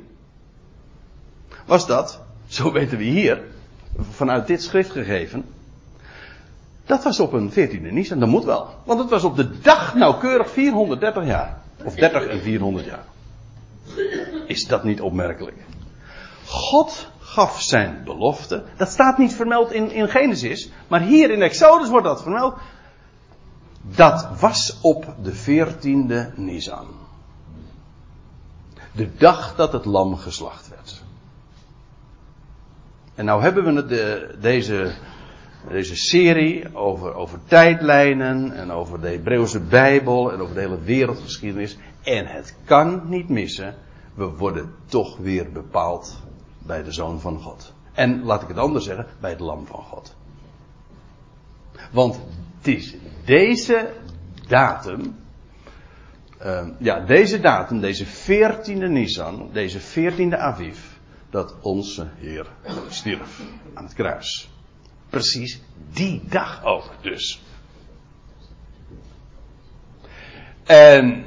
was 1.66 1.88
dat, 1.88 2.22
zo 2.48 2.72
weten 2.72 2.98
we 2.98 3.04
hier, 3.04 3.42
vanuit 4.10 4.48
dit 4.48 4.64
schrift 4.64 4.92
gegeven, 4.92 5.46
dat 6.86 7.04
was 7.04 7.20
op 7.20 7.34
een 7.34 7.52
14e 7.52 7.92
Nisan, 7.92 8.20
dat 8.20 8.30
moet 8.30 8.44
wel. 8.44 8.70
Want 8.84 9.00
het 9.00 9.10
was 9.10 9.24
op 9.24 9.36
de 9.36 9.60
dag 9.60 9.96
nauwkeurig 9.96 10.50
430 10.50 11.26
jaar. 11.26 11.62
Of 11.84 11.96
30 11.96 12.28
en 12.28 12.42
400 12.42 12.86
jaar. 12.86 13.06
Is 14.48 14.68
dat 14.68 14.84
niet 14.84 15.02
opmerkelijk? 15.02 15.58
God 16.46 17.08
gaf 17.20 17.62
zijn 17.62 18.02
belofte. 18.04 18.64
Dat 18.78 18.90
staat 18.90 19.18
niet 19.18 19.34
vermeld 19.34 19.72
in, 19.72 19.92
in 19.92 20.10
Genesis. 20.10 20.70
Maar 20.88 21.02
hier 21.02 21.30
in 21.30 21.42
Exodus 21.42 21.90
wordt 21.90 22.06
dat 22.06 22.22
vermeld. 22.22 22.56
Dat 23.88 24.40
was 24.40 24.80
op 24.82 25.16
de 25.24 25.34
veertiende 25.34 26.32
Nisan. 26.36 26.88
De 28.92 29.16
dag 29.16 29.56
dat 29.56 29.74
het 29.74 29.86
lam 29.86 30.18
geslacht 30.18 30.70
werd. 30.70 31.04
En 33.16 33.26
nou 33.26 33.42
hebben 33.42 33.64
we 33.64 33.72
het 33.72 33.90
de, 33.90 34.36
deze, 34.42 34.94
deze 35.70 35.96
serie 35.96 36.76
over, 36.76 37.14
over 37.14 37.40
tijdlijnen 37.46 38.52
en 38.52 38.72
over 38.72 39.02
de 39.02 39.08
Hebreeuwse 39.08 39.60
Bijbel 39.60 40.32
en 40.32 40.40
over 40.40 40.56
de 40.56 40.62
hele 40.62 40.82
wereldgeschiedenis. 40.82 41.78
En 42.04 42.26
het 42.26 42.56
kan 42.66 43.02
niet 43.10 43.30
missen. 43.30 43.76
We 44.14 44.26
worden 44.26 44.74
toch 44.86 45.18
weer 45.18 45.52
bepaald 45.52 46.20
bij 46.60 46.84
de 46.84 46.92
Zoon 46.92 47.20
van 47.20 47.42
God. 47.42 47.74
En 47.94 48.24
laat 48.24 48.42
ik 48.42 48.48
het 48.48 48.58
anders 48.58 48.86
zeggen, 48.86 49.06
bij 49.20 49.30
het 49.30 49.40
Lam 49.40 49.66
van 49.66 49.84
God. 49.84 50.16
Want 51.92 52.20
het 52.66 52.76
is 52.76 52.96
deze 53.26 53.94
datum 54.48 55.24
uh, 56.46 56.68
ja, 56.80 57.00
deze 57.00 57.40
datum, 57.40 57.80
deze 57.80 58.06
14e 58.06 58.90
Nisan, 58.90 59.50
deze 59.54 59.80
14e 59.80 60.38
Aviv, 60.38 60.78
dat 61.30 61.56
onze 61.62 62.08
Heer 62.18 62.48
stierf 62.90 63.42
aan 63.74 63.84
het 63.84 63.94
kruis. 63.94 64.50
Precies 65.10 65.62
die 65.94 66.22
dag 66.30 66.64
ook 66.64 66.92
dus. 67.02 67.42
En 70.64 71.26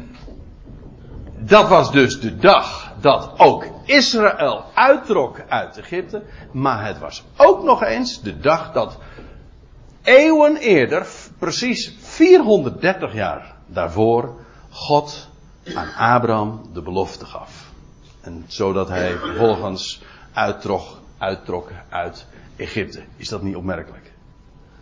dat 1.39 1.69
was 1.69 1.93
dus 1.93 2.21
de 2.21 2.37
dag 2.37 2.93
dat 3.01 3.33
ook 3.37 3.67
Israël 3.85 4.65
uittrok 4.75 5.45
uit 5.49 5.79
Egypte. 5.79 6.23
Maar 6.53 6.87
het 6.87 6.99
was 6.99 7.25
ook 7.37 7.63
nog 7.65 7.83
eens 7.83 8.23
de 8.23 8.39
dag 8.39 8.73
dat 8.73 8.99
eeuwen 10.09 10.57
eerder, 10.57 11.07
precies 11.39 11.97
430 12.01 13.13
jaar 13.13 13.55
daarvoor, 13.67 14.35
God 14.71 15.29
aan 15.75 15.95
Abraham 15.95 16.63
de 16.73 16.83
belofte 16.83 17.25
gaf. 17.25 17.71
En 18.21 18.45
zodat 18.47 18.89
hij 18.89 19.17
vervolgens 19.17 20.03
uittrok, 21.19 21.71
uit 21.89 22.27
Egypte. 22.57 23.03
Is 23.17 23.29
dat 23.29 23.43
niet 23.43 23.57
opmerkelijk? 23.57 24.13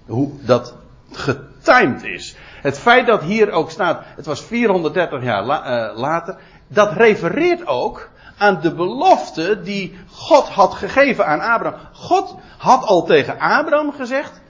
Hoe 0.07 0.31
dat 0.41 0.75
getimed 1.13 2.05
is. 2.05 2.37
Het 2.63 2.79
feit 2.79 3.07
dat 3.07 3.23
hier 3.23 3.51
ook 3.51 3.71
staat, 3.71 4.03
het 4.17 4.27
was 4.27 4.41
430 4.41 5.23
jaar 5.23 5.43
uh, 5.43 5.99
later, 5.99 6.37
dat 6.69 6.93
refereert 6.93 7.67
ook 7.67 8.09
aan 8.39 8.61
de 8.61 8.75
belofte 8.75 9.63
die 9.63 9.99
God 10.11 10.49
had 10.49 10.75
gegeven 10.75 11.27
aan 11.27 11.41
Abraham. 11.41 11.81
God 11.93 12.35
had 12.59 12.85
al 12.85 13.05
tegen 13.05 13.39
Abraham 13.39 13.93
gezegd, 13.93 14.41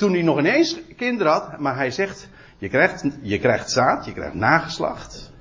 toen 0.00 0.12
hij 0.12 0.22
nog 0.22 0.38
ineens 0.38 0.80
kinderen 0.96 1.32
had, 1.32 1.58
maar 1.58 1.76
hij 1.76 1.90
zegt, 1.90 2.28
je 2.58 2.68
krijgt, 2.68 3.04
je 3.22 3.38
krijgt 3.38 3.70
zaad, 3.70 4.04
je 4.04 4.12
krijgt 4.12 4.34
nageslacht. 4.34 5.32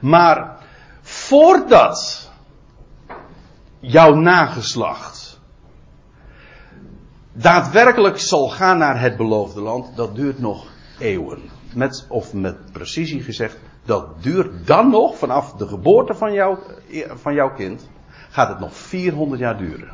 Maar 0.00 0.56
voordat 1.02 2.30
jouw 3.80 4.14
nageslacht 4.14 5.40
daadwerkelijk 7.32 8.18
zal 8.18 8.48
gaan 8.48 8.78
naar 8.78 9.00
het 9.00 9.16
beloofde 9.16 9.60
land, 9.60 9.96
dat 9.96 10.14
duurt 10.14 10.38
nog 10.38 10.66
eeuwen. 10.98 11.42
Met, 11.74 12.06
of 12.08 12.32
met 12.32 12.72
precisie 12.72 13.22
gezegd, 13.22 13.58
dat 13.84 14.22
duurt 14.22 14.66
dan 14.66 14.90
nog, 14.90 15.18
vanaf 15.18 15.52
de 15.52 15.68
geboorte 15.68 16.14
van, 16.14 16.32
jou, 16.32 16.58
van 17.14 17.34
jouw 17.34 17.52
kind, 17.52 17.88
gaat 18.30 18.48
het 18.48 18.58
nog 18.58 18.76
400 18.76 19.40
jaar 19.40 19.58
duren. 19.58 19.90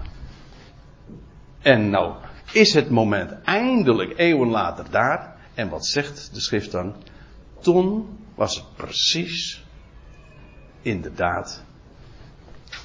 En 1.61 1.91
nou 1.91 2.15
is 2.53 2.75
het 2.75 2.91
moment 2.91 3.33
eindelijk 3.45 4.19
eeuwen 4.19 4.49
later 4.49 4.85
daar. 4.91 5.37
En 5.55 5.69
wat 5.69 5.87
zegt 5.87 6.35
de 6.35 6.41
schrift 6.41 6.71
dan? 6.71 6.95
Toen 7.61 8.19
was 8.35 8.55
het 8.55 8.77
precies, 8.77 9.65
inderdaad, 10.83 11.65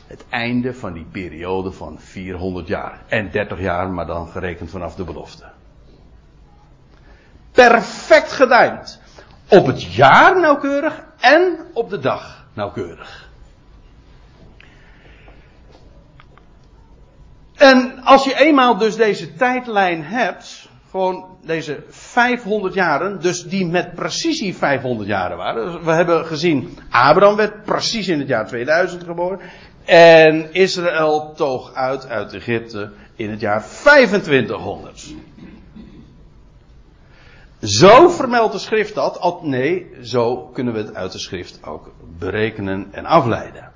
het 0.08 0.26
einde 0.30 0.74
van 0.74 0.94
die 0.94 1.06
periode 1.12 1.72
van 1.72 2.00
400 2.00 2.68
jaar. 2.68 3.04
En 3.08 3.32
30 3.32 3.60
jaar, 3.60 3.90
maar 3.90 4.06
dan 4.06 4.28
gerekend 4.28 4.70
vanaf 4.70 4.96
de 4.96 5.04
belofte. 5.04 5.46
Perfect 7.52 8.32
gedijnd. 8.32 9.02
Op 9.50 9.66
het 9.66 9.84
jaar 9.84 10.40
nauwkeurig 10.40 11.04
en 11.20 11.58
op 11.74 11.90
de 11.90 12.00
dag 12.00 12.48
nauwkeurig. 12.54 13.27
En 17.58 18.04
als 18.04 18.24
je 18.24 18.40
eenmaal 18.40 18.78
dus 18.78 18.96
deze 18.96 19.34
tijdlijn 19.34 20.04
hebt, 20.04 20.70
gewoon 20.92 21.26
deze 21.46 21.84
500 21.90 22.74
jaren, 22.74 23.22
dus 23.22 23.44
die 23.44 23.66
met 23.66 23.96
precisie 23.96 24.56
500 24.56 25.10
jaren 25.10 25.38
waren. 25.38 25.72
Dus 25.72 25.84
we 25.84 25.92
hebben 25.92 26.26
gezien, 26.26 26.78
Abraham 26.90 27.36
werd 27.36 27.64
precies 27.64 28.08
in 28.08 28.20
het 28.20 28.28
jaar 28.28 28.48
2000 28.48 29.04
geboren. 29.04 29.40
En 29.86 30.54
Israël 30.54 31.34
toog 31.36 31.74
uit 31.74 32.08
uit 32.08 32.34
Egypte 32.34 32.92
in 33.16 33.30
het 33.30 33.40
jaar 33.40 33.66
2500. 33.82 35.16
Zo 37.62 38.10
vermeldt 38.10 38.54
de 38.54 38.60
schrift 38.60 38.96
dat. 38.96 39.44
Nee, 39.44 39.88
zo 40.02 40.38
kunnen 40.38 40.74
we 40.74 40.80
het 40.80 40.96
uit 40.96 41.12
de 41.12 41.20
schrift 41.20 41.60
ook 41.64 41.92
berekenen 42.18 42.88
en 42.92 43.06
afleiden. 43.06 43.72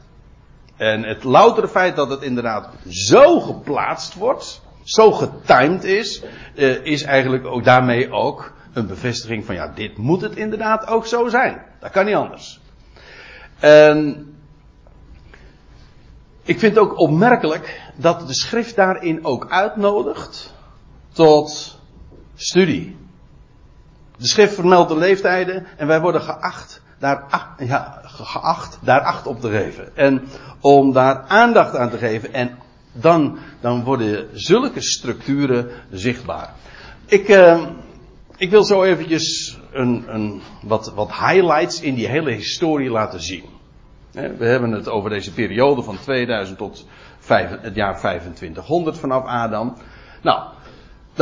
En 0.81 1.03
het 1.03 1.23
loutere 1.23 1.67
feit 1.67 1.95
dat 1.95 2.09
het 2.09 2.21
inderdaad 2.21 2.69
zo 2.87 3.39
geplaatst 3.39 4.13
wordt, 4.13 4.61
zo 4.83 5.11
getimed 5.11 5.83
is, 5.83 6.23
eh, 6.55 6.85
is 6.85 7.03
eigenlijk 7.03 7.45
ook 7.45 7.63
daarmee 7.63 8.11
ook 8.11 8.53
een 8.73 8.87
bevestiging 8.87 9.45
van 9.45 9.55
ja, 9.55 9.67
dit 9.67 9.97
moet 9.97 10.21
het 10.21 10.35
inderdaad 10.35 10.87
ook 10.87 11.05
zo 11.05 11.27
zijn. 11.27 11.61
Dat 11.79 11.91
kan 11.91 12.05
niet 12.05 12.15
anders. 12.15 12.59
En 13.59 14.27
ik 16.43 16.59
vind 16.59 16.75
het 16.75 16.83
ook 16.83 16.99
opmerkelijk 16.99 17.81
dat 17.95 18.27
de 18.27 18.33
schrift 18.33 18.75
daarin 18.75 19.25
ook 19.25 19.49
uitnodigt 19.49 20.53
tot 21.13 21.79
studie. 22.35 22.97
De 24.17 24.27
schrift 24.27 24.53
vermeldt 24.53 24.89
de 24.89 24.97
leeftijden 24.97 25.65
en 25.77 25.87
wij 25.87 26.01
worden 26.01 26.21
geacht 26.21 26.81
daar, 27.01 27.23
ja, 27.57 28.01
geacht 28.03 28.79
daar 28.81 29.01
acht 29.01 29.27
op 29.27 29.41
te 29.41 29.49
geven. 29.49 29.95
En 29.95 30.27
om 30.59 30.93
daar 30.93 31.25
aandacht 31.27 31.75
aan 31.75 31.89
te 31.89 31.97
geven 31.97 32.33
en 32.33 32.57
dan, 32.91 33.37
dan 33.61 33.83
worden 33.83 34.27
zulke 34.33 34.81
structuren 34.81 35.69
zichtbaar. 35.91 36.53
Ik, 37.05 37.29
uh, 37.29 37.67
ik 38.37 38.49
wil 38.49 38.63
zo 38.63 38.83
eventjes 38.83 39.57
een, 39.71 40.03
een, 40.07 40.41
wat, 40.61 40.93
wat 40.95 41.09
highlights 41.09 41.81
in 41.81 41.95
die 41.95 42.07
hele 42.07 42.31
historie 42.31 42.89
laten 42.89 43.21
zien. 43.21 43.43
We 44.11 44.45
hebben 44.45 44.71
het 44.71 44.89
over 44.89 45.09
deze 45.09 45.33
periode 45.33 45.81
van 45.81 45.97
2000 45.99 46.57
tot 46.57 46.87
vijf, 47.19 47.49
het 47.61 47.75
jaar 47.75 47.97
2500 47.97 48.97
vanaf 48.97 49.25
Adam. 49.25 49.77
Nou, 50.21 50.41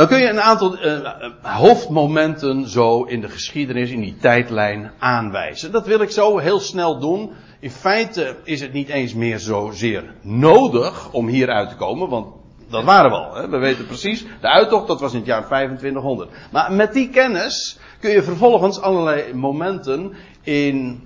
dan 0.00 0.08
kun 0.08 0.18
je 0.18 0.28
een 0.28 0.40
aantal 0.40 0.84
uh, 0.84 1.12
hoofdmomenten 1.42 2.68
zo 2.68 3.02
in 3.02 3.20
de 3.20 3.28
geschiedenis, 3.28 3.90
in 3.90 4.00
die 4.00 4.16
tijdlijn 4.16 4.92
aanwijzen. 4.98 5.72
Dat 5.72 5.86
wil 5.86 6.00
ik 6.00 6.10
zo 6.10 6.38
heel 6.38 6.60
snel 6.60 6.98
doen. 6.98 7.32
In 7.58 7.70
feite 7.70 8.36
is 8.44 8.60
het 8.60 8.72
niet 8.72 8.88
eens 8.88 9.14
meer 9.14 9.38
zozeer 9.38 10.14
nodig 10.22 11.12
om 11.12 11.28
hieruit 11.28 11.68
te 11.68 11.76
komen, 11.76 12.08
want 12.08 12.26
dat 12.70 12.84
waren 12.84 13.10
we 13.10 13.16
al. 13.16 13.34
Hè? 13.34 13.48
We 13.48 13.58
weten 13.58 13.86
precies, 13.86 14.24
de 14.40 14.48
uittocht 14.48 14.86
dat 14.86 15.00
was 15.00 15.12
in 15.12 15.18
het 15.18 15.26
jaar 15.26 15.46
2500. 15.46 16.30
Maar 16.52 16.72
met 16.72 16.92
die 16.92 17.10
kennis 17.10 17.78
kun 17.98 18.10
je 18.10 18.22
vervolgens 18.22 18.80
allerlei 18.80 19.34
momenten 19.34 20.12
in 20.42 21.02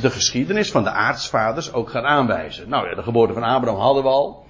de 0.00 0.10
geschiedenis 0.10 0.70
van 0.70 0.82
de 0.82 0.90
aartsvaders 0.90 1.72
ook 1.72 1.90
gaan 1.90 2.04
aanwijzen. 2.04 2.68
Nou 2.68 2.88
ja, 2.88 2.94
de 2.94 3.02
geboorte 3.02 3.34
van 3.34 3.42
Abraham 3.42 3.80
hadden 3.80 4.02
we 4.02 4.08
al. 4.08 4.45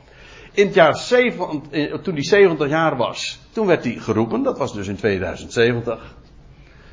In 0.57 0.67
het 0.67 0.75
jaar 0.75 0.97
70, 0.97 1.71
eh, 1.71 1.95
toen 1.95 2.15
hij 2.15 2.23
70 2.23 2.69
jaar 2.69 2.97
was, 2.97 3.41
toen 3.53 3.67
werd 3.67 3.85
hij 3.85 3.95
geroepen, 3.95 4.43
dat 4.43 4.59
was 4.59 4.75
dus 4.75 4.89
in 4.89 4.97
2070. 4.97 6.17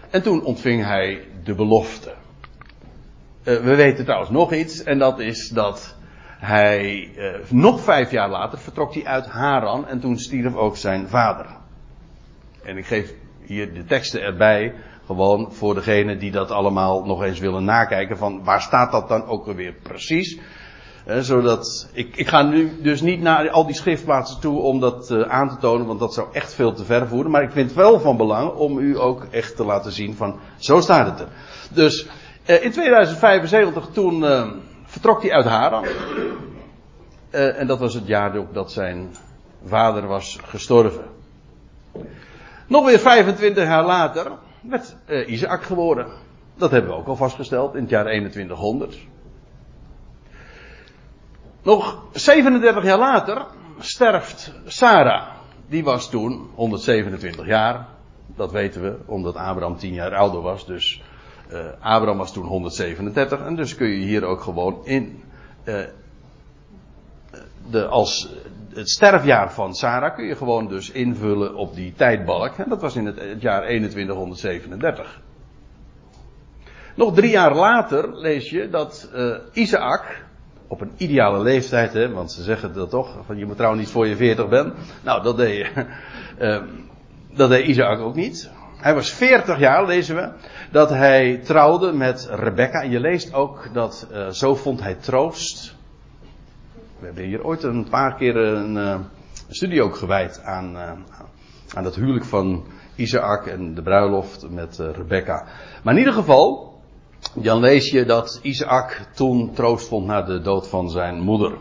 En 0.09 0.23
toen 0.23 0.43
ontving 0.43 0.85
hij 0.85 1.27
de 1.43 1.55
belofte. 1.55 2.13
Uh, 3.43 3.59
we 3.59 3.75
weten 3.75 4.03
trouwens 4.03 4.31
nog 4.31 4.53
iets, 4.53 4.83
en 4.83 4.99
dat 4.99 5.19
is 5.19 5.49
dat 5.49 5.95
hij, 6.37 7.09
uh, 7.17 7.35
nog 7.49 7.81
vijf 7.81 8.11
jaar 8.11 8.29
later, 8.29 8.59
vertrok 8.59 8.93
hij 8.93 9.05
uit 9.05 9.25
Haran 9.25 9.87
en 9.87 9.99
toen 9.99 10.17
stierf 10.17 10.55
ook 10.55 10.77
zijn 10.77 11.07
vader. 11.07 11.45
En 12.63 12.77
ik 12.77 12.85
geef 12.85 13.13
hier 13.45 13.73
de 13.73 13.85
teksten 13.85 14.21
erbij, 14.21 14.73
gewoon 15.05 15.53
voor 15.53 15.73
degenen 15.73 16.19
die 16.19 16.31
dat 16.31 16.51
allemaal 16.51 17.05
nog 17.05 17.23
eens 17.23 17.39
willen 17.39 17.63
nakijken, 17.63 18.17
van 18.17 18.43
waar 18.43 18.61
staat 18.61 18.91
dat 18.91 19.07
dan 19.07 19.25
ook 19.25 19.45
weer 19.45 19.73
precies? 19.73 20.39
Zodat, 21.05 21.89
ik, 21.93 22.15
ik 22.15 22.27
ga 22.27 22.41
nu 22.41 22.81
dus 22.81 23.01
niet 23.01 23.21
naar 23.21 23.49
al 23.49 23.65
die 23.65 23.75
schriftplaatsen 23.75 24.39
toe 24.39 24.59
om 24.59 24.79
dat 24.79 25.11
uh, 25.11 25.21
aan 25.21 25.49
te 25.49 25.57
tonen, 25.57 25.87
want 25.87 25.99
dat 25.99 26.13
zou 26.13 26.27
echt 26.31 26.53
veel 26.53 26.73
te 26.73 26.83
ver 26.83 27.07
voeren. 27.07 27.31
Maar 27.31 27.43
ik 27.43 27.51
vind 27.51 27.65
het 27.65 27.77
wel 27.77 27.99
van 27.99 28.17
belang 28.17 28.51
om 28.51 28.77
u 28.77 28.99
ook 28.99 29.27
echt 29.31 29.55
te 29.55 29.65
laten 29.65 29.91
zien 29.91 30.15
van, 30.15 30.39
zo 30.57 30.79
staat 30.79 31.05
het 31.05 31.19
er. 31.19 31.27
Dus 31.73 32.07
uh, 32.45 32.63
in 32.63 32.71
2075 32.71 33.87
toen 33.91 34.21
uh, 34.21 34.51
vertrok 34.85 35.21
hij 35.21 35.31
uit 35.31 35.45
Haran. 35.45 35.85
en 37.29 37.67
dat 37.67 37.79
was 37.79 37.93
het 37.93 38.07
jaar 38.07 38.37
ook 38.37 38.53
dat 38.53 38.71
zijn 38.71 39.15
vader 39.65 40.07
was 40.07 40.37
gestorven. 40.45 41.05
Nog 42.67 42.85
weer 42.85 42.99
25 42.99 43.63
jaar 43.63 43.85
later 43.85 44.31
werd 44.61 44.95
Isaac 45.27 45.63
geboren. 45.63 46.07
Dat 46.55 46.71
hebben 46.71 46.91
we 46.91 46.97
ook 46.97 47.07
al 47.07 47.15
vastgesteld 47.15 47.75
in 47.75 47.81
het 47.81 47.89
jaar 47.89 48.05
2100. 48.05 48.97
Nog 51.63 52.03
37 52.11 52.83
jaar 52.83 52.97
later 52.97 53.45
sterft 53.79 54.53
Sarah. 54.65 55.27
Die 55.67 55.83
was 55.83 56.09
toen 56.09 56.49
127 56.55 57.45
jaar. 57.45 57.87
Dat 58.35 58.51
weten 58.51 58.81
we, 58.81 58.97
omdat 59.05 59.35
Abraham 59.35 59.77
10 59.77 59.93
jaar 59.93 60.15
ouder 60.15 60.41
was. 60.41 60.65
Dus 60.65 61.01
uh, 61.51 61.59
Abraham 61.79 62.17
was 62.17 62.33
toen 62.33 62.45
137. 62.45 63.39
En 63.39 63.55
dus 63.55 63.75
kun 63.75 63.87
je 63.87 64.05
hier 64.05 64.23
ook 64.23 64.41
gewoon 64.41 64.85
in. 64.85 65.23
Uh, 65.63 65.79
de, 67.69 67.87
als 67.87 68.29
het 68.73 68.89
sterfjaar 68.89 69.51
van 69.51 69.75
Sarah 69.75 70.15
kun 70.15 70.25
je 70.25 70.35
gewoon 70.35 70.67
dus 70.67 70.91
invullen 70.91 71.55
op 71.55 71.75
die 71.75 71.93
tijdbalk. 71.93 72.57
En 72.57 72.69
dat 72.69 72.81
was 72.81 72.95
in 72.95 73.05
het, 73.05 73.41
jaar 73.41 73.61
2137. 73.61 75.21
Nog 76.95 77.13
drie 77.13 77.31
jaar 77.31 77.55
later 77.55 78.17
lees 78.17 78.49
je 78.49 78.69
dat 78.69 79.09
uh, 79.15 79.35
Isaac, 79.53 80.23
op 80.73 80.81
een 80.81 80.91
ideale 80.97 81.43
leeftijd, 81.43 81.93
hè, 81.93 82.11
want 82.11 82.31
ze 82.31 82.43
zeggen 82.43 82.73
dat 82.73 82.89
toch, 82.89 83.15
van 83.25 83.37
je 83.37 83.45
moet 83.45 83.55
trouwens 83.55 83.83
niet 83.83 83.91
voor 83.91 84.07
je 84.07 84.15
veertig 84.15 84.49
bent. 84.49 84.73
Nou, 85.03 85.23
dat 85.23 85.37
deed, 85.37 85.71
uh, 86.39 86.61
dat 87.39 87.49
deed 87.49 87.65
Isaac 87.65 87.99
ook 87.99 88.15
niet. 88.15 88.51
Hij 88.77 88.93
was 88.93 89.11
40 89.11 89.59
jaar, 89.59 89.85
lezen 89.85 90.15
we, 90.15 90.29
dat 90.71 90.89
hij 90.89 91.37
trouwde 91.43 91.91
met 91.91 92.27
Rebecca. 92.31 92.81
En 92.81 92.89
je 92.89 92.99
leest 92.99 93.33
ook 93.33 93.69
dat 93.73 94.07
uh, 94.11 94.29
zo 94.29 94.55
vond 94.55 94.81
hij 94.81 94.95
troost. 94.95 95.75
We 96.99 97.05
hebben 97.05 97.23
hier 97.23 97.43
ooit 97.43 97.63
een 97.63 97.89
paar 97.89 98.15
keer 98.15 98.35
een, 98.35 98.75
een 98.75 99.05
studie 99.49 99.83
ook 99.83 99.95
gewijd 99.95 100.41
aan, 100.43 100.75
uh, 100.75 100.91
aan 101.73 101.83
dat 101.83 101.95
huwelijk 101.95 102.25
van 102.25 102.63
Isaac 102.95 103.47
en 103.47 103.73
de 103.73 103.81
bruiloft 103.81 104.49
met 104.49 104.77
Rebecca. 104.77 105.45
Maar 105.83 105.93
in 105.93 105.99
ieder 105.99 106.13
geval, 106.13 106.72
dan 107.35 107.59
lees 107.59 107.89
je 107.89 108.05
dat 108.05 108.39
Isaac 108.41 109.07
toen 109.13 109.53
troost 109.53 109.87
vond 109.87 110.05
na 110.05 110.21
de 110.21 110.41
dood 110.41 110.67
van 110.67 110.89
zijn 110.89 111.19
moeder. 111.19 111.57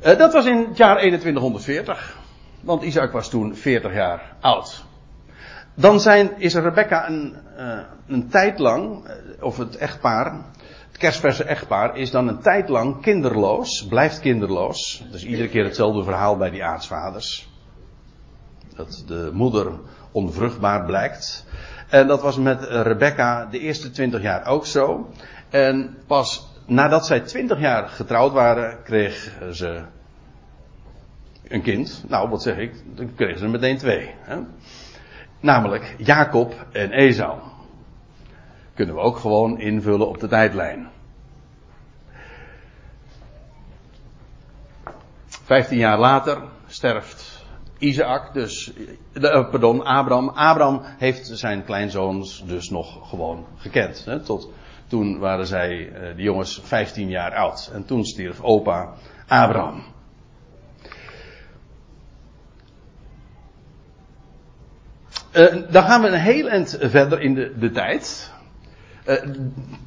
dat 0.00 0.32
was 0.32 0.46
in 0.46 0.66
het 0.68 0.76
jaar 0.76 0.96
2140. 0.98 2.22
Want 2.60 2.82
Isaac 2.82 3.12
was 3.12 3.28
toen 3.28 3.56
40 3.56 3.94
jaar 3.94 4.36
oud. 4.40 4.84
Dan 5.74 6.00
zijn, 6.00 6.30
is 6.38 6.54
Rebecca 6.54 7.08
een, 7.08 7.36
uh, 7.58 7.78
een 8.06 8.28
tijd 8.28 8.58
lang, 8.58 9.08
of 9.40 9.56
het 9.56 9.76
echtpaar, 9.76 10.44
het 10.88 10.96
kerstverse 10.98 11.44
echtpaar, 11.44 11.96
is 11.96 12.10
dan 12.10 12.28
een 12.28 12.40
tijd 12.40 12.68
lang 12.68 13.00
kinderloos, 13.00 13.86
blijft 13.88 14.20
kinderloos. 14.20 15.04
Dus 15.10 15.24
iedere 15.24 15.48
keer 15.48 15.64
hetzelfde 15.64 16.04
verhaal 16.04 16.36
bij 16.36 16.50
die 16.50 16.64
aartsvaders. 16.64 17.48
Dat 18.76 19.04
de 19.06 19.30
moeder 19.32 19.72
onvruchtbaar 20.12 20.84
blijkt. 20.84 21.46
En 21.94 22.06
dat 22.06 22.22
was 22.22 22.36
met 22.36 22.62
Rebecca 22.62 23.46
de 23.46 23.58
eerste 23.58 23.90
twintig 23.90 24.22
jaar 24.22 24.46
ook 24.46 24.66
zo. 24.66 25.10
En 25.50 25.96
pas 26.06 26.48
nadat 26.66 27.06
zij 27.06 27.20
twintig 27.20 27.60
jaar 27.60 27.88
getrouwd 27.88 28.32
waren, 28.32 28.82
kreeg 28.82 29.32
ze 29.52 29.82
een 31.48 31.62
kind. 31.62 32.04
Nou, 32.08 32.28
wat 32.28 32.42
zeg 32.42 32.56
ik? 32.56 32.96
Dan 32.96 33.14
kregen 33.14 33.38
ze 33.38 33.48
meteen 33.48 33.78
twee. 33.78 34.14
Hè? 34.18 34.38
Namelijk 35.40 35.94
Jacob 35.98 36.66
en 36.72 36.90
Esau. 36.90 37.38
Kunnen 38.74 38.94
we 38.94 39.00
ook 39.00 39.16
gewoon 39.16 39.60
invullen 39.60 40.08
op 40.08 40.20
de 40.20 40.28
tijdlijn. 40.28 40.88
Vijftien 45.26 45.78
jaar 45.78 45.98
later 45.98 46.42
sterft 46.66 47.33
Isaac, 47.84 48.32
dus, 48.32 48.72
pardon, 49.50 49.84
Abraham. 49.84 50.28
Abraham 50.28 50.80
heeft 50.84 51.26
zijn 51.26 51.64
kleinzoons 51.64 52.44
dus 52.46 52.70
nog 52.70 53.08
gewoon 53.08 53.46
gekend. 53.56 54.04
Hè? 54.04 54.20
Tot 54.20 54.52
toen 54.86 55.18
waren 55.18 55.46
zij, 55.46 55.92
de 56.16 56.22
jongens, 56.22 56.60
15 56.64 57.08
jaar 57.08 57.34
oud. 57.34 57.70
En 57.72 57.84
toen 57.84 58.04
stierf 58.04 58.40
opa 58.40 58.94
Abraham. 59.26 59.82
Uh, 65.32 65.70
dan 65.70 65.82
gaan 65.82 66.02
we 66.02 66.08
een 66.08 66.20
heel 66.20 66.48
eind 66.48 66.76
verder 66.80 67.20
in 67.20 67.34
de, 67.34 67.58
de 67.58 67.70
tijd. 67.70 68.32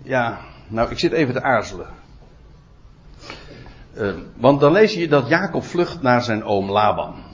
Ja, 0.03 0.39
nou, 0.67 0.91
ik 0.91 0.99
zit 0.99 1.11
even 1.11 1.33
te 1.33 1.41
aarzelen. 1.41 1.87
Want 4.35 4.59
dan 4.59 4.71
lees 4.71 4.93
je 4.93 5.07
dat 5.07 5.27
Jacob 5.27 5.63
vlucht 5.63 6.01
naar 6.01 6.23
zijn 6.23 6.43
oom 6.43 6.71
Laban. 6.71 7.26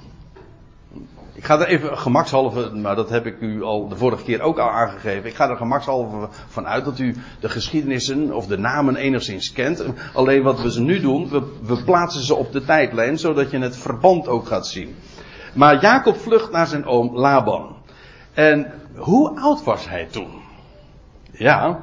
Ik 1.43 1.49
ga 1.49 1.59
er 1.59 1.67
even 1.67 1.97
gemakshalve, 1.97 2.75
maar 2.75 2.95
dat 2.95 3.09
heb 3.09 3.25
ik 3.25 3.39
u 3.39 3.63
al 3.63 3.87
de 3.87 3.95
vorige 3.95 4.23
keer 4.23 4.41
ook 4.41 4.59
al 4.59 4.69
aangegeven. 4.69 5.29
Ik 5.29 5.35
ga 5.35 5.49
er 5.49 5.57
gemakshalve 5.57 6.29
van 6.47 6.67
uit 6.67 6.85
dat 6.85 6.99
u 6.99 7.15
de 7.39 7.49
geschiedenissen 7.49 8.35
of 8.35 8.47
de 8.47 8.57
namen 8.57 8.95
enigszins 8.95 9.51
kent. 9.51 9.85
Alleen 10.13 10.43
wat 10.43 10.61
we 10.61 10.71
ze 10.71 10.81
nu 10.81 10.99
doen, 10.99 11.29
we, 11.29 11.43
we 11.61 11.83
plaatsen 11.83 12.23
ze 12.23 12.35
op 12.35 12.51
de 12.51 12.63
tijdlijn, 12.63 13.19
zodat 13.19 13.51
je 13.51 13.59
het 13.59 13.77
verband 13.77 14.27
ook 14.27 14.47
gaat 14.47 14.67
zien. 14.67 14.95
Maar 15.53 15.81
Jacob 15.81 16.17
vlucht 16.17 16.51
naar 16.51 16.67
zijn 16.67 16.85
oom 16.85 17.17
Laban. 17.17 17.75
En 18.33 18.71
hoe 18.95 19.39
oud 19.39 19.63
was 19.63 19.89
hij 19.89 20.07
toen? 20.11 20.31
Ja. 21.31 21.79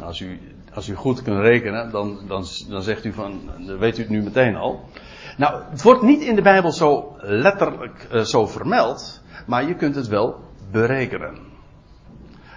Als 0.00 0.20
u, 0.20 0.40
als 0.74 0.88
u 0.88 0.94
goed 0.94 1.22
kunt 1.22 1.40
rekenen, 1.40 1.90
dan, 1.90 2.18
dan, 2.26 2.44
dan 2.68 2.82
zegt 2.82 3.04
u 3.04 3.12
van, 3.12 3.40
dan 3.66 3.78
weet 3.78 3.98
u 3.98 4.00
het 4.00 4.10
nu 4.10 4.22
meteen 4.22 4.56
al. 4.56 4.88
Nou, 5.36 5.62
het 5.70 5.82
wordt 5.82 6.02
niet 6.02 6.22
in 6.22 6.34
de 6.34 6.42
Bijbel 6.42 6.72
zo 6.72 7.16
letterlijk 7.20 8.06
uh, 8.12 8.20
zo 8.20 8.46
vermeld, 8.46 9.20
maar 9.46 9.68
je 9.68 9.74
kunt 9.74 9.94
het 9.94 10.06
wel 10.06 10.40
berekenen. 10.70 11.38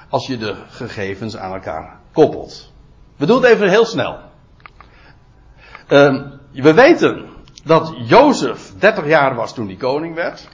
Als 0.10 0.28
je 0.28 0.38
de 0.38 0.56
gegevens 0.70 1.38
aan 1.38 1.54
elkaar 1.54 2.00
koppelt. 2.12 2.72
We 3.16 3.26
doen 3.26 3.44
even 3.44 3.70
heel 3.70 3.86
snel. 3.86 4.20
Uh, 5.90 6.22
we 6.54 6.74
weten 6.74 7.26
dat 7.64 7.94
Jozef 7.98 8.74
30 8.78 9.08
jaar 9.08 9.36
was 9.36 9.54
toen 9.54 9.68
hij 9.68 9.76
koning 9.76 10.16
werd. 10.16 10.48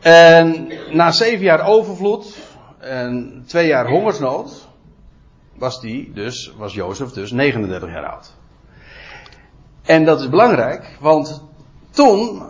En 0.00 0.68
na 0.90 1.10
zeven 1.10 1.44
jaar 1.44 1.66
overvloed 1.66 2.36
en 2.78 3.42
twee 3.46 3.66
jaar 3.66 3.88
hongersnood 3.88 4.68
was 5.54 5.80
die 5.80 6.12
dus, 6.12 6.52
was 6.56 6.74
Jozef 6.74 7.10
dus 7.10 7.30
39 7.32 7.90
jaar 7.90 8.06
oud. 8.06 8.34
En 9.86 10.04
dat 10.04 10.20
is 10.20 10.28
belangrijk, 10.28 10.96
want 11.00 11.42
toen, 11.90 12.42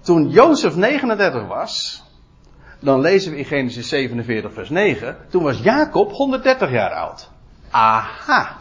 toen 0.00 0.28
Jozef 0.28 0.76
39 0.76 1.46
was, 1.46 2.02
dan 2.80 3.00
lezen 3.00 3.32
we 3.32 3.38
in 3.38 3.44
Genesis 3.44 3.88
47 3.88 4.52
vers 4.52 4.70
9, 4.70 5.16
toen 5.30 5.42
was 5.42 5.58
Jacob 5.58 6.10
130 6.10 6.70
jaar 6.70 6.90
oud. 6.90 7.30
Aha. 7.70 8.56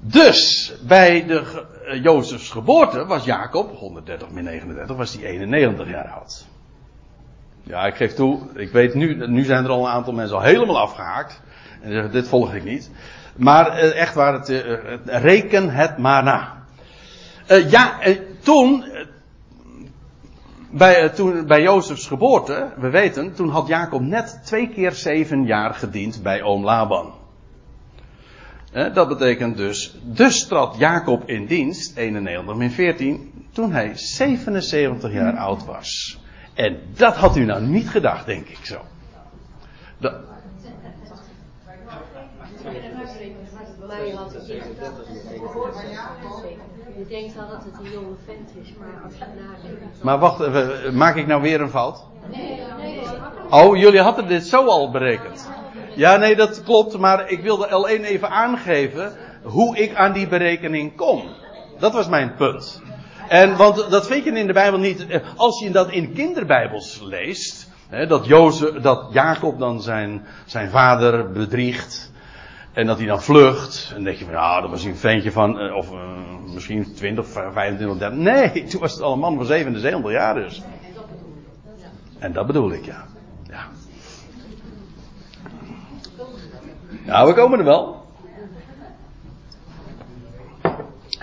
Dus 0.00 0.72
bij 0.86 1.26
de 1.26 1.66
uh, 1.86 2.02
Jozefs 2.02 2.50
geboorte 2.50 3.06
was 3.06 3.24
Jacob, 3.24 3.76
130 3.76 4.30
min 4.30 4.44
39, 4.44 4.96
was 4.96 5.14
hij 5.14 5.24
91 5.24 5.88
jaar 5.88 6.08
oud. 6.08 6.46
Ja, 7.62 7.86
ik 7.86 7.94
geef 7.94 8.14
toe, 8.14 8.40
ik 8.54 8.72
weet 8.72 8.94
nu, 8.94 9.26
nu 9.26 9.44
zijn 9.44 9.64
er 9.64 9.70
al 9.70 9.86
een 9.86 9.92
aantal 9.92 10.12
mensen 10.12 10.36
al 10.36 10.42
helemaal 10.42 10.78
afgehaakt. 10.78 11.40
En 11.80 11.92
zeggen, 11.92 12.12
dit 12.12 12.28
volg 12.28 12.54
ik 12.54 12.64
niet. 12.64 12.90
Maar 13.36 13.84
uh, 13.84 14.00
echt 14.00 14.14
waar, 14.14 14.32
het, 14.32 14.48
uh, 14.48 14.60
reken 15.04 15.70
het 15.70 15.98
maar 15.98 16.22
na. 16.22 16.57
Ja, 17.48 17.98
toen, 18.42 18.84
bij, 20.70 21.08
toen, 21.08 21.46
bij 21.46 21.62
Jozefs 21.62 22.06
geboorte, 22.06 22.72
we 22.76 22.90
weten, 22.90 23.34
toen 23.34 23.48
had 23.48 23.66
Jacob 23.66 24.00
net 24.00 24.40
twee 24.44 24.68
keer 24.68 24.92
zeven 24.92 25.44
jaar 25.44 25.74
gediend 25.74 26.22
bij 26.22 26.42
oom 26.42 26.64
Laban. 26.64 27.14
Dat 28.72 29.08
betekent 29.08 29.56
dus, 29.56 29.98
dus 30.02 30.46
trad 30.46 30.76
Jacob 30.78 31.28
in 31.28 31.46
dienst, 31.46 31.96
91 31.96 32.56
min 32.56 32.70
14, 32.70 33.46
toen 33.52 33.72
hij 33.72 33.92
77 33.94 35.12
jaar 35.12 35.36
oud 35.36 35.64
was. 35.64 36.18
En 36.54 36.80
dat 36.96 37.16
had 37.16 37.36
u 37.36 37.44
nou 37.44 37.62
niet 37.62 37.88
gedacht, 37.88 38.26
denk 38.26 38.48
ik 38.48 38.64
zo. 38.64 38.80
Dat... 39.98 40.14
denkt 47.06 47.34
wel 47.34 47.48
dat 47.48 47.64
het 47.64 47.86
een 47.86 47.90
jonge 47.92 48.14
vent 48.24 48.66
is, 48.66 48.74
maar 48.78 49.02
als 49.04 49.12
je 49.18 49.24
nadenkt. 49.40 50.02
Maar 50.02 50.18
wacht 50.18 50.40
even, 50.40 50.96
maak 50.96 51.16
ik 51.16 51.26
nou 51.26 51.42
weer 51.42 51.60
een 51.60 51.70
fout? 51.70 52.04
Nee, 52.30 52.60
nee. 52.80 53.00
Oh, 53.50 53.76
jullie 53.76 54.00
hadden 54.00 54.28
dit 54.28 54.46
zo 54.46 54.66
al 54.66 54.90
berekend. 54.90 55.50
Ja, 55.94 56.16
nee, 56.16 56.36
dat 56.36 56.62
klopt, 56.62 56.98
maar 56.98 57.30
ik 57.30 57.42
wilde 57.42 57.66
L1 57.66 58.04
even 58.04 58.30
aangeven 58.30 59.12
hoe 59.42 59.76
ik 59.78 59.94
aan 59.94 60.12
die 60.12 60.28
berekening 60.28 60.96
kom. 60.96 61.22
Dat 61.78 61.92
was 61.92 62.08
mijn 62.08 62.34
punt. 62.34 62.82
En 63.28 63.56
want 63.56 63.90
dat 63.90 64.06
vind 64.06 64.24
je 64.24 64.30
in 64.30 64.46
de 64.46 64.52
Bijbel 64.52 64.78
niet. 64.78 65.06
Als 65.36 65.60
je 65.60 65.70
dat 65.70 65.90
in 65.90 66.12
kinderbijbels 66.12 67.00
leest, 67.02 67.68
hè, 67.88 68.06
dat, 68.06 68.26
Jozef, 68.26 68.70
dat 68.70 69.06
Jacob 69.12 69.58
dan 69.58 69.82
zijn, 69.82 70.26
zijn 70.46 70.70
vader 70.70 71.30
bedriegt. 71.30 72.07
En 72.78 72.86
dat 72.86 72.98
hij 72.98 73.06
dan 73.06 73.22
vlucht. 73.22 73.86
En 73.88 73.94
dan 73.94 74.04
denk 74.04 74.16
je 74.16 74.24
van, 74.24 74.34
nou, 74.34 74.60
dat 74.60 74.70
was 74.70 74.84
een 74.84 74.96
ventje 74.96 75.32
van, 75.32 75.72
of 75.72 75.92
uh, 75.92 75.98
misschien 76.54 76.94
20, 76.94 77.26
25, 77.28 77.98
30. 77.98 78.18
Nee, 78.18 78.64
toen 78.68 78.80
was 78.80 78.92
het 78.92 79.02
al 79.02 79.12
een 79.12 79.18
man 79.18 79.36
van 79.36 79.46
77 79.46 80.10
jaar 80.10 80.34
dus. 80.34 80.62
En 82.18 82.32
dat 82.32 82.46
bedoel 82.46 82.72
ik, 82.72 82.84
ja. 82.84 83.06
Ja. 83.50 83.68
Nou, 87.04 87.28
we 87.28 87.34
komen 87.34 87.58
er 87.58 87.64
wel. 87.64 88.06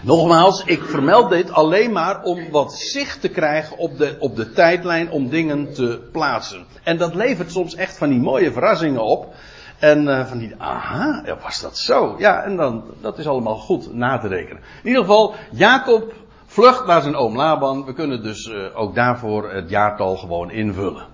Nogmaals, 0.02 0.64
ik 0.66 0.84
vermeld 0.84 1.30
dit 1.30 1.52
alleen 1.52 1.92
maar 1.92 2.24
om 2.24 2.52
wat 2.52 2.74
zicht 2.74 3.22
te 3.22 3.30
krijgen 3.30 3.78
op 3.78 3.98
de, 3.98 4.16
op 4.20 4.36
de 4.36 4.52
tijdlijn 4.52 5.12
om 5.12 5.30
dingen 5.30 5.74
te 5.74 6.10
plaatsen. 6.12 6.66
En 6.84 6.98
dat 6.98 7.16
levert 7.16 7.52
soms 7.52 7.76
echt 7.76 7.98
van 7.98 8.10
die 8.10 8.20
mooie 8.20 8.52
verrassingen 8.52 9.04
op. 9.04 9.34
En 9.80 10.04
uh, 10.04 10.26
van 10.26 10.38
die, 10.38 10.54
aha, 10.58 11.24
was 11.44 11.62
dat 11.62 11.78
zo? 11.78 12.16
Ja, 12.18 12.44
en 12.44 12.56
dan, 12.56 12.84
dat 13.02 13.18
is 13.18 13.28
allemaal 13.28 13.58
goed 13.58 13.94
na 13.94 14.18
te 14.18 14.28
rekenen. 14.28 14.62
In 14.82 14.88
ieder 14.88 15.02
geval, 15.02 15.34
Jacob 15.52 16.14
vlucht 16.46 16.86
naar 16.86 17.02
zijn 17.02 17.16
oom 17.16 17.36
Laban. 17.36 17.86
We 17.86 17.94
kunnen 17.94 18.24
dus 18.24 18.46
uh, 18.46 18.80
ook 18.80 18.96
daarvoor 18.96 19.52
het 19.52 19.70
jaartal 19.70 20.18
gewoon 20.18 20.52
invullen. 20.52 21.06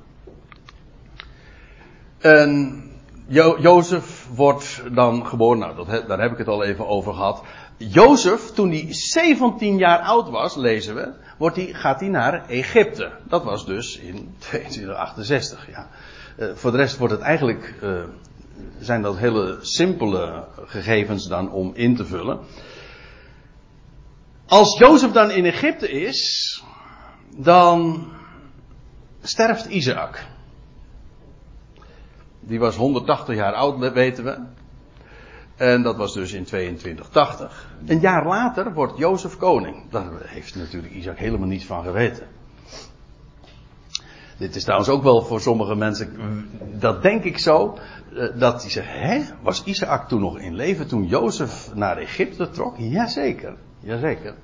En 2.18 2.84
jo 3.28 3.58
Jozef 3.60 4.28
wordt 4.36 4.84
dan 4.92 5.26
geboren, 5.28 5.60
nou 5.60 5.76
dat, 5.76 6.08
daar 6.08 6.22
heb 6.22 6.32
ik 6.32 6.38
het 6.38 6.48
al 6.48 6.64
even 6.64 6.88
over 6.88 7.14
gehad. 7.14 7.44
Jozef, 7.78 8.52
toen 8.52 8.70
hij 8.70 8.86
17 8.90 9.78
jaar 9.78 10.00
oud 10.00 10.30
was, 10.30 10.56
lezen 10.56 10.96
we, 10.96 11.14
wordt 11.38 11.56
hij, 11.56 11.66
gaat 11.66 12.00
hij 12.00 12.10
naar 12.10 12.46
Egypte. 12.48 13.12
Dat 13.24 13.44
was 13.44 13.66
dus 13.66 13.98
in 13.98 14.36
2268. 14.40 15.68
Ja. 15.70 15.88
Uh, 16.38 16.52
voor 16.56 16.72
de 16.72 16.78
rest 16.78 16.98
wordt 16.98 17.14
het 17.14 17.24
eigenlijk, 17.24 17.74
zijn 18.80 19.02
dat 19.02 19.18
hele 19.18 19.58
simpele 19.62 20.48
gegevens 20.66 21.28
dan 21.28 21.52
om 21.52 21.72
in 21.74 21.96
te 21.96 22.06
vullen. 22.06 22.40
Als 24.46 24.78
Jozef 24.78 25.12
dan 25.12 25.32
in 25.32 25.46
Egypte 25.46 25.90
is, 25.90 26.64
dan 27.38 28.06
sterft 29.22 29.66
Isaac. 29.66 30.26
Die 32.40 32.60
was 32.60 32.76
180 32.76 33.36
jaar 33.36 33.54
oud, 33.54 33.94
weten 33.94 34.24
we. 34.24 34.40
En 35.56 35.82
dat 35.82 35.98
was 35.98 36.14
dus 36.14 36.34
in 36.34 36.44
2280. 36.44 37.70
Een 37.86 38.00
jaar 38.00 38.28
later 38.28 38.74
wordt 38.74 38.98
Jozef 38.98 39.38
koning. 39.38 39.90
Daar 39.90 40.12
heeft 40.24 40.56
natuurlijk 40.56 40.94
Isaac 40.94 41.18
helemaal 41.18 41.48
niets 41.48 41.66
van 41.66 41.84
geweten. 41.84 42.28
Dit 44.42 44.56
is 44.56 44.64
trouwens 44.64 44.90
ook 44.90 45.04
wel 45.04 45.22
voor 45.22 45.42
sommige 45.42 45.76
mensen, 45.76 46.48
dat 46.80 47.02
denk 47.02 47.24
ik 47.24 47.38
zo, 47.38 47.78
eh, 48.16 48.28
dat 48.36 48.62
die 48.62 48.70
zeggen, 48.70 49.00
hè, 49.00 49.22
was 49.42 49.64
Isaac 49.64 50.08
toen 50.08 50.20
nog 50.20 50.40
in 50.40 50.56
leven 50.56 50.88
toen 50.88 51.08
Jozef 51.08 51.74
naar 51.74 51.98
Egypte 51.98 52.50
trok? 52.50 52.76
Jazeker, 52.78 53.56
jazeker. 53.80 54.36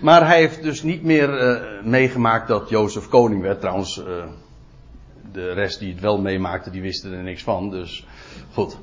Maar 0.00 0.26
hij 0.26 0.38
heeft 0.38 0.62
dus 0.62 0.82
niet 0.82 1.02
meer 1.02 1.42
uh, 1.42 1.82
meegemaakt 1.84 2.48
dat 2.48 2.68
Jozef 2.68 3.08
koning 3.08 3.42
werd. 3.42 3.60
Trouwens, 3.60 3.98
uh, 3.98 4.24
de 5.32 5.52
rest 5.52 5.78
die 5.78 5.92
het 5.92 6.00
wel 6.00 6.20
meemaakte, 6.20 6.70
die 6.70 6.82
wisten 6.82 7.12
er 7.12 7.22
niks 7.22 7.42
van. 7.42 7.70
Dus 7.70 8.06
goed. 8.52 8.78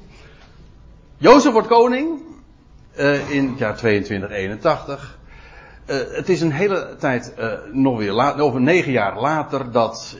Jozef 1.17 1.51
wordt 1.51 1.67
koning 1.67 2.21
in 3.29 3.49
het 3.49 3.57
jaar 3.57 3.77
2281. 3.77 5.16
Het 5.87 6.29
is 6.29 6.41
een 6.41 6.51
hele 6.51 6.95
tijd, 6.99 7.33
nog 7.71 7.97
weer 7.97 8.39
over 8.41 8.61
negen 8.61 8.91
jaar 8.91 9.19
later, 9.19 9.71
dat 9.71 10.17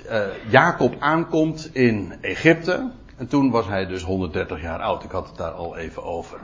Jacob 0.49 0.95
aankomt 0.99 1.69
in 1.73 2.13
Egypte. 2.21 2.91
En 3.17 3.27
toen 3.27 3.51
was 3.51 3.67
hij 3.67 3.85
dus 3.85 4.03
130 4.03 4.61
jaar 4.61 4.79
oud. 4.79 5.03
Ik 5.03 5.11
had 5.11 5.27
het 5.27 5.37
daar 5.37 5.51
al 5.51 5.77
even 5.77 6.03
over. 6.03 6.39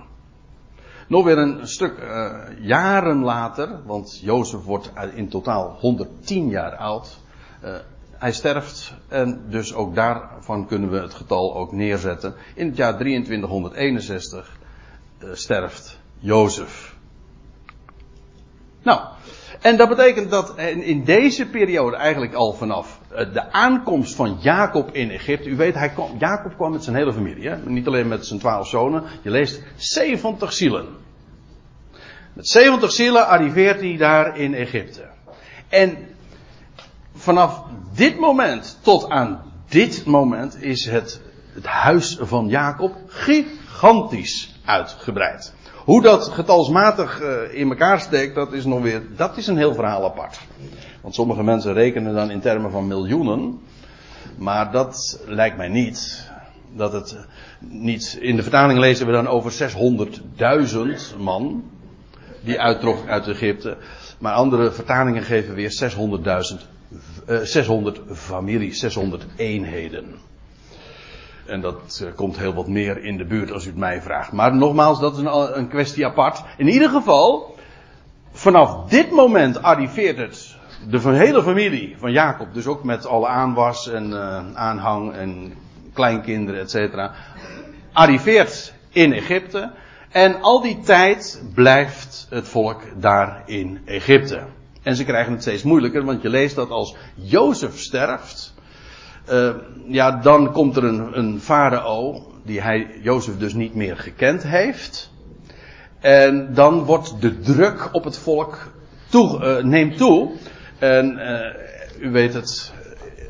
Nog 1.07 1.23
weer 1.23 1.37
een 1.37 1.67
stuk 1.67 1.93
jaren 2.59 3.23
later, 3.23 3.79
want 3.85 4.19
Jozef 4.21 4.63
wordt 4.63 4.91
in 5.13 5.29
totaal 5.29 5.77
110 5.79 6.49
jaar 6.49 6.75
oud. 6.75 7.17
Hij 8.23 8.31
sterft 8.31 8.93
en 9.07 9.45
dus 9.49 9.73
ook 9.73 9.95
daarvan 9.95 10.67
kunnen 10.67 10.91
we 10.91 10.99
het 10.99 11.13
getal 11.13 11.55
ook 11.55 11.71
neerzetten. 11.71 12.33
In 12.55 12.67
het 12.67 12.77
jaar 12.77 12.97
2361 12.97 14.57
uh, 15.19 15.29
eh, 15.29 15.35
sterft 15.35 15.99
Jozef. 16.19 16.92
Nou, 18.83 19.01
en 19.61 19.77
dat 19.77 19.89
betekent 19.89 20.29
dat 20.29 20.57
in 20.59 21.03
deze 21.03 21.45
periode 21.45 21.95
eigenlijk 21.95 22.33
al 22.33 22.53
vanaf 22.53 22.99
de 23.09 23.51
aankomst 23.51 24.15
van 24.15 24.37
Jacob 24.41 24.89
in 24.91 25.11
Egypte. 25.11 25.49
U 25.49 25.55
weet, 25.55 25.75
hij 25.75 25.89
kwam, 25.89 26.17
Jacob 26.17 26.55
kwam 26.55 26.71
met 26.71 26.83
zijn 26.83 26.95
hele 26.95 27.13
familie. 27.13 27.49
Niet 27.49 27.87
alleen 27.87 28.07
met 28.07 28.25
zijn 28.25 28.39
twaalf 28.39 28.67
zonen. 28.67 29.03
Je 29.21 29.29
leest 29.29 29.61
70 29.75 30.53
zielen. 30.53 30.87
Met 32.33 32.47
70 32.47 32.91
zielen 32.91 33.27
arriveert 33.27 33.79
hij 33.79 33.97
daar 33.97 34.37
in 34.37 34.53
Egypte. 34.53 35.09
En 35.69 35.97
vanaf 37.15 37.63
dit 37.93 38.19
moment 38.19 38.79
tot 38.81 39.09
aan 39.09 39.41
dit 39.69 40.05
moment 40.05 40.63
is 40.63 40.85
het, 40.85 41.21
het 41.53 41.65
huis 41.65 42.17
van 42.21 42.47
Jacob 42.47 42.95
gigantisch 43.07 44.59
uitgebreid. 44.65 45.53
Hoe 45.83 46.01
dat 46.01 46.27
getalsmatig 46.27 47.21
uh, 47.21 47.59
in 47.59 47.69
elkaar 47.69 47.99
steekt, 47.99 48.35
dat 48.35 48.53
is 48.53 48.65
nog 48.65 48.81
weer, 48.81 49.01
dat 49.15 49.37
is 49.37 49.47
een 49.47 49.57
heel 49.57 49.73
verhaal 49.73 50.05
apart. 50.05 50.39
Want 51.01 51.15
sommige 51.15 51.43
mensen 51.43 51.73
rekenen 51.73 52.13
dan 52.13 52.31
in 52.31 52.39
termen 52.39 52.71
van 52.71 52.87
miljoenen. 52.87 53.59
Maar 54.37 54.71
dat 54.71 55.19
lijkt 55.25 55.57
mij 55.57 55.67
niet. 55.67 56.29
Dat 56.75 56.93
het 56.93 57.17
niet, 57.59 58.17
in 58.21 58.35
de 58.35 58.41
vertaling 58.41 58.79
lezen 58.79 59.05
we 59.05 59.11
dan 59.11 59.27
over 59.27 59.71
600.000 61.13 61.17
man 61.17 61.63
die 62.43 62.61
uittrok 62.61 63.07
uit 63.07 63.27
Egypte. 63.27 63.77
Maar 64.19 64.33
andere 64.33 64.71
vertalingen 64.71 65.23
geven 65.23 65.55
weer 65.55 65.93
600.000, 66.51 66.97
uh, 67.27 67.39
600 67.39 68.01
families, 68.11 68.79
600 68.79 69.25
eenheden. 69.35 70.15
En 71.45 71.61
dat 71.61 71.99
uh, 72.03 72.15
komt 72.15 72.37
heel 72.37 72.53
wat 72.53 72.67
meer 72.67 73.03
in 73.03 73.17
de 73.17 73.25
buurt 73.25 73.51
als 73.51 73.65
u 73.65 73.67
het 73.67 73.77
mij 73.77 74.01
vraagt. 74.01 74.31
Maar 74.31 74.55
nogmaals, 74.55 74.99
dat 74.99 75.13
is 75.13 75.19
een, 75.19 75.57
een 75.57 75.67
kwestie 75.67 76.05
apart. 76.05 76.43
In 76.57 76.67
ieder 76.67 76.89
geval, 76.89 77.55
vanaf 78.31 78.89
dit 78.89 79.11
moment 79.11 79.61
arriveert 79.61 80.17
het 80.17 80.55
de 80.89 80.99
hele 80.99 81.43
familie 81.43 81.95
van 81.97 82.11
Jacob, 82.11 82.53
dus 82.53 82.67
ook 82.67 82.83
met 82.83 83.05
alle 83.05 83.27
aanwas 83.27 83.89
en 83.89 84.09
uh, 84.09 84.41
aanhang 84.53 85.13
en 85.13 85.53
kleinkinderen, 85.93 86.61
et 86.61 86.69
cetera, 86.69 87.11
arriveert 87.93 88.73
in 88.89 89.13
Egypte. 89.13 89.71
En 90.11 90.41
al 90.41 90.61
die 90.61 90.79
tijd 90.79 91.43
blijft 91.53 92.27
het 92.29 92.47
volk 92.47 92.81
daar 92.95 93.43
in 93.45 93.81
Egypte. 93.85 94.45
En 94.83 94.95
ze 94.95 95.03
krijgen 95.03 95.33
het 95.33 95.41
steeds 95.41 95.63
moeilijker, 95.63 96.05
want 96.05 96.21
je 96.21 96.29
leest 96.29 96.55
dat 96.55 96.69
als 96.69 96.95
Jozef 97.15 97.79
sterft, 97.79 98.52
uh, 99.31 99.49
ja, 99.87 100.11
dan 100.11 100.51
komt 100.51 100.77
er 100.77 100.83
een, 100.83 101.17
een 101.17 101.39
farao, 101.41 102.31
die 102.43 102.61
hij, 102.61 102.87
Jozef 103.01 103.37
dus 103.37 103.53
niet 103.53 103.75
meer 103.75 103.97
gekend 103.97 104.43
heeft. 104.43 105.11
En 105.99 106.53
dan 106.53 106.83
wordt 106.83 107.21
de 107.21 107.39
druk 107.39 107.89
op 107.91 108.03
het 108.03 108.17
volk 108.17 108.71
toe, 109.09 109.39
uh, 109.39 109.63
neemt 109.63 109.97
toe. 109.97 110.31
En 110.79 111.17
uh, 111.17 112.05
u 112.07 112.11
weet 112.11 112.33
het, 112.33 112.73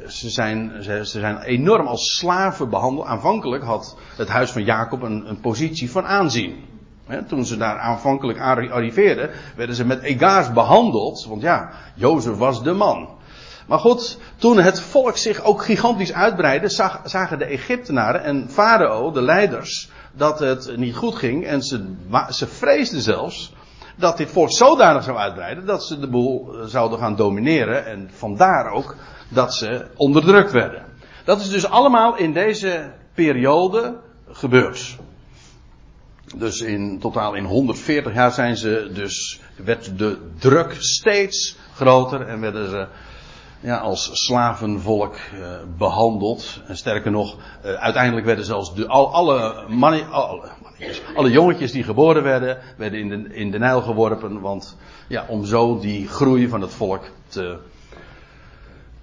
ze 0.07 0.29
zijn, 0.29 0.71
ze, 0.83 1.05
ze, 1.05 1.19
zijn 1.19 1.41
enorm 1.41 1.87
als 1.87 2.15
slaven 2.15 2.69
behandeld. 2.69 3.07
Aanvankelijk 3.07 3.63
had 3.63 3.97
het 4.17 4.29
huis 4.29 4.51
van 4.51 4.63
Jacob 4.63 5.01
een, 5.01 5.29
een 5.29 5.39
positie 5.39 5.91
van 5.91 6.05
aanzien 6.05 6.55
toen 7.27 7.45
ze 7.45 7.57
daar 7.57 7.77
aanvankelijk 7.77 8.39
arriveerden, 8.39 9.29
werden 9.55 9.75
ze 9.75 9.85
met 9.85 10.01
egaars 10.01 10.51
behandeld. 10.51 11.25
Want 11.25 11.41
ja, 11.41 11.69
Jozef 11.95 12.37
was 12.37 12.63
de 12.63 12.73
man. 12.73 13.09
Maar 13.67 13.79
goed, 13.79 14.17
toen 14.37 14.57
het 14.57 14.81
volk 14.81 15.17
zich 15.17 15.43
ook 15.43 15.63
gigantisch 15.63 16.13
uitbreidde, 16.13 16.69
zag, 16.69 17.01
zagen 17.05 17.39
de 17.39 17.45
Egyptenaren 17.45 18.23
en 18.23 18.49
Farao, 18.49 19.11
de 19.11 19.21
leiders, 19.21 19.89
dat 20.13 20.39
het 20.39 20.77
niet 20.77 20.95
goed 20.95 21.15
ging. 21.15 21.45
En 21.45 21.61
ze, 21.61 21.93
ze 22.29 22.47
vreesden 22.47 23.01
zelfs 23.01 23.53
dat 23.95 24.17
dit 24.17 24.31
volk 24.31 24.51
zodanig 24.51 25.03
zou 25.03 25.17
uitbreiden 25.17 25.65
dat 25.65 25.85
ze 25.85 25.99
de 25.99 26.09
boel 26.09 26.53
eh, 26.53 26.65
zouden 26.65 26.99
gaan 26.99 27.15
domineren. 27.15 27.85
En 27.85 28.09
vandaar 28.13 28.71
ook 28.71 28.95
dat 29.29 29.53
ze 29.53 29.85
onderdrukt 29.95 30.51
werden. 30.51 30.85
Dat 31.25 31.41
is 31.41 31.49
dus 31.49 31.65
allemaal 31.65 32.17
in 32.17 32.33
deze 32.33 32.91
periode 33.13 33.95
gebeurd. 34.31 34.97
Dus 36.35 36.61
in 36.61 36.99
totaal 36.99 37.33
in 37.33 37.45
140 37.45 38.13
jaar 38.13 38.31
zijn 38.31 38.57
ze 38.57 38.89
dus, 38.93 39.41
werd 39.55 39.97
de 39.97 40.17
druk 40.39 40.75
steeds 40.79 41.57
groter 41.75 42.27
en 42.27 42.39
werden 42.39 42.69
ze 42.69 42.87
ja, 43.63 43.77
als 43.77 44.09
slavenvolk 44.25 45.15
uh, 45.15 45.47
behandeld. 45.77 46.61
En 46.67 46.77
sterker 46.77 47.11
nog, 47.11 47.37
uh, 47.65 47.73
uiteindelijk 47.73 48.25
werden 48.25 48.45
zelfs 48.45 48.75
de, 48.75 48.87
al, 48.87 49.13
alle, 49.13 49.65
mannen, 49.67 50.11
alle, 50.11 50.49
alle 51.15 51.31
jongetjes 51.31 51.71
die 51.71 51.83
geboren 51.83 52.23
werden, 52.23 52.57
werden 52.77 52.99
in 52.99 53.09
de, 53.09 53.35
in 53.35 53.51
de 53.51 53.59
Nijl 53.59 53.81
geworpen. 53.81 54.41
Want 54.41 54.77
ja, 55.07 55.25
om 55.27 55.45
zo 55.45 55.79
die 55.79 56.07
groei 56.07 56.47
van 56.47 56.61
het 56.61 56.73
volk 56.73 57.03
te, 57.27 57.57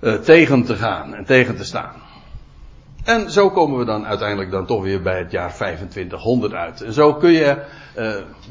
uh, 0.00 0.14
tegen 0.14 0.64
te 0.64 0.76
gaan 0.76 1.14
en 1.14 1.24
tegen 1.24 1.56
te 1.56 1.64
staan. 1.64 1.94
En 3.04 3.30
zo 3.30 3.50
komen 3.50 3.78
we 3.78 3.84
dan 3.84 4.06
uiteindelijk 4.06 4.50
dan 4.50 4.66
toch 4.66 4.82
weer 4.82 5.02
bij 5.02 5.18
het 5.18 5.30
jaar 5.30 5.54
2500 5.54 6.52
uit. 6.52 6.80
En 6.80 6.92
zo 6.92 7.14
kun 7.14 7.30
je, 7.30 7.62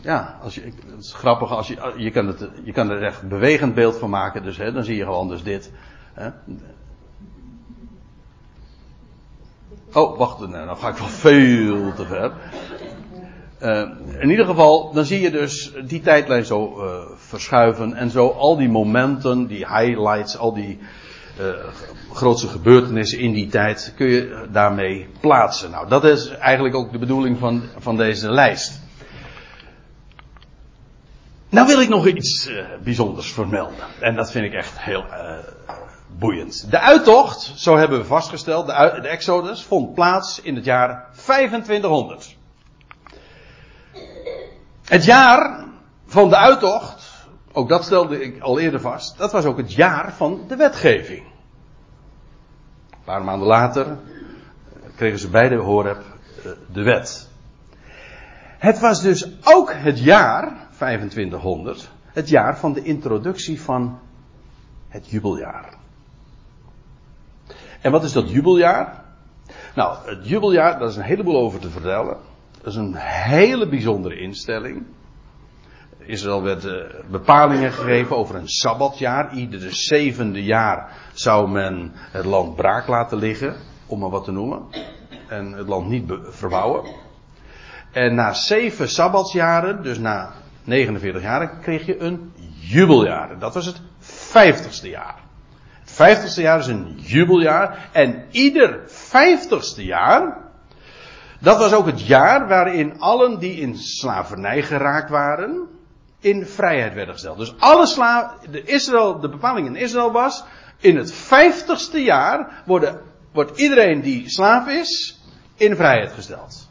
ja, 0.01 0.39
als 0.43 0.55
je, 0.55 0.61
het 0.61 0.99
is 0.99 1.13
grappig, 1.13 1.51
als 1.51 1.67
je, 1.67 1.93
je, 1.97 2.11
kan 2.11 2.27
het, 2.27 2.49
je 2.63 2.71
kan 2.71 2.89
er 2.89 3.03
echt 3.03 3.27
bewegend 3.27 3.73
beeld 3.73 3.97
van 3.97 4.09
maken. 4.09 4.43
Dus 4.43 4.57
hè, 4.57 4.71
dan 4.71 4.83
zie 4.83 4.95
je 4.95 5.03
gewoon 5.03 5.27
dus 5.27 5.43
dit. 5.43 5.71
Hè. 6.13 6.29
Oh, 9.93 10.17
wacht, 10.17 10.39
nou, 10.39 10.65
dan 10.65 10.77
ga 10.77 10.89
ik 10.89 10.97
wel 10.97 11.07
veel 11.07 11.93
te 11.93 12.05
ver. 12.05 12.31
Uh, 13.61 13.89
in 14.19 14.29
ieder 14.29 14.45
geval, 14.45 14.93
dan 14.93 15.05
zie 15.05 15.21
je 15.21 15.31
dus 15.31 15.71
die 15.85 16.01
tijdlijn 16.01 16.45
zo 16.45 16.83
uh, 16.83 16.93
verschuiven 17.15 17.93
en 17.93 18.09
zo 18.09 18.27
al 18.27 18.57
die 18.57 18.69
momenten, 18.69 19.47
die 19.47 19.67
highlights, 19.67 20.37
al 20.37 20.53
die 20.53 20.79
uh, 21.39 21.45
grootste 22.13 22.47
gebeurtenissen 22.47 23.19
in 23.19 23.33
die 23.33 23.47
tijd 23.47 23.93
kun 23.95 24.07
je 24.07 24.47
daarmee 24.51 25.07
plaatsen. 25.19 25.71
Nou, 25.71 25.87
dat 25.87 26.03
is 26.03 26.29
eigenlijk 26.29 26.75
ook 26.75 26.91
de 26.91 26.97
bedoeling 26.97 27.37
van, 27.37 27.63
van 27.77 27.97
deze 27.97 28.31
lijst. 28.31 28.81
Nou 31.49 31.67
wil 31.67 31.81
ik 31.81 31.89
nog 31.89 32.07
iets 32.07 32.51
bijzonders 32.83 33.31
vermelden. 33.31 33.85
En 33.99 34.15
dat 34.15 34.31
vind 34.31 34.45
ik 34.45 34.53
echt 34.53 34.79
heel 34.79 35.05
boeiend. 36.17 36.71
De 36.71 36.79
uittocht, 36.79 37.53
zo 37.55 37.77
hebben 37.77 37.99
we 37.99 38.05
vastgesteld, 38.05 38.65
de, 38.65 38.73
Exodus, 39.07 39.63
vond 39.63 39.93
plaats 39.93 40.41
in 40.41 40.55
het 40.55 40.65
jaar 40.65 41.09
2500. 41.15 42.37
Het 44.83 45.05
jaar 45.05 45.65
van 46.05 46.29
de 46.29 46.37
uittocht, 46.37 47.25
ook 47.51 47.69
dat 47.69 47.83
stelde 47.83 48.23
ik 48.23 48.41
al 48.41 48.59
eerder 48.59 48.81
vast, 48.81 49.17
dat 49.17 49.31
was 49.31 49.45
ook 49.45 49.57
het 49.57 49.73
jaar 49.73 50.13
van 50.13 50.41
de 50.47 50.55
wetgeving. 50.55 51.23
Een 52.89 53.03
paar 53.03 53.23
maanden 53.23 53.47
later 53.47 53.97
kregen 54.95 55.19
ze 55.19 55.29
beide 55.29 55.55
Horeb 55.55 56.01
eh, 56.43 56.51
de 56.71 56.83
wet. 56.83 57.27
Het 58.57 58.79
was 58.79 59.01
dus 59.01 59.27
ook 59.43 59.73
het 59.73 59.99
jaar, 59.99 60.67
2500, 60.75 61.89
het 62.05 62.29
jaar 62.29 62.57
van 62.57 62.73
de 62.73 62.83
introductie 62.83 63.61
van 63.61 63.99
het 64.87 65.09
jubeljaar. 65.09 65.78
En 67.81 67.91
wat 67.91 68.03
is 68.03 68.11
dat 68.11 68.29
jubeljaar? 68.29 69.03
Nou, 69.75 69.97
het 70.05 70.27
jubeljaar, 70.27 70.79
daar 70.79 70.87
is 70.87 70.95
een 70.95 71.03
heleboel 71.03 71.37
over 71.37 71.59
te 71.59 71.69
vertellen. 71.69 72.17
Dat 72.61 72.71
is 72.71 72.75
een 72.75 72.95
hele 72.95 73.67
bijzondere 73.67 74.19
instelling. 74.19 74.85
Israël 75.97 76.43
werd 76.43 76.65
eh, 76.65 76.73
bepalingen 77.09 77.71
gegeven 77.71 78.17
over 78.17 78.35
een 78.35 78.49
sabbatjaar. 78.49 79.33
Iedere 79.33 79.71
zevende 79.71 80.43
jaar 80.43 80.91
zou 81.13 81.49
men 81.49 81.91
het 81.93 82.25
land 82.25 82.55
braak 82.55 82.87
laten 82.87 83.17
liggen, 83.17 83.55
om 83.85 83.99
maar 83.99 84.09
wat 84.09 84.23
te 84.23 84.31
noemen. 84.31 84.61
En 85.27 85.51
het 85.51 85.67
land 85.67 85.87
niet 85.87 86.11
verbouwen. 86.23 86.83
En 87.91 88.15
na 88.15 88.33
zeven 88.33 88.89
sabbatsjaren, 88.89 89.83
dus 89.83 89.97
na 89.99 90.33
49 90.63 91.21
jaren, 91.21 91.59
kreeg 91.61 91.85
je 91.85 91.99
een 91.99 92.33
jubeljaar. 92.59 93.39
Dat 93.39 93.53
was 93.53 93.65
het 93.65 93.81
vijftigste 93.99 94.89
jaar. 94.89 95.15
Het 95.89 95.97
vijftigste 95.97 96.41
jaar 96.41 96.59
is 96.59 96.67
een 96.67 96.95
jubeljaar. 96.97 97.89
En 97.91 98.25
ieder 98.31 98.81
vijftigste 98.87 99.85
jaar, 99.85 100.37
dat 101.39 101.57
was 101.57 101.73
ook 101.73 101.85
het 101.85 102.07
jaar 102.07 102.47
waarin 102.47 102.99
allen 102.99 103.39
die 103.39 103.53
in 103.53 103.77
slavernij 103.77 104.61
geraakt 104.61 105.09
waren, 105.09 105.67
in 106.19 106.45
vrijheid 106.45 106.93
werden 106.93 107.13
gesteld. 107.13 107.37
Dus 107.37 107.53
alle 107.59 107.85
slaven, 107.85 108.51
de, 108.51 108.63
Israël, 108.63 109.19
de 109.19 109.29
bepaling 109.29 109.67
in 109.67 109.75
Israël 109.75 110.11
was, 110.11 110.43
in 110.77 110.97
het 110.97 111.13
vijftigste 111.13 112.03
jaar 112.03 112.63
worden, 112.65 113.01
wordt 113.33 113.59
iedereen 113.59 114.01
die 114.01 114.29
slaaf 114.29 114.67
is, 114.67 115.19
in 115.55 115.75
vrijheid 115.75 116.11
gesteld. 116.11 116.69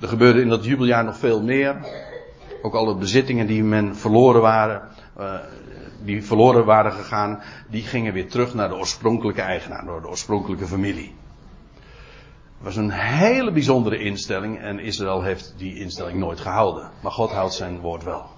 Er 0.00 0.08
gebeurde 0.08 0.40
in 0.40 0.48
dat 0.48 0.64
jubeljaar 0.64 1.04
nog 1.04 1.16
veel 1.18 1.42
meer. 1.42 1.76
Ook 2.62 2.74
alle 2.74 2.96
bezittingen 2.96 3.46
die 3.46 3.64
men 3.64 3.96
verloren 3.96 4.40
waren, 4.40 4.82
eh, 5.16 5.34
die 6.04 6.24
verloren 6.24 6.64
waren 6.64 6.92
gegaan, 6.92 7.42
die 7.68 7.82
gingen 7.82 8.12
weer 8.12 8.28
terug 8.28 8.54
naar 8.54 8.68
de 8.68 8.76
oorspronkelijke 8.76 9.42
eigenaar, 9.42 9.84
naar 9.84 10.00
de 10.00 10.08
oorspronkelijke 10.08 10.66
familie. 10.66 11.14
Het 12.56 12.74
was 12.74 12.76
een 12.76 12.90
hele 12.90 13.52
bijzondere 13.52 13.98
instelling 13.98 14.58
en 14.58 14.78
Israël 14.78 15.22
heeft 15.22 15.54
die 15.56 15.78
instelling 15.78 16.18
nooit 16.18 16.40
gehouden. 16.40 16.90
Maar 17.02 17.12
God 17.12 17.30
houdt 17.30 17.54
zijn 17.54 17.80
woord 17.80 18.04
wel. 18.04 18.30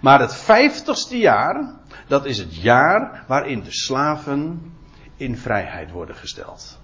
Maar 0.00 0.20
het 0.20 0.34
vijftigste 0.34 1.18
jaar, 1.18 1.74
dat 2.06 2.24
is 2.24 2.38
het 2.38 2.56
jaar 2.56 3.24
waarin 3.26 3.62
de 3.62 3.72
slaven 3.72 4.72
in 5.16 5.36
vrijheid 5.36 5.90
worden 5.90 6.16
gesteld. 6.16 6.78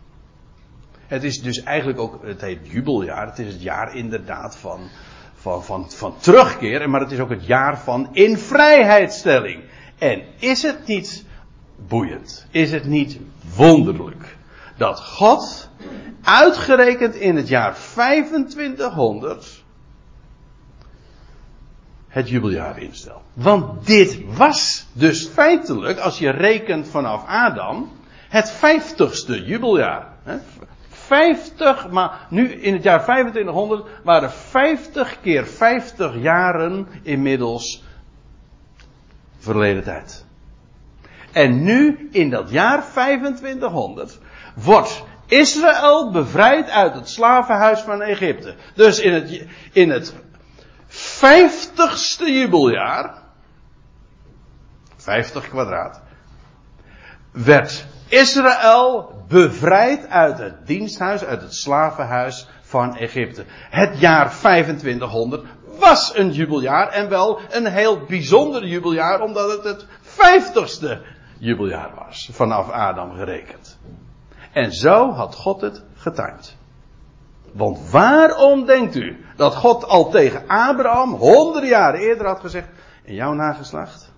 Het 1.07 1.25
is 1.25 1.43
dus 1.43 1.63
eigenlijk 1.63 1.99
ook, 1.99 2.27
het 2.27 2.41
heet 2.41 2.71
jubeljaar, 2.71 3.27
het 3.27 3.39
is 3.39 3.53
het 3.53 3.63
jaar 3.63 3.95
inderdaad 3.95 4.57
van, 4.57 4.89
van, 5.45 5.65
van, 5.65 5.91
van 5.91 6.15
terugkeer, 6.19 6.91
maar 6.91 7.01
het 7.01 7.11
is 7.11 7.19
ook 7.19 7.31
het 7.31 7.47
jaar 7.47 7.79
van 7.79 8.09
in 8.13 8.39
vrijheidstelling. 8.39 9.63
En 9.99 10.23
is 10.39 10.63
het 10.63 10.87
niet 10.87 11.25
boeiend? 11.77 12.47
Is 12.51 12.71
het 12.71 12.85
niet 12.85 13.19
wonderlijk? 13.57 14.37
Dat 14.77 15.01
God, 15.01 15.69
uitgerekend 16.23 17.15
in 17.15 17.37
het 17.37 17.49
jaar 17.49 17.75
2500, 17.93 19.63
het 22.09 22.29
jubeljaar 22.29 22.79
instelt. 22.79 23.23
Want 23.33 23.87
dit 23.87 24.21
was 24.37 24.87
dus 24.93 25.27
feitelijk, 25.27 25.99
als 25.99 26.19
je 26.19 26.31
rekent 26.31 26.89
vanaf 26.89 27.27
Adam, 27.27 27.93
het 28.29 28.51
vijftigste 28.51 29.45
jubeljaar. 29.45 30.13
Hè? 31.09 31.35
50, 31.35 31.89
maar 31.91 32.27
nu 32.29 32.53
in 32.53 32.73
het 32.73 32.83
jaar 32.83 33.03
2500 33.03 33.85
waren 34.05 34.31
50 34.31 35.21
keer 35.21 35.47
50 35.47 36.17
jaren 36.17 36.89
inmiddels 37.03 37.83
verleden 39.39 39.85
tijd. 39.85 40.25
En 41.33 41.63
nu 41.63 42.09
in 42.13 42.31
dat 42.31 42.51
jaar 42.51 42.91
2500 42.91 44.19
wordt 44.55 45.05
Israël 45.27 46.11
bevrijd 46.11 46.71
uit 46.71 46.95
het 46.95 47.09
slavenhuis 47.09 47.81
van 47.81 48.03
Egypte. 48.03 48.55
Dus 48.75 49.01
in 49.01 49.13
het, 49.13 49.47
in 49.73 49.91
het 49.91 50.15
50ste 50.89 52.27
jubeljaar, 52.27 53.23
50 54.97 55.49
kwadraat, 55.49 56.01
werd 57.31 57.87
Israël 58.09 59.13
bevrijd 59.29 60.09
uit 60.09 60.39
het 60.39 60.67
diensthuis, 60.67 61.25
uit 61.25 61.41
het 61.41 61.55
slavenhuis 61.55 62.49
van 62.61 62.97
Egypte. 62.97 63.45
Het 63.71 64.01
jaar 64.01 64.31
2500 64.31 65.47
was 65.79 66.17
een 66.17 66.31
jubeljaar 66.33 66.89
en 66.89 67.09
wel 67.09 67.41
een 67.51 67.67
heel 67.67 68.05
bijzonder 68.05 68.67
jubeljaar 68.67 69.21
omdat 69.21 69.51
het 69.51 69.65
het 69.65 69.87
50ste 70.05 70.99
jubeljaar 71.39 71.91
was, 71.95 72.29
vanaf 72.33 72.71
Adam 72.71 73.15
gerekend. 73.15 73.79
En 74.53 74.73
zo 74.73 75.11
had 75.11 75.35
God 75.35 75.61
het 75.61 75.83
getimed. 75.95 76.57
Want 77.53 77.91
waarom 77.91 78.67
denkt 78.67 78.95
u 78.95 79.25
dat 79.37 79.55
God 79.55 79.85
al 79.85 80.11
tegen 80.11 80.49
Abraham 80.49 81.13
honderden 81.13 81.71
jaren 81.71 82.01
eerder 82.01 82.27
had 82.27 82.41
gezegd, 82.41 82.69
in 83.03 83.15
jouw 83.15 83.33
nageslacht, 83.33 84.13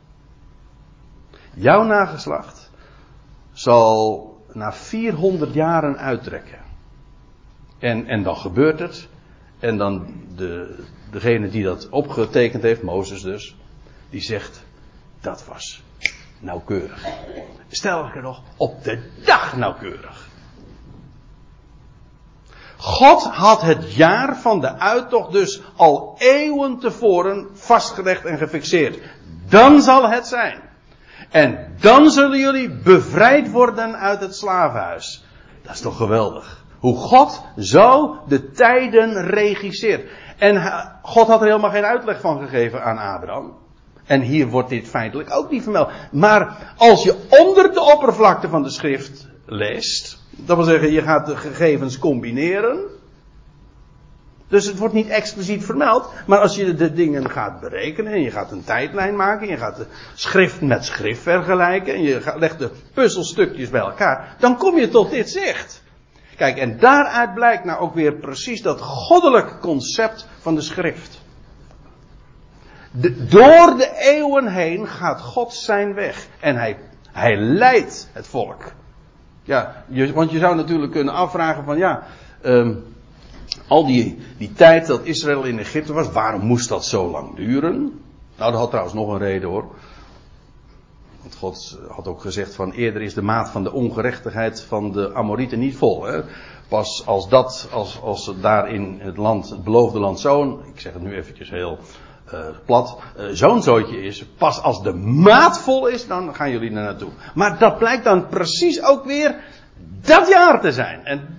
jouw 1.55 1.83
nageslacht 1.83 2.66
zal 3.57 4.35
na 4.53 4.73
400 4.73 5.55
jaren 5.55 5.99
uittrekken. 5.99 6.59
En, 7.79 8.07
en 8.07 8.23
dan 8.23 8.37
gebeurt 8.37 8.79
het. 8.79 9.09
En 9.59 9.77
dan 9.77 10.15
de, 10.35 10.85
degene 11.11 11.49
die 11.49 11.65
dat 11.65 11.89
opgetekend 11.89 12.63
heeft, 12.63 12.83
Mozes 12.83 13.23
dus, 13.23 13.57
die 14.11 14.21
zegt, 14.21 14.65
dat 15.21 15.45
was 15.47 15.83
nauwkeurig. 16.39 17.05
Stel 17.69 18.07
ik 18.07 18.15
er 18.15 18.23
nog, 18.23 18.43
op 18.57 18.85
de 18.85 19.11
dag 19.25 19.57
nauwkeurig. 19.57 20.29
God 22.77 23.23
had 23.23 23.63
het 23.63 23.95
jaar 23.95 24.37
van 24.37 24.61
de 24.61 24.79
uittocht 24.79 25.33
dus 25.33 25.61
al 25.77 26.15
eeuwen 26.19 26.79
tevoren 26.79 27.49
vastgelegd 27.53 28.25
en 28.25 28.39
gefixeerd. 28.39 28.99
Dan 29.49 29.83
zal 29.83 30.11
het 30.11 30.27
zijn. 30.27 30.66
En 31.37 31.77
dan 31.81 32.11
zullen 32.11 32.39
jullie 32.39 32.71
bevrijd 32.71 33.51
worden 33.51 33.97
uit 33.97 34.21
het 34.21 34.37
slavenhuis. 34.37 35.25
Dat 35.63 35.75
is 35.75 35.81
toch 35.81 35.97
geweldig. 35.97 36.65
Hoe 36.79 36.97
God 36.97 37.45
zo 37.59 38.17
de 38.29 38.51
tijden 38.51 39.27
regisseert. 39.27 40.11
En 40.39 40.63
God 41.03 41.27
had 41.27 41.41
er 41.41 41.47
helemaal 41.47 41.71
geen 41.71 41.85
uitleg 41.85 42.21
van 42.21 42.39
gegeven 42.39 42.85
aan 42.85 42.99
Abraham. 42.99 43.57
En 44.05 44.21
hier 44.21 44.47
wordt 44.47 44.69
dit 44.69 44.89
feitelijk 44.89 45.31
ook 45.35 45.51
niet 45.51 45.63
vermeld. 45.63 45.91
Maar 46.13 46.75
als 46.77 47.03
je 47.03 47.27
onder 47.29 47.73
de 47.73 47.81
oppervlakte 47.81 48.49
van 48.49 48.63
de 48.63 48.71
schrift 48.71 49.29
leest. 49.47 50.19
Dat 50.31 50.57
wil 50.57 50.67
zeggen, 50.67 50.93
je 50.93 51.03
gaat 51.03 51.27
de 51.27 51.37
gegevens 51.37 51.99
combineren. 51.99 52.79
Dus 54.49 54.67
het 54.67 54.79
wordt 54.79 54.95
niet 54.95 55.09
expliciet 55.09 55.65
vermeld. 55.65 56.13
Maar 56.27 56.39
als 56.39 56.57
je 56.57 56.75
de 56.75 56.93
dingen 56.93 57.31
gaat 57.31 57.61
berekenen 57.61 58.13
en 58.13 58.23
je 58.23 58.31
gaat 58.31 58.53
een 58.53 58.65
tijdlijn 58.65 59.17
maken. 59.17 59.47
En 59.47 59.53
je 59.53 59.59
gaat 59.59 59.77
de 59.77 59.87
schrift 60.15 60.61
met 60.61 60.85
schrift 60.85 61.23
vergelijken. 61.23 61.95
En 61.95 62.03
je 62.03 62.35
legt 62.39 62.59
de 62.59 62.71
puzzelstukjes 62.95 63.71
bij 63.71 63.81
elkaar. 63.81 64.37
Dan 64.39 64.57
kom 64.57 64.79
je 64.79 64.89
tot 64.89 65.11
dit 65.11 65.31
zicht. 65.31 65.83
Kijk, 66.37 66.57
en 66.57 66.79
daaruit 66.79 67.35
blijkt 67.35 67.65
nou 67.65 67.81
ook 67.81 67.95
weer 67.95 68.13
precies 68.13 68.63
dat 68.63 68.81
goddelijk 68.81 69.61
concept 69.61 70.29
van 70.41 70.55
de 70.55 70.61
schrift. 70.61 71.21
Door 73.29 73.75
de 73.77 73.91
eeuwen 73.99 74.47
heen 74.49 74.87
gaat 74.87 75.21
God 75.21 75.55
zijn 75.55 75.95
weg. 75.95 76.27
En 76.41 76.57
hij, 76.57 76.79
hij 77.13 77.37
leidt 77.37 78.09
het 78.13 78.27
volk. 78.27 78.73
Ja, 79.43 79.85
je, 79.89 80.13
want 80.13 80.31
je 80.31 80.39
zou 80.39 80.57
natuurlijk 80.57 80.93
kunnen 80.93 81.15
afvragen 81.15 81.65
van 81.65 81.79
ja, 81.79 82.03
um, 82.43 82.96
al 83.69 83.87
die, 83.87 84.19
die 84.39 84.53
tijd 84.53 84.87
dat 84.87 85.05
Israël 85.05 85.43
in 85.43 85.59
Egypte 85.59 85.93
was, 85.93 86.11
waarom 86.11 86.47
moest 86.47 86.69
dat 86.69 86.85
zo 86.85 87.11
lang 87.11 87.37
duren? 87.37 88.01
Nou, 88.37 88.51
dat 88.51 88.61
had 88.61 88.69
trouwens 88.69 88.95
nog 88.95 89.09
een 89.09 89.19
reden 89.19 89.49
hoor. 89.49 89.65
Want 91.21 91.35
God 91.35 91.79
had 91.89 92.09
ook 92.09 92.21
gezegd 92.21 92.55
van 92.55 92.71
eerder 92.71 93.03
is 93.03 93.15
de 93.15 93.23
maat 93.23 93.51
van 93.51 93.63
de 93.63 93.73
ongerechtigheid 93.73 94.61
van 94.61 94.93
de 94.93 95.15
Amorieten 95.15 95.59
niet 95.59 95.77
vol. 95.77 96.05
Hè? 96.05 96.21
Pas 96.69 97.07
als 97.07 97.29
dat, 97.29 97.69
als, 97.73 98.01
als 98.03 98.35
daar 98.41 98.73
in 98.73 98.99
het 99.01 99.17
land, 99.17 99.51
het 99.51 99.65
beloofde 99.65 99.99
land 99.99 100.21
zo'n, 100.21 100.61
ik 100.75 100.81
zeg 100.81 100.93
het 100.93 101.03
nu 101.03 101.15
eventjes 101.15 101.51
heel 101.51 101.79
uh, 102.35 102.41
plat, 102.65 102.99
uh, 103.19 103.25
zo'n 103.33 103.63
zootje 103.63 104.03
is. 104.03 104.25
Pas 104.39 104.63
als 104.63 104.83
de 104.83 104.93
maat 104.95 105.61
vol 105.61 105.87
is, 105.87 106.07
dan 106.07 106.35
gaan 106.35 106.51
jullie 106.51 106.69
er 106.69 106.75
naartoe. 106.75 107.11
Maar 107.35 107.59
dat 107.59 107.79
blijkt 107.79 108.05
dan 108.05 108.27
precies 108.29 108.83
ook 108.83 109.05
weer 109.05 109.37
dat 110.01 110.29
jaar 110.29 110.61
te 110.61 110.73
zijn. 110.73 111.05
En 111.05 111.39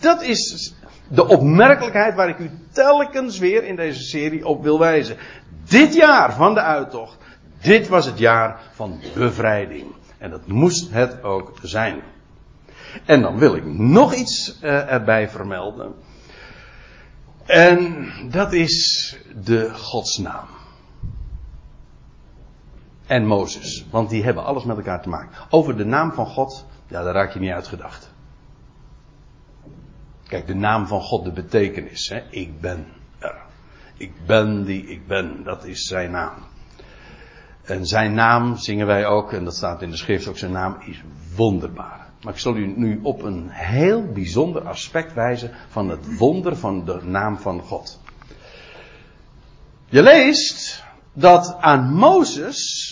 dat 0.00 0.22
is 0.22 0.74
de 1.08 1.26
opmerkelijkheid 1.26 2.14
waar 2.14 2.28
ik 2.28 2.38
u 2.38 2.50
telkens 2.72 3.38
weer 3.38 3.64
in 3.64 3.76
deze 3.76 4.02
serie 4.02 4.46
op 4.46 4.62
wil 4.62 4.78
wijzen. 4.78 5.16
Dit 5.68 5.94
jaar 5.94 6.34
van 6.34 6.54
de 6.54 6.60
uittocht, 6.60 7.16
dit 7.60 7.88
was 7.88 8.06
het 8.06 8.18
jaar 8.18 8.60
van 8.74 9.00
bevrijding. 9.14 9.84
En 10.18 10.30
dat 10.30 10.46
moest 10.46 10.90
het 10.90 11.22
ook 11.22 11.52
zijn. 11.62 12.00
En 13.04 13.22
dan 13.22 13.38
wil 13.38 13.54
ik 13.54 13.64
nog 13.64 14.14
iets 14.14 14.58
uh, 14.62 14.92
erbij 14.92 15.28
vermelden. 15.28 15.94
En 17.46 18.08
dat 18.30 18.52
is 18.52 19.16
de 19.44 19.74
godsnaam. 19.74 20.46
En 23.06 23.26
Mozes. 23.26 23.86
Want 23.90 24.10
die 24.10 24.24
hebben 24.24 24.44
alles 24.44 24.64
met 24.64 24.76
elkaar 24.76 25.02
te 25.02 25.08
maken. 25.08 25.30
Over 25.50 25.76
de 25.76 25.84
naam 25.84 26.12
van 26.12 26.26
God, 26.26 26.66
ja, 26.88 27.02
daar 27.02 27.14
raak 27.14 27.32
je 27.32 27.38
niet 27.38 27.52
uitgedacht. 27.52 28.14
Kijk, 30.28 30.46
de 30.46 30.54
naam 30.54 30.86
van 30.86 31.00
God, 31.00 31.24
de 31.24 31.32
betekenis. 31.32 32.08
Hè? 32.08 32.22
Ik 32.30 32.60
ben 32.60 32.86
er. 33.18 33.36
Ik 33.96 34.12
ben 34.26 34.64
die 34.64 34.86
ik 34.86 35.06
ben. 35.06 35.44
Dat 35.44 35.64
is 35.64 35.86
zijn 35.86 36.10
naam. 36.10 36.34
En 37.62 37.86
zijn 37.86 38.14
naam 38.14 38.56
zingen 38.56 38.86
wij 38.86 39.06
ook, 39.06 39.32
en 39.32 39.44
dat 39.44 39.56
staat 39.56 39.82
in 39.82 39.90
de 39.90 39.96
schrift 39.96 40.28
ook, 40.28 40.38
zijn 40.38 40.52
naam 40.52 40.76
is 40.86 41.02
wonderbaar. 41.34 42.06
Maar 42.22 42.32
ik 42.32 42.38
zal 42.40 42.56
u 42.56 42.66
nu 42.76 43.00
op 43.02 43.22
een 43.22 43.48
heel 43.50 44.12
bijzonder 44.12 44.68
aspect 44.68 45.14
wijzen 45.14 45.50
van 45.68 45.88
het 45.88 46.18
wonder 46.18 46.56
van 46.56 46.84
de 46.84 47.00
naam 47.02 47.38
van 47.38 47.60
God. 47.60 48.00
Je 49.88 50.02
leest 50.02 50.84
dat 51.12 51.56
aan 51.60 51.92
Mozes, 51.94 52.90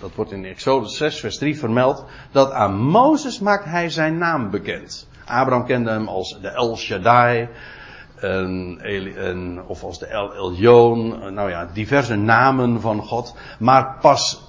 dat 0.00 0.14
wordt 0.14 0.32
in 0.32 0.44
Exodus 0.44 0.96
6 0.96 1.20
vers 1.20 1.38
3 1.38 1.58
vermeld, 1.58 2.04
dat 2.32 2.50
aan 2.50 2.78
Mozes 2.78 3.38
maakt 3.38 3.64
hij 3.64 3.90
zijn 3.90 4.18
naam 4.18 4.50
bekend. 4.50 5.08
Abraham 5.28 5.64
kende 5.64 5.90
hem 5.90 6.08
als 6.08 6.38
de 6.40 6.48
El 6.48 6.76
Shaddai, 6.76 7.48
of 9.66 9.82
als 9.82 9.98
de 9.98 10.06
El 10.06 10.34
Elyon, 10.34 11.32
nou 11.34 11.50
ja, 11.50 11.68
diverse 11.72 12.16
namen 12.16 12.80
van 12.80 13.02
God. 13.02 13.34
Maar 13.58 13.96
pas 14.00 14.42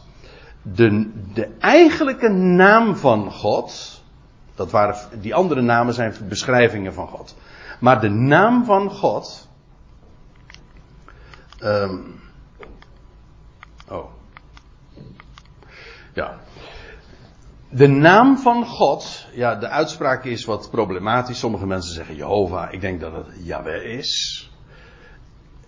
de, 0.61 1.11
de 1.33 1.49
eigenlijke 1.59 2.29
naam 2.29 2.95
van 2.95 3.31
God, 3.31 4.01
dat 4.55 4.71
waren, 4.71 5.21
die 5.21 5.35
andere 5.35 5.61
namen 5.61 5.93
zijn 5.93 6.15
beschrijvingen 6.27 6.93
van 6.93 7.07
God. 7.07 7.35
Maar 7.79 8.01
de 8.01 8.09
naam 8.09 8.65
van 8.65 8.89
God, 8.89 9.47
um, 11.63 12.21
oh, 13.87 14.05
ja, 16.13 16.39
de 17.69 17.87
naam 17.87 18.37
van 18.37 18.65
God, 18.65 19.25
ja, 19.33 19.55
de 19.55 19.67
uitspraak 19.67 20.25
is 20.25 20.45
wat 20.45 20.69
problematisch. 20.71 21.39
Sommige 21.39 21.65
mensen 21.65 21.93
zeggen 21.93 22.15
Jehovah, 22.15 22.73
ik 22.73 22.81
denk 22.81 22.99
dat 22.99 23.13
het 23.13 23.25
Yahweh 23.43 23.97
is. 23.97 24.43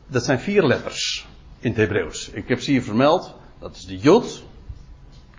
Dat 0.08 0.26
zijn 0.26 0.39
vier 0.39 0.64
letters 0.64 1.28
in 1.60 1.70
het 1.70 1.80
Hebreeuws. 1.80 2.30
Ik 2.30 2.47
heb 2.47 2.60
ze 2.60 2.72
hier 2.72 2.84
vermeld. 2.84 3.36
Dat 3.60 3.76
is 3.76 3.86
de 3.86 3.97
Jod, 3.97 4.43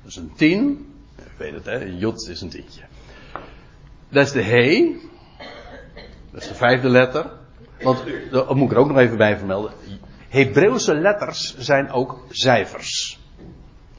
dat 0.02 0.10
is 0.10 0.16
een 0.16 0.32
tien. 0.36 0.86
Ik 1.16 1.38
weet 1.38 1.52
het, 1.52 1.64
hè, 1.64 1.78
Jod 1.78 2.28
is 2.28 2.40
een 2.40 2.48
tientje. 2.48 2.82
Dat 4.08 4.26
is 4.26 4.32
de 4.32 4.42
He, 4.42 4.96
dat 6.30 6.42
is 6.42 6.48
de 6.48 6.54
vijfde 6.54 6.88
letter. 6.88 7.30
Want, 7.80 8.02
dat 8.30 8.54
moet 8.54 8.70
ik 8.70 8.76
er 8.76 8.82
ook 8.82 8.88
nog 8.88 8.98
even 8.98 9.16
bij 9.16 9.38
vermelden. 9.38 9.72
Hebreeuwse 10.28 10.94
letters 10.94 11.56
zijn 11.58 11.90
ook 11.90 12.24
cijfers. 12.30 13.20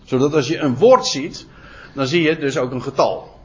Zodat 0.03 0.34
als 0.34 0.47
je 0.47 0.57
een 0.57 0.76
woord 0.76 1.05
ziet, 1.05 1.47
dan 1.94 2.08
zie 2.08 2.22
je 2.22 2.38
dus 2.38 2.58
ook 2.58 2.72
een 2.72 2.82
getal. 2.82 3.39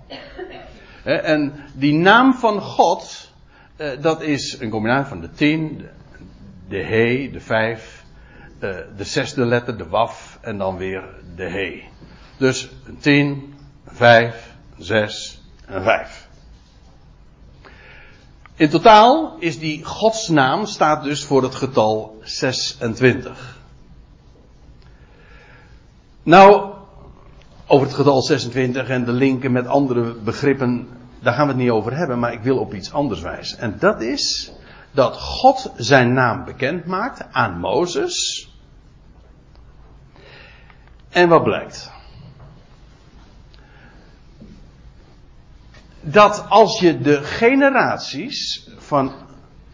En 1.05 1.65
die 1.75 1.95
naam 1.95 2.35
van 2.35 2.61
God, 2.61 3.31
eh, 3.77 3.91
dat 4.01 4.23
is 4.23 4.61
een 4.61 4.71
combinatie 4.71 5.09
van 5.09 5.21
de 5.21 5.31
tien, 5.31 5.87
de 6.69 6.83
he, 6.83 7.31
de 7.33 7.41
vijf, 7.41 8.05
eh, 8.59 8.77
de 8.97 9.05
zesde 9.05 9.45
letter, 9.45 9.79
de 9.79 9.89
waf 9.89 10.39
en 10.41 10.59
dan 10.59 10.77
weer 10.77 11.05
de 11.37 11.49
he. 11.49 11.83
Dus 12.37 12.69
een 12.87 12.99
tien, 12.99 13.55
een 13.85 13.97
vijf, 13.97 14.55
een 14.77 14.85
zes 14.85 15.43
en 15.67 15.77
een 15.77 15.83
vijf. 15.83 16.29
In 18.55 18.69
totaal 18.69 19.37
is 19.39 19.59
die 19.59 19.85
godsnaam 19.85 20.67
staat 20.67 21.03
dus 21.03 21.25
voor 21.25 21.43
het 21.43 21.55
getal 21.55 22.19
26. 22.23 23.59
Nou, 26.23 26.78
over 27.69 27.87
het 27.87 27.97
getal 27.97 28.23
26 28.23 28.89
en 28.89 29.05
de 29.05 29.13
linken 29.13 29.53
met 29.53 29.67
andere 29.67 30.15
begrippen, 30.15 30.89
daar 31.21 31.35
gaan 31.35 31.47
we 31.47 31.53
het 31.53 31.63
niet 31.63 31.71
over 31.71 31.97
hebben, 31.97 32.19
maar 32.19 32.33
ik 32.33 32.43
wil 32.43 32.59
op 32.59 32.75
iets 32.75 32.93
anders 32.93 33.21
wijzen. 33.21 33.59
En 33.59 33.77
dat 33.79 34.03
is 34.03 34.53
dat 34.91 35.21
God 35.21 35.73
zijn 35.77 36.13
naam 36.13 36.45
bekend 36.45 36.85
maakt 36.85 37.25
aan 37.33 37.59
Mozes. 37.59 38.49
En 41.09 41.29
wat 41.29 41.43
blijkt? 41.43 41.91
Dat 46.01 46.45
als 46.49 46.81
je 46.81 47.01
de 47.01 47.23
generaties 47.23 48.69
van 48.79 49.13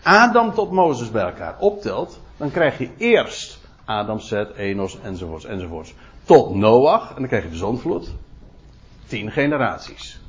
Adam 0.03 0.55
tot 0.55 0.71
Mozes 0.71 1.11
bij 1.11 1.25
elkaar 1.25 1.59
optelt, 1.59 2.21
dan 2.37 2.51
krijg 2.51 2.79
je 2.79 2.91
eerst 2.97 3.59
Adam, 3.85 4.21
Zet, 4.21 4.55
Enos 4.55 5.01
enzovoorts 5.01 5.45
enzovoorts 5.45 5.95
tot 6.25 6.55
Noach. 6.55 7.09
En 7.09 7.15
dan 7.15 7.27
krijg 7.27 7.45
je 7.45 7.51
de 7.51 7.57
zonvloed. 7.57 8.13
Tien 9.07 9.31
generaties. 9.31 10.21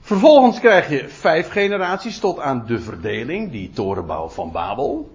Vervolgens 0.00 0.60
krijg 0.60 0.88
je 0.88 1.08
vijf 1.08 1.50
generaties 1.50 2.18
tot 2.18 2.38
aan 2.38 2.66
de 2.66 2.80
verdeling, 2.80 3.50
die 3.50 3.70
torenbouw 3.70 4.28
van 4.28 4.52
Babel. 4.52 5.10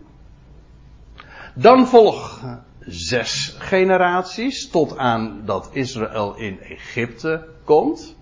Dan 1.53 1.88
volgen 1.88 2.64
zes 2.80 3.55
generaties 3.58 4.70
tot 4.70 4.97
aan 4.97 5.41
dat 5.45 5.70
Israël 5.72 6.36
in 6.36 6.62
Egypte 6.62 7.47
komt. 7.64 8.16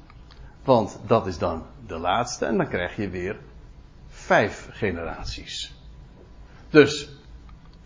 Want 0.64 1.00
dat 1.08 1.28
is 1.28 1.38
dan 1.38 1.66
de 1.88 1.98
laatste. 1.98 2.46
En 2.46 2.58
dan 2.58 2.68
krijg 2.68 2.96
je 2.96 3.10
weer 3.10 3.40
vijf 4.08 4.68
generaties. 4.72 5.74
Dus, 6.70 7.10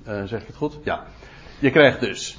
uh, 0.08 0.24
zeg 0.24 0.42
ik 0.42 0.48
het 0.48 0.56
goed? 0.56 0.78
Ja. 0.84 1.06
Je 1.60 1.72
krijgt 1.72 2.00
dus 2.00 2.38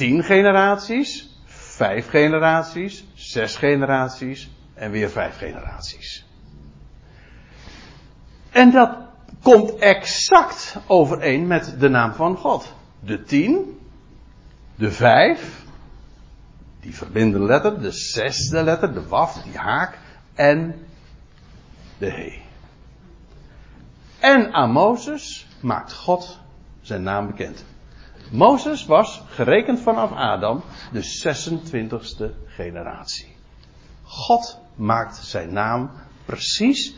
tien 0.00 0.22
generaties, 0.24 1.28
vijf 1.44 2.08
generaties, 2.08 3.04
zes 3.14 3.56
generaties 3.56 4.50
en 4.74 4.90
weer 4.90 5.10
vijf 5.10 5.36
generaties. 5.36 6.26
En 8.50 8.70
dat 8.70 8.96
komt 9.42 9.78
exact 9.78 10.76
overeen 10.86 11.46
met 11.46 11.74
de 11.78 11.88
naam 11.88 12.12
van 12.12 12.36
God. 12.36 12.72
De 13.00 13.22
tien, 13.22 13.78
de 14.74 14.90
vijf, 14.90 15.64
die 16.80 16.94
verbindende 16.94 17.46
letter, 17.46 17.80
de 17.80 17.90
zesde 17.90 18.62
letter, 18.62 18.94
de 18.94 19.06
waf, 19.06 19.42
die 19.42 19.58
haak 19.58 19.98
en 20.34 20.86
de 21.98 22.10
he. 22.10 22.42
En 24.18 24.52
aan 24.52 24.70
Mozes 24.70 25.46
maakt 25.60 25.92
God 25.92 26.38
zijn 26.80 27.02
naam 27.02 27.26
bekend. 27.26 27.64
Mozes 28.30 28.86
was, 28.86 29.22
gerekend 29.28 29.80
vanaf 29.80 30.12
Adam, 30.12 30.62
de 30.92 31.02
26e 31.02 32.46
generatie. 32.46 33.36
God 34.02 34.58
maakt 34.74 35.16
zijn 35.16 35.52
naam 35.52 35.90
precies 36.24 36.94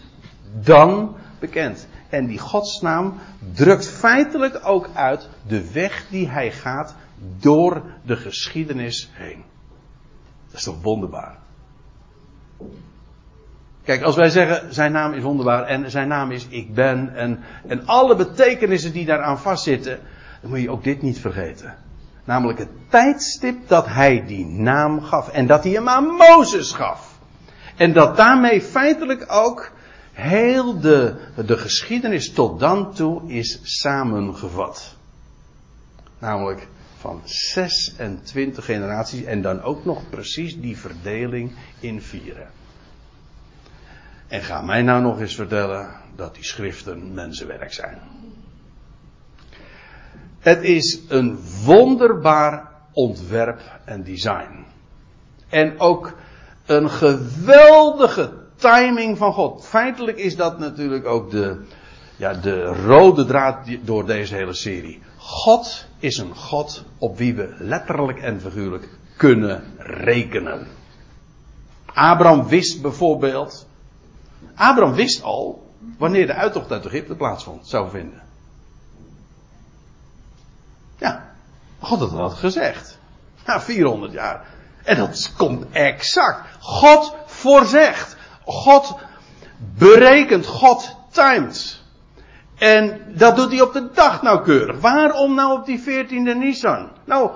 dan 0.61 1.16
bekend. 1.39 1.89
En 2.09 2.27
die 2.27 2.39
godsnaam 2.39 3.18
drukt 3.53 3.89
feitelijk 3.89 4.61
ook 4.62 4.91
uit 4.95 5.29
de 5.47 5.73
weg 5.73 6.07
die 6.11 6.29
hij 6.29 6.53
gaat 6.53 6.95
door 7.39 7.83
de 8.03 8.16
geschiedenis 8.16 9.11
heen. 9.12 9.45
Dat 10.47 10.57
is 10.57 10.62
toch 10.62 10.83
wonderbaar? 10.83 11.39
Kijk, 13.85 14.03
als 14.03 14.16
wij 14.16 14.29
zeggen 14.31 14.75
zijn 14.75 14.93
naam 14.93 15.12
is 15.12 15.23
wonderbaar 15.23 15.64
en 15.64 15.91
zijn 15.91 16.09
naam 16.09 16.31
is 16.31 16.47
ik 16.49 16.75
ben 16.75 17.14
en, 17.14 17.41
en 17.66 17.87
alle 17.87 18.16
betekenissen 18.16 18.93
die 18.93 19.05
daaraan 19.05 19.39
vastzitten, 19.39 20.01
dan 20.43 20.51
moet 20.51 20.61
je 20.61 20.70
ook 20.70 20.84
dit 20.84 21.03
niet 21.03 21.18
vergeten. 21.18 21.74
Namelijk 22.24 22.59
het 22.59 22.90
tijdstip 22.90 23.68
dat 23.68 23.86
hij 23.86 24.26
die 24.26 24.47
naam 24.47 25.03
gaf. 25.03 25.28
En 25.28 25.47
dat 25.47 25.64
hij 25.64 25.72
hem 25.72 25.88
aan 25.88 26.05
Mozes 26.05 26.72
gaf. 26.72 27.18
En 27.76 27.93
dat 27.93 28.16
daarmee 28.16 28.62
feitelijk 28.62 29.24
ook 29.28 29.72
heel 30.12 30.80
de, 30.80 31.14
de 31.47 31.57
geschiedenis 31.57 32.32
tot 32.32 32.61
dan 32.61 32.95
toe 32.95 33.30
is 33.30 33.61
samengevat. 33.62 34.97
Namelijk 36.18 36.68
van 36.99 37.20
26 37.24 38.64
generaties 38.64 39.24
en 39.24 39.43
dan 39.43 39.62
ook 39.62 39.84
nog 39.84 40.11
precies 40.11 40.61
die 40.61 40.78
verdeling 40.78 41.53
in 41.80 42.03
vieren. 42.03 42.51
En 44.28 44.43
ga 44.43 44.62
mij 44.62 44.82
nou 44.82 45.03
nog 45.03 45.20
eens 45.20 45.34
vertellen 45.34 45.90
dat 46.16 46.34
die 46.34 46.45
schriften 46.45 47.14
mensenwerk 47.14 47.72
zijn. 47.72 47.99
Het 50.43 50.62
is 50.62 51.01
een 51.09 51.38
wonderbaar 51.64 52.68
ontwerp 52.93 53.61
en 53.84 54.05
design. 54.05 54.64
En 55.49 55.80
ook 55.80 56.12
een 56.66 56.90
geweldige 56.90 58.32
timing 58.57 59.18
van 59.18 59.32
God. 59.32 59.66
Feitelijk 59.66 60.18
is 60.18 60.36
dat 60.36 60.59
natuurlijk 60.59 61.07
ook 61.07 61.30
de, 61.30 61.64
ja, 62.16 62.34
de 62.34 62.64
rode 62.64 63.24
draad 63.24 63.57
door 63.82 64.07
deze 64.07 64.34
hele 64.34 64.55
serie. 64.55 65.01
God 65.16 65.86
is 65.99 66.18
een 66.18 66.34
God 66.34 66.84
op 66.99 67.18
wie 67.18 67.34
we 67.34 67.55
letterlijk 67.59 68.18
en 68.18 68.40
figuurlijk 68.40 68.88
kunnen 69.16 69.62
rekenen. 69.78 70.66
Abraham 71.86 72.49
wist 72.49 72.82
bijvoorbeeld. 72.82 73.66
Abraham 74.55 74.95
wist 74.95 75.22
al 75.22 75.70
wanneer 75.99 76.26
de 76.26 76.34
uittocht 76.34 76.70
uit 76.72 76.86
Egypte 76.86 77.14
plaatsvond, 77.14 77.68
zou 77.68 77.90
vinden. 77.90 78.22
Ja, 81.03 81.35
God 81.81 82.01
had 82.01 82.17
dat 82.17 82.35
gezegd. 82.35 82.99
Na 83.47 83.61
400 83.61 84.13
jaar. 84.13 84.47
En 84.85 84.97
dat 84.97 85.33
komt 85.37 85.65
exact. 85.73 86.41
God 86.61 87.15
voorzegt. 87.27 88.17
God 88.45 88.95
berekent. 89.79 90.47
God 90.47 90.97
timed. 91.11 91.81
En 92.59 93.03
dat 93.09 93.37
doet 93.37 93.51
hij 93.51 93.61
op 93.61 93.73
de 93.73 93.89
dag 93.95 94.23
nauwkeurig. 94.23 94.81
Waarom 94.81 95.35
nou 95.35 95.59
op 95.59 95.67
die 95.67 95.81
14e 95.81 96.37
Nisan? 96.37 96.91
Nou, 97.05 97.31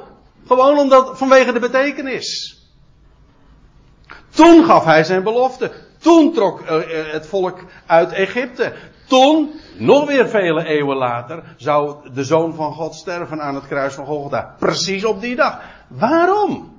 gewoon 0.47 0.79
omdat, 0.79 1.19
vanwege 1.19 1.53
de 1.53 1.59
betekenis. 1.59 2.59
Toen 4.31 4.65
gaf 4.65 4.85
hij 4.85 5.05
zijn 5.05 5.23
belofte. 5.23 5.73
Toen 5.99 6.33
trok 6.33 6.61
eh, 6.61 7.01
eh, 7.01 7.13
het 7.13 7.27
volk 7.27 7.59
uit 7.87 8.13
Egypte. 8.13 8.73
Toen, 9.07 9.61
nog 9.77 10.07
weer 10.07 10.29
vele 10.29 10.65
eeuwen 10.65 10.97
later, 10.97 11.43
zou 11.57 11.97
de 12.15 12.25
zoon 12.25 12.55
van 12.55 12.73
God 12.73 12.95
sterven 12.95 13.41
aan 13.43 13.55
het 13.55 13.67
kruis 13.67 13.95
van 13.95 14.07
Golgotha. 14.07 14.55
Precies 14.59 15.05
op 15.05 15.21
die 15.21 15.37
dag. 15.37 15.61
Waarom? 15.89 16.75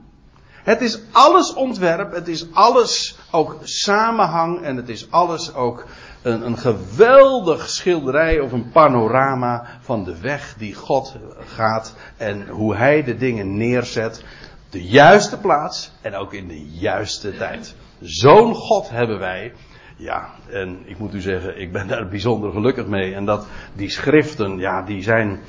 Het 0.67 0.81
is 0.81 0.99
alles 1.11 1.53
ontwerp, 1.53 2.11
het 2.11 2.27
is 2.27 2.53
alles 2.53 3.17
ook 3.31 3.57
samenhang 3.63 4.61
en 4.61 4.75
het 4.75 4.89
is 4.89 5.11
alles 5.11 5.53
ook 5.53 5.85
een, 6.21 6.45
een 6.45 6.57
geweldig 6.57 7.69
schilderij 7.69 8.39
of 8.39 8.51
een 8.51 8.69
panorama 8.71 9.65
van 9.81 10.03
de 10.03 10.19
weg 10.19 10.55
die 10.57 10.73
God 10.73 11.15
gaat 11.45 11.93
en 12.17 12.47
hoe 12.47 12.75
hij 12.75 13.03
de 13.03 13.17
dingen 13.17 13.57
neerzet. 13.57 14.23
De 14.69 14.83
juiste 14.83 15.37
plaats 15.37 15.91
en 16.01 16.15
ook 16.15 16.33
in 16.33 16.47
de 16.47 16.65
juiste 16.65 17.37
tijd. 17.37 17.75
Zo'n 17.99 18.55
God 18.55 18.89
hebben 18.89 19.19
wij. 19.19 19.53
Ja, 19.99 20.29
en 20.49 20.79
ik 20.85 20.97
moet 20.97 21.13
u 21.13 21.21
zeggen, 21.21 21.59
ik 21.59 21.71
ben 21.71 21.87
daar 21.87 22.07
bijzonder 22.07 22.51
gelukkig 22.51 22.85
mee. 22.85 23.13
En 23.13 23.25
dat 23.25 23.47
die 23.73 23.89
schriften, 23.89 24.57
ja, 24.57 24.81
die 24.81 25.03
zijn. 25.03 25.39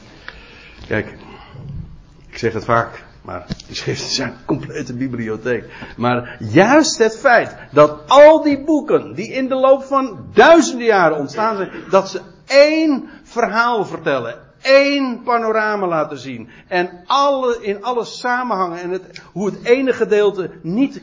Kijk, 0.87 1.17
ik 2.29 2.39
zeg 2.39 2.53
het 2.53 2.65
vaak, 2.65 3.05
maar 3.23 3.47
die 3.67 3.77
schriften 3.77 4.11
zijn 4.11 4.29
een 4.29 4.45
complete 4.45 4.95
bibliotheek. 4.95 5.65
Maar 5.97 6.37
juist 6.39 6.99
het 6.99 7.19
feit 7.19 7.57
dat 7.73 8.03
al 8.07 8.43
die 8.43 8.65
boeken 8.65 9.15
die 9.15 9.33
in 9.33 9.49
de 9.49 9.55
loop 9.55 9.83
van 9.83 10.27
duizenden 10.33 10.87
jaren 10.87 11.19
ontstaan 11.19 11.57
zijn, 11.57 11.71
dat 11.91 12.11
ze 12.11 12.21
één 12.47 13.09
verhaal 13.23 13.85
vertellen, 13.85 14.35
één 14.61 15.23
panorama 15.23 15.87
laten 15.87 16.19
zien. 16.19 16.49
En 16.69 17.03
alle, 17.07 17.59
in 17.61 17.83
alle 17.83 18.05
samenhangen 18.05 18.81
en 18.81 18.91
het, 18.91 19.23
hoe 19.33 19.47
het 19.47 19.65
ene 19.65 19.93
gedeelte 19.93 20.51
niet 20.63 21.03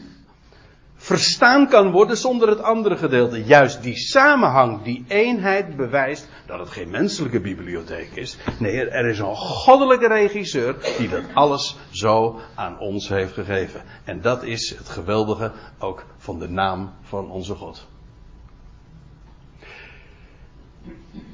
verstaan 1.06 1.68
kan 1.68 1.92
worden 1.92 2.18
zonder 2.18 2.50
het 2.50 2.62
andere 2.62 2.98
gedeelte. 2.98 3.44
Juist 3.44 3.84
die 3.84 3.96
samenhang, 3.96 4.84
die 4.84 5.06
eenheid 5.08 5.76
bewijst 5.76 6.28
dat 6.48 6.60
het 6.60 6.70
geen 6.70 6.90
menselijke 6.90 7.42
bibliotheek 7.42 8.10
is. 8.14 8.38
Nee, 8.60 8.90
er 8.90 9.06
is 9.06 9.20
een 9.20 9.36
goddelijke 9.36 10.08
regisseur 10.08 10.76
die 10.98 11.10
dat 11.10 11.22
alles 11.34 11.78
zo 11.90 12.40
aan 12.56 12.80
ons 12.80 13.10
heeft 13.10 13.34
gegeven. 13.34 13.82
En 14.04 14.22
dat 14.22 14.44
is 14.44 14.76
het 14.78 14.90
geweldige 14.90 15.52
ook 15.80 16.06
van 16.18 16.40
de 16.40 16.50
naam 16.50 16.94
van 17.02 17.32
onze 17.32 17.56
God. 17.56 17.88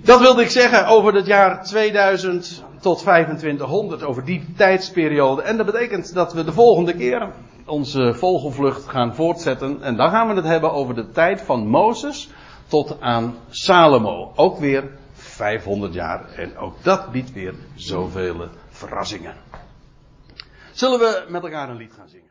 Dat 0.03 0.19
wilde 0.19 0.41
ik 0.41 0.49
zeggen 0.49 0.87
over 0.87 1.13
het 1.13 1.25
jaar 1.25 1.63
2000 1.63 2.63
tot 2.79 2.99
2500, 2.99 4.03
over 4.03 4.25
die 4.25 4.45
tijdsperiode. 4.55 5.41
En 5.41 5.57
dat 5.57 5.65
betekent 5.65 6.13
dat 6.13 6.33
we 6.33 6.43
de 6.43 6.53
volgende 6.53 6.95
keer 6.95 7.31
onze 7.71 8.13
vogelvlucht 8.13 8.87
gaan 8.87 9.15
voortzetten. 9.15 9.81
En 9.81 9.95
dan 9.95 10.09
gaan 10.09 10.27
we 10.27 10.33
het 10.33 10.45
hebben 10.45 10.71
over 10.71 10.95
de 10.95 11.11
tijd 11.11 11.41
van 11.41 11.67
Mozes 11.67 12.29
tot 12.67 13.01
aan 13.01 13.35
Salomo. 13.49 14.31
Ook 14.35 14.57
weer 14.57 14.89
500 15.13 15.93
jaar. 15.93 16.33
En 16.33 16.57
ook 16.57 16.83
dat 16.83 17.11
biedt 17.11 17.33
weer 17.33 17.53
zoveel 17.75 18.47
verrassingen. 18.69 19.35
Zullen 20.71 20.99
we 20.99 21.25
met 21.27 21.43
elkaar 21.43 21.69
een 21.69 21.77
lied 21.77 21.93
gaan 21.93 22.09
zingen? 22.09 22.30